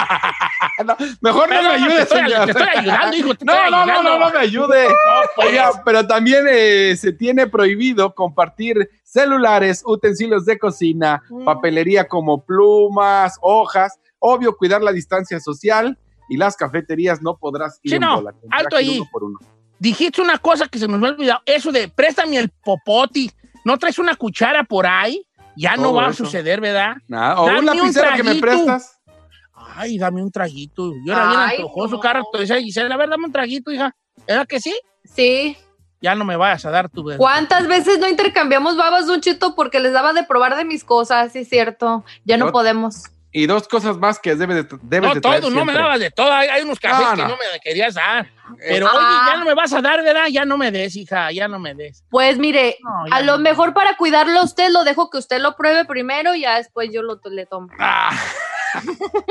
Mejor 1.21 1.49
no 1.49 1.55
me 1.55 1.61
Perdón, 1.69 1.73
ayude, 1.83 1.97
te 1.97 2.03
estoy- 2.03 2.19
señor. 2.25 2.45
te 2.45 2.51
estoy 2.51 2.69
ayudando, 2.77 3.17
hijo, 3.17 3.35
te 3.35 3.45
No, 3.47 3.53
estoy 3.55 3.71
no, 3.71 3.87
no, 3.87 4.03
no, 4.03 4.19
no 4.19 4.31
me 4.31 4.39
ayude. 4.39 4.87
pues. 5.37 5.49
Oiga, 5.49 5.71
pero 5.85 6.07
también 6.07 6.45
eh, 6.49 6.95
se 6.97 7.13
tiene 7.13 7.47
prohibido 7.47 8.15
compartir 8.15 8.91
celulares, 9.05 9.83
utensilios 9.87 10.45
de 10.45 10.59
cocina, 10.59 11.23
Mm. 11.31 11.45
papelería 11.45 12.07
como 12.09 12.45
plumas, 12.45 13.39
hojas. 13.41 13.99
Obvio, 14.19 14.57
cuidar 14.57 14.83
la 14.83 14.93
distancia 14.93 15.41
social 15.41 15.99
y 16.29 16.37
las 16.37 16.57
cafeterías 16.57 17.23
no 17.23 17.37
podrás 17.37 17.79
ir 17.83 17.93
Chino, 17.93 18.19
en 18.19 18.25
bola. 18.25 18.35
alto 18.51 18.77
ahí. 18.77 18.99
uno 18.99 19.09
por 19.11 19.25
uno. 19.25 19.39
Dijiste 19.79 20.23
una 20.23 20.39
cosa 20.39 20.69
que 20.69 20.79
se 20.79 20.89
nos 20.89 20.99
me 20.99 21.09
ha 21.09 21.11
olvidado. 21.11 21.43
Eso 21.45 21.71
de 21.73 21.89
préstame 21.89 22.39
el 22.39 22.51
popoti. 22.51 23.31
¿No 23.65 23.79
traes 23.79 23.99
una 23.99 24.17
cuchara 24.17 24.65
por 24.65 24.87
ahí? 24.87 25.27
Ya 25.57 25.77
no 25.77 25.85
Todo 25.85 25.95
va 25.95 26.07
a 26.09 26.13
suceder, 26.13 26.61
¿verdad? 26.61 26.97
Nada, 27.09 27.41
O 27.41 27.47
Dame 27.47 27.59
un 27.59 27.69
un 27.71 27.77
lapicero 27.77 28.09
que 28.15 28.23
me 28.23 28.35
prestas. 28.37 29.01
Ay, 29.55 29.99
dame 29.99 30.23
un 30.23 30.31
traguito. 30.31 30.93
Yo 31.05 31.13
era 31.13 31.29
bien 31.29 31.41
antojoso, 31.41 31.97
no. 31.97 32.01
cara. 32.01 32.23
Dice 32.39 32.61
Gisela, 32.61 32.95
a 32.95 32.99
ver, 32.99 33.09
dame 33.09 33.27
un 33.27 33.33
traguito, 33.33 33.73
hija. 33.73 33.95
¿Verdad 34.27 34.47
que 34.47 34.61
sí? 34.61 34.75
Sí. 35.05 35.57
Ya 36.01 36.15
no 36.15 36.25
me 36.25 36.37
vayas 36.37 36.65
a 36.67 36.71
dar 36.71 36.89
tu... 36.91 37.05
¿Cuántas 37.17 37.67
veces 37.67 37.99
no 37.99 38.09
intercambiamos 38.09 38.77
babas, 38.77 39.07
Don 39.07 39.21
Cheto, 39.21 39.55
porque 39.55 39.81
les 39.81 39.93
daba 39.93 40.13
de 40.13 40.25
probar 40.25 40.57
de 40.57 40.65
mis 40.65 40.85
cosas? 40.85 41.33
Sí, 41.33 41.41
es 41.41 41.49
cierto. 41.49 42.05
Ya 42.25 42.37
no 42.37 42.53
podemos. 42.53 43.05
Y 43.33 43.47
dos 43.47 43.67
cosas 43.69 43.99
más 43.99 44.19
que 44.19 44.35
debes 44.35 44.69
de, 44.69 44.79
debes 44.83 45.09
No, 45.09 45.15
de 45.15 45.21
traer 45.21 45.41
todo, 45.41 45.51
no 45.51 45.65
me 45.65 45.73
dabas 45.73 46.01
de 46.01 46.11
todo. 46.11 46.33
Hay, 46.33 46.49
hay 46.49 46.63
unos 46.63 46.79
cafés 46.79 47.07
No, 47.07 47.17
que 47.17 47.23
no 47.23 47.37
me 47.37 47.61
querías 47.63 47.95
dar. 47.95 48.31
Pero 48.59 48.87
Ah. 48.89 48.93
oye, 48.97 49.31
ya 49.33 49.37
no 49.39 49.45
me 49.45 49.55
vas 49.55 49.73
a 49.73 49.81
dar, 49.81 50.03
¿verdad? 50.03 50.27
Ya 50.31 50.45
no 50.45 50.57
me 50.59 50.71
des, 50.71 50.95
hija, 50.97 51.31
ya 51.33 51.49
no 51.49 51.59
me 51.59 51.75
des. 51.75 52.05
Pues 52.11 52.39
mire, 52.39 52.77
No, 52.83 53.15
a 53.15 53.21
lo 53.23 53.39
mejor 53.39 53.75
para 53.75 53.97
cuidarlo 53.97 54.41
a 54.41 54.45
usted 54.45 54.71
lo 54.71 54.85
dejo 54.85 55.11
que 55.11 55.19
usted 55.19 55.41
lo 55.41 55.57
pruebe 55.57 55.85
primero 55.85 56.35
y 56.35 56.43
ya 56.43 56.57
después 56.57 56.91
yo 56.93 57.03
lo 57.03 57.21
le 57.31 57.47
tomo. 57.47 57.69
Ah. 57.79 58.11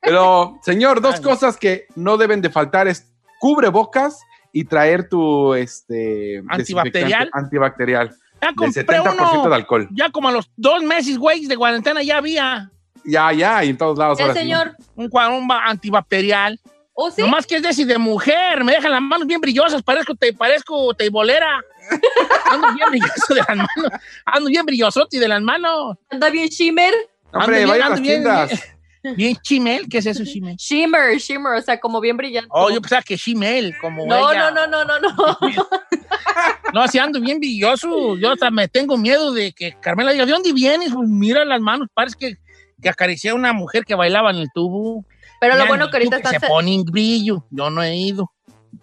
Pero, 0.00 0.58
señor, 0.62 1.00
dos 1.00 1.16
Ay. 1.16 1.22
cosas 1.22 1.56
que 1.56 1.86
no 1.94 2.16
deben 2.16 2.42
de 2.42 2.50
faltar 2.50 2.88
es 2.88 3.10
cubrebocas 3.40 4.20
y 4.52 4.64
traer 4.64 5.08
tu 5.08 5.54
este 5.54 6.42
¿Antibacterial? 6.48 7.30
Antibacterial. 7.32 8.10
Ya 8.42 8.48
Del 8.48 8.56
compré 8.56 8.86
70% 8.86 9.40
uno. 9.40 9.48
de 9.48 9.54
alcohol. 9.54 9.88
Ya 9.92 10.10
como 10.10 10.28
a 10.28 10.32
los 10.32 10.50
dos 10.56 10.82
meses, 10.82 11.16
güey, 11.18 11.46
de 11.46 11.56
cuarentena 11.56 12.02
ya 12.02 12.18
había. 12.18 12.70
Ya, 13.06 13.32
ya, 13.32 13.64
y 13.64 13.70
en 13.70 13.78
todos 13.78 13.96
lados. 13.98 14.20
Ahora 14.20 14.34
sí. 14.34 14.40
señor. 14.40 14.76
Un, 14.96 15.10
un 15.12 15.48
ba- 15.48 15.64
antibacterial. 15.64 16.60
¿O 16.94 17.10
sí? 17.10 17.20
Nomás 17.20 17.46
que 17.46 17.56
es 17.56 17.62
de, 17.62 17.72
si 17.72 17.84
de 17.84 17.98
mujer. 17.98 18.62
Me 18.64 18.72
dejan 18.72 18.92
las 18.92 19.02
manos 19.02 19.26
bien 19.26 19.40
brillosas. 19.40 19.82
Parezco, 19.82 20.14
te, 20.14 20.32
parezco 20.32 20.94
teibolera. 20.94 21.60
Ando 22.50 22.72
bien 22.74 22.90
brilloso 22.90 23.34
de 23.34 23.40
las 23.40 23.56
manos. 23.56 24.00
Ando 24.24 24.48
bien 24.48 24.64
brillosote 24.64 25.18
de 25.18 25.28
las 25.28 25.42
manos. 25.42 25.96
Anda 26.08 26.30
bien 26.30 26.48
shimmer. 26.48 26.94
Hombre, 27.32 27.40
Ando 27.42 27.52
bien, 27.56 27.68
vaya 27.68 27.82
a 27.82 27.86
ando 27.86 27.96
las 27.96 28.00
bien, 28.00 28.22
tiendas. 28.22 28.48
Bien, 29.02 29.16
bien 29.16 29.36
chimel. 29.42 29.88
¿Qué 29.88 29.98
es 29.98 30.06
eso, 30.06 30.24
chimel? 30.24 30.56
Shimmer, 30.56 31.18
shimmer, 31.18 31.54
o 31.58 31.62
sea, 31.62 31.78
como 31.78 32.00
bien 32.00 32.16
brillante. 32.16 32.48
Oh, 32.52 32.70
yo 32.70 32.80
pensaba 32.80 33.02
que 33.02 33.18
chimel, 33.18 33.74
como 33.80 34.06
no, 34.06 34.32
ella. 34.32 34.50
no, 34.50 34.66
no, 34.66 34.84
no, 34.84 34.98
no, 34.98 35.10
no. 35.10 35.38
No, 36.72 36.88
si 36.88 36.98
ando 36.98 37.20
bien 37.20 37.38
brilloso. 37.38 38.16
Yo 38.16 38.32
hasta 38.32 38.50
me 38.50 38.66
tengo 38.66 38.96
miedo 38.96 39.32
de 39.32 39.52
que 39.52 39.76
Carmela 39.80 40.12
diga, 40.12 40.26
¿de 40.26 40.32
dónde 40.32 40.52
vienes? 40.52 40.92
Pues 40.92 41.08
mira 41.08 41.44
las 41.44 41.60
manos, 41.60 41.88
parece 41.92 42.16
que, 42.18 42.36
que 42.80 42.88
acaricié 42.88 43.30
a 43.30 43.34
una 43.34 43.52
mujer 43.52 43.84
que 43.84 43.94
bailaba 43.94 44.30
en 44.30 44.38
el 44.38 44.48
tubo. 44.52 45.04
Pero 45.44 45.56
lo 45.56 45.66
bueno 45.66 45.90
que 45.90 45.98
ahorita 45.98 46.16
están... 46.16 46.40
se 46.40 46.46
ponen 46.46 46.84
brillo. 46.84 47.44
Yo 47.50 47.68
no 47.68 47.82
he 47.82 47.94
ido. 47.96 48.30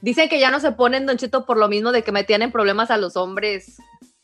Dicen 0.01 0.30
que 0.30 0.39
ya 0.39 0.51
no 0.51 0.59
se 0.59 0.72
ponen, 0.72 1.05
Don 1.05 1.18
Cheto, 1.18 1.45
por 1.45 1.57
lo 1.57 1.68
mismo 1.68 1.91
de 1.91 2.03
que 2.03 2.12
metían 2.12 2.41
en 2.41 2.51
problemas 2.51 2.91
a 2.91 2.97
los 2.97 3.18
hombres. 3.18 3.78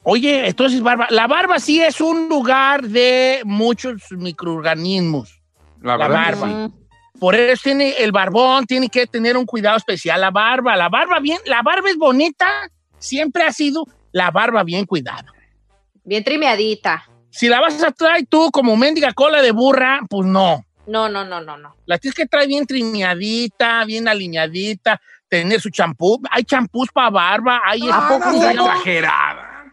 Oye, 0.04 0.48
entonces 0.48 0.82
barba, 0.82 1.08
la 1.10 1.28
barba 1.28 1.60
sí 1.60 1.82
es 1.82 2.00
un 2.00 2.30
lugar 2.30 2.84
de 2.84 3.42
muchos 3.44 4.04
microorganismos. 4.12 5.42
La 5.82 5.98
barba. 5.98 6.68
sí. 6.68 6.74
Por 7.20 7.34
eso 7.34 7.64
tiene 7.64 7.96
el 7.98 8.12
barbón, 8.12 8.66
tiene 8.66 8.90
que 8.90 9.08
tener 9.08 9.36
un 9.36 9.46
cuidado 9.46 9.78
especial. 9.78 10.22
La 10.22 10.30
barba, 10.30 10.76
la 10.76 10.88
barba 10.88 11.20
bien, 11.20 11.40
la 11.46 11.64
barba 11.64 11.90
es 11.90 11.98
bonita, 11.98 12.70
siempre 13.00 13.44
ha 13.44 13.52
sido 13.52 13.86
la 14.12 14.30
barba 14.30 14.64
bien 14.64 14.86
cuidada. 14.86 15.26
Bien 16.04 16.24
trimeadita. 16.24 17.06
Si 17.32 17.48
la 17.48 17.60
vas 17.60 17.82
a 17.84 17.92
traer 17.92 18.28
tú 18.30 18.52
como 18.52 18.78
mendiga 18.78 19.14
cola 19.14 19.42
de 19.42 19.52
burra, 19.52 20.02
pues 20.08 20.28
no. 20.28 20.64
No, 20.88 21.10
no, 21.10 21.26
no, 21.26 21.42
no, 21.42 21.58
no. 21.58 21.76
La 21.86 21.98
tienes 21.98 22.16
que 22.16 22.26
traer 22.26 22.48
bien 22.48 22.66
trimeadita, 22.66 23.84
bien 23.86 24.08
alineadita, 24.08 25.00
tener 25.28 25.60
su 25.60 25.70
champú. 25.70 26.22
Hay 26.32 26.44
champús 26.44 26.90
para 26.94 27.10
barba, 27.10 27.62
hay... 27.66 27.82
Ah, 27.92 28.08
¿cómo 28.10 28.32
no 28.32 28.50
exagerada. 28.50 29.72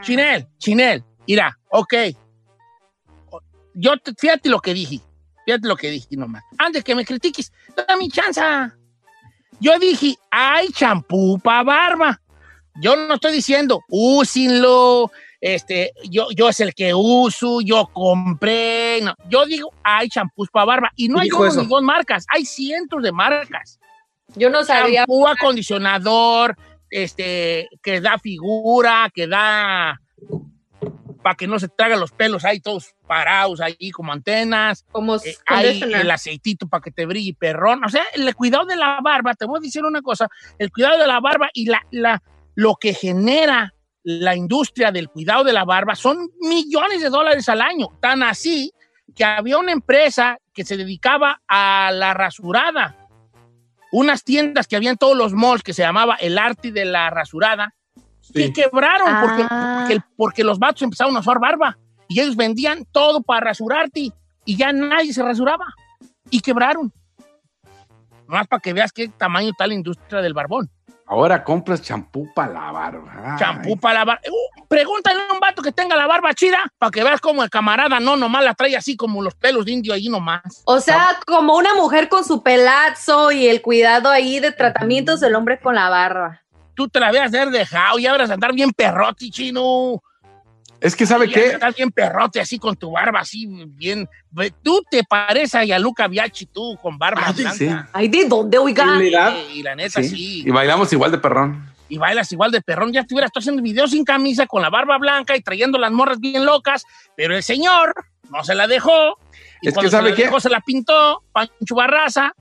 Chinel, 0.00 0.46
Chinel, 0.58 1.04
mira, 1.26 1.58
ok. 1.70 1.94
Yo, 3.74 3.96
te- 3.98 4.14
fíjate 4.14 4.48
lo 4.48 4.60
que 4.60 4.72
dije, 4.74 5.00
fíjate 5.44 5.66
lo 5.68 5.76
que 5.76 5.90
dije 5.90 6.08
nomás. 6.16 6.42
Antes 6.58 6.84
que 6.84 6.94
me 6.94 7.04
critiques, 7.04 7.52
dame 7.76 7.98
mi 8.04 8.08
chance. 8.08 8.40
Yo 9.60 9.78
dije, 9.78 10.16
hay 10.30 10.68
champú 10.68 11.38
para 11.38 11.62
barba. 11.62 12.20
Yo 12.76 12.96
no 12.96 13.14
estoy 13.14 13.32
diciendo, 13.32 13.82
úsenlo, 13.88 15.10
este, 15.44 15.92
yo, 16.08 16.28
yo 16.34 16.48
es 16.48 16.58
el 16.60 16.74
que 16.74 16.94
uso, 16.94 17.60
yo 17.60 17.90
compré. 17.92 19.00
No, 19.02 19.14
yo 19.28 19.44
digo, 19.44 19.70
hay 19.82 20.08
champús 20.08 20.48
para 20.50 20.64
barba. 20.64 20.92
Y 20.96 21.08
no 21.08 21.20
hay 21.20 21.28
uno 21.30 21.62
ni 21.62 21.66
dos 21.66 21.82
marcas, 21.82 22.24
hay 22.30 22.46
cientos 22.46 23.02
de 23.02 23.12
marcas 23.12 23.78
Yo 24.36 24.48
no 24.48 24.64
sabía. 24.64 25.00
shampoo, 25.00 25.28
acondicionador, 25.28 26.56
este, 26.88 27.68
que 27.82 28.00
da 28.00 28.18
figura, 28.18 29.10
que 29.14 29.26
da 29.26 30.00
para 31.22 31.36
que 31.36 31.46
no 31.46 31.58
se 31.58 31.68
tragan 31.68 32.00
los 32.00 32.12
pelos 32.12 32.46
ahí 32.46 32.60
todos 32.60 32.94
parados 33.06 33.60
ahí 33.60 33.90
como 33.90 34.14
antenas. 34.14 34.86
Como 34.92 35.16
Eh, 35.16 35.36
hay 35.44 35.82
el 35.82 36.10
aceitito 36.10 36.68
para 36.68 36.80
que 36.80 36.90
te 36.90 37.04
brille 37.04 37.34
perrón. 37.34 37.84
O 37.84 37.90
sea, 37.90 38.04
el 38.14 38.34
cuidado 38.34 38.64
de 38.64 38.76
la 38.76 38.98
barba, 39.02 39.34
te 39.34 39.44
voy 39.44 39.58
a 39.58 39.60
decir 39.60 39.84
una 39.84 40.00
cosa, 40.00 40.26
el 40.58 40.72
cuidado 40.72 40.98
de 40.98 41.06
la 41.06 41.20
barba 41.20 41.50
y 41.52 41.66
la, 41.66 41.86
la, 41.90 42.22
lo 42.54 42.76
que 42.76 42.94
genera 42.94 43.74
la 44.04 44.36
industria 44.36 44.92
del 44.92 45.08
cuidado 45.08 45.44
de 45.44 45.52
la 45.52 45.64
barba 45.64 45.94
son 45.94 46.30
millones 46.40 47.00
de 47.02 47.08
dólares 47.08 47.48
al 47.48 47.60
año. 47.62 47.88
Tan 48.00 48.22
así 48.22 48.70
que 49.16 49.24
había 49.24 49.58
una 49.58 49.72
empresa 49.72 50.38
que 50.52 50.64
se 50.64 50.76
dedicaba 50.76 51.40
a 51.48 51.90
la 51.92 52.14
rasurada. 52.14 52.96
Unas 53.90 54.22
tiendas 54.22 54.66
que 54.66 54.76
había 54.76 54.90
en 54.90 54.96
todos 54.98 55.16
los 55.16 55.32
malls 55.32 55.62
que 55.62 55.72
se 55.72 55.82
llamaba 55.82 56.16
El 56.16 56.36
Arte 56.36 56.70
de 56.72 56.84
la 56.84 57.10
Rasurada, 57.10 57.74
que 58.32 58.52
quebraron 58.52 59.20
porque, 59.20 59.46
Ah. 59.48 59.84
porque, 59.86 60.00
porque 60.16 60.44
los 60.44 60.58
vatos 60.58 60.82
empezaron 60.82 61.16
a 61.16 61.20
usar 61.20 61.38
barba 61.38 61.78
y 62.08 62.20
ellos 62.20 62.36
vendían 62.36 62.84
todo 62.90 63.22
para 63.22 63.46
rasurarte 63.46 64.10
y 64.44 64.56
ya 64.56 64.72
nadie 64.72 65.12
se 65.12 65.22
rasuraba 65.22 65.66
y 66.28 66.40
quebraron. 66.40 66.92
Más 68.26 68.48
para 68.48 68.60
que 68.60 68.72
veas 68.72 68.92
qué 68.92 69.08
tamaño 69.08 69.50
está 69.50 69.66
la 69.66 69.74
industria 69.74 70.20
del 70.22 70.34
barbón. 70.34 70.70
Ahora 71.14 71.44
compras 71.44 71.80
champú 71.80 72.28
para 72.34 72.52
la 72.52 72.72
barba. 72.72 73.36
Champú 73.38 73.78
para 73.78 74.00
la 74.00 74.04
barba. 74.04 74.20
Uh, 74.28 74.66
pregúntale 74.66 75.20
a 75.30 75.32
un 75.32 75.38
vato 75.38 75.62
que 75.62 75.70
tenga 75.70 75.94
la 75.94 76.08
barba 76.08 76.34
chida 76.34 76.58
para 76.76 76.90
que 76.90 77.04
veas 77.04 77.20
como 77.20 77.44
el 77.44 77.50
camarada 77.50 78.00
no 78.00 78.16
nomás 78.16 78.42
la 78.42 78.52
trae 78.52 78.76
así 78.76 78.96
como 78.96 79.22
los 79.22 79.32
pelos 79.36 79.64
de 79.64 79.70
indio 79.70 79.94
ahí 79.94 80.08
nomás. 80.08 80.62
O 80.64 80.80
sea, 80.80 81.20
como 81.24 81.56
una 81.56 81.72
mujer 81.74 82.08
con 82.08 82.24
su 82.24 82.42
pelazo 82.42 83.30
y 83.30 83.46
el 83.46 83.62
cuidado 83.62 84.10
ahí 84.10 84.40
de 84.40 84.50
tratamientos 84.50 85.20
del 85.20 85.36
hombre 85.36 85.60
con 85.60 85.76
la 85.76 85.88
barba. 85.88 86.40
Tú 86.74 86.88
te 86.88 86.98
la 86.98 87.12
veas 87.12 87.30
de 87.30 87.38
haber 87.38 87.52
dejado 87.52 88.00
y 88.00 88.06
ahora 88.06 88.24
andar 88.24 88.52
bien 88.52 88.72
perrote, 88.72 89.30
chino. 89.30 90.02
Es 90.84 90.94
que, 90.94 91.06
¿sabe 91.06 91.24
Y 91.26 91.30
qué? 91.30 91.46
Estás 91.46 91.74
bien 91.74 91.90
perrote, 91.90 92.40
así 92.40 92.58
con 92.58 92.76
tu 92.76 92.90
barba, 92.90 93.20
así 93.20 93.46
bien. 93.68 94.06
Tú 94.62 94.82
te 94.90 95.02
pareces 95.02 95.54
a 95.54 95.64
Yaluca 95.64 96.06
Biachi, 96.08 96.44
tú, 96.46 96.78
con 96.82 96.98
barba 96.98 97.22
Ah, 97.24 97.32
blanca. 97.32 97.54
sí. 97.56 97.68
Ay, 97.92 98.08
¿de 98.08 98.26
dónde, 98.26 98.58
oiga? 98.58 98.98
Sí, 99.00 99.14
y 99.54 99.62
la 99.62 99.74
neta, 99.74 100.02
Sí. 100.02 100.08
sí. 100.10 100.42
Y 100.46 100.50
bailamos 100.50 100.92
igual 100.92 101.10
de 101.10 101.16
perrón. 101.18 101.72
Y 101.88 101.96
bailas 101.96 102.30
igual 102.32 102.50
de 102.50 102.60
perrón. 102.60 102.92
Ya 102.92 103.00
estuvieras 103.00 103.32
tú 103.32 103.38
haciendo 103.38 103.62
videos 103.62 103.92
sin 103.92 104.04
camisa, 104.04 104.46
con 104.46 104.60
la 104.60 104.68
barba 104.68 104.98
blanca 104.98 105.34
y 105.36 105.40
trayendo 105.40 105.78
las 105.78 105.90
morras 105.90 106.20
bien 106.20 106.44
locas. 106.44 106.84
Pero 107.16 107.34
el 107.34 107.42
señor 107.42 107.94
no 108.30 108.44
se 108.44 108.54
la 108.54 108.66
dejó. 108.66 109.18
Y 109.62 109.68
Es 109.68 109.72
que 109.72 109.76
cuando 109.76 109.90
¿sabe 109.90 110.04
se 110.04 110.10
la 110.10 110.16
qué? 110.16 110.22
dejó, 110.24 110.40
se 110.40 110.50
la 110.50 110.60
pintó, 110.60 111.22
Pancho 111.32 111.74
Barraza. 111.74 112.34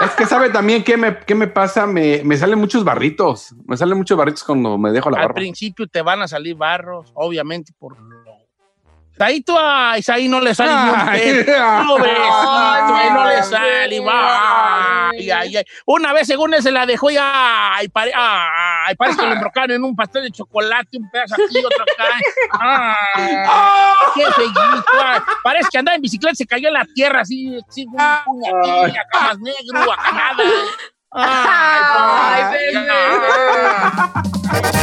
Es 0.00 0.10
que 0.12 0.26
sabe 0.26 0.50
también 0.50 0.84
qué 0.84 0.96
me, 0.96 1.18
qué 1.20 1.34
me 1.34 1.48
pasa, 1.48 1.86
me, 1.86 2.22
me 2.22 2.36
salen 2.36 2.58
muchos 2.58 2.84
barritos. 2.84 3.54
Me 3.66 3.76
salen 3.76 3.96
muchos 3.96 4.16
barritos 4.16 4.44
cuando 4.44 4.76
me 4.78 4.92
dejo 4.92 5.10
la 5.10 5.16
Al 5.18 5.22
barba. 5.24 5.34
principio 5.34 5.86
te 5.86 6.02
van 6.02 6.20
a 6.22 6.28
salir 6.28 6.54
barros, 6.56 7.10
obviamente, 7.14 7.72
por 7.78 7.96
tú 9.44 9.56
a 9.58 9.96
Isaí 9.98 10.28
no 10.28 10.40
le 10.40 10.54
sale 10.54 10.72
ni 10.74 10.90
un 10.90 10.94
Ay, 11.08 11.20
ay, 11.48 11.56
ay, 12.94 13.10
no 13.12 13.24
le 13.24 13.36
ay, 13.36 13.42
sale. 13.42 14.00
Ay, 14.08 15.30
ay, 15.30 15.56
ay. 15.56 15.64
Una 15.86 16.12
vez, 16.12 16.26
según 16.26 16.52
él, 16.52 16.62
se 16.62 16.70
la 16.70 16.84
dejó 16.84 17.10
y 17.10 17.16
ay, 17.18 17.88
pare- 17.88 18.12
ay, 18.14 18.94
parece 18.96 19.18
que 19.18 19.26
lo 19.26 19.32
embrocaron 19.32 19.70
en 19.72 19.84
un 19.84 19.96
pastel 19.96 20.24
de 20.24 20.30
chocolate, 20.30 20.98
un 20.98 21.10
pedazo 21.10 21.34
aquí, 21.34 21.58
otro 21.64 21.82
acá. 21.82 22.04
Ay, 22.60 23.34
qué 24.14 24.24
ay. 25.02 25.20
Parece 25.42 25.68
que 25.72 25.78
andaba 25.78 25.94
en 25.96 26.02
bicicleta, 26.02 26.34
se 26.34 26.46
cayó 26.46 26.68
en 26.68 26.74
la 26.74 26.84
tierra, 26.94 27.20
así, 27.22 27.58
así 27.68 27.86
un 27.86 28.00
acá 28.00 29.20
más 29.22 29.38
negro, 29.38 29.92
acá 29.92 30.12
nada. 30.12 30.44
Ay, 31.12 32.44
Ay. 32.90 34.82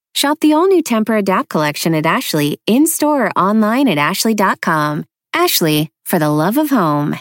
Shop 0.13 0.39
the 0.39 0.53
all 0.53 0.67
new 0.67 0.81
Temper 0.83 1.15
Adapt 1.15 1.49
collection 1.49 1.95
at 1.95 2.05
Ashley 2.05 2.59
in 2.67 2.85
store 2.85 3.27
or 3.27 3.31
online 3.31 3.87
at 3.87 3.97
ashley.com. 3.97 5.05
Ashley, 5.33 5.89
for 6.05 6.19
the 6.19 6.29
love 6.29 6.57
of 6.57 6.69
home. 6.69 7.15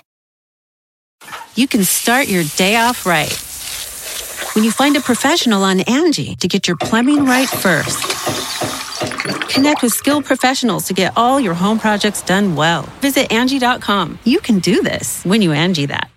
You 1.55 1.69
can 1.69 1.85
start 1.85 2.29
your 2.29 2.45
day 2.57 2.77
off 2.77 3.07
right. 3.07 3.33
When 4.55 4.65
you 4.65 4.73
find 4.73 4.97
a 4.97 5.01
professional 5.01 5.63
on 5.63 5.81
Angie 5.81 6.35
to 6.37 6.49
get 6.49 6.67
your 6.67 6.77
plumbing 6.77 7.25
right 7.25 7.49
first. 7.49 8.03
Connect 9.51 9.83
with 9.83 9.93
skilled 9.93 10.25
professionals 10.25 10.85
to 10.87 10.95
get 10.95 11.13
all 11.17 11.39
your 11.39 11.55
home 11.55 11.79
projects 11.79 12.23
done 12.23 12.57
well. 12.57 12.83
Visit 13.01 13.31
Angie.com. 13.33 14.19
You 14.25 14.41
can 14.41 14.59
do 14.59 14.83
this 14.83 15.25
when 15.25 15.43
you 15.43 15.53
Angie 15.53 15.87
that. 15.87 16.10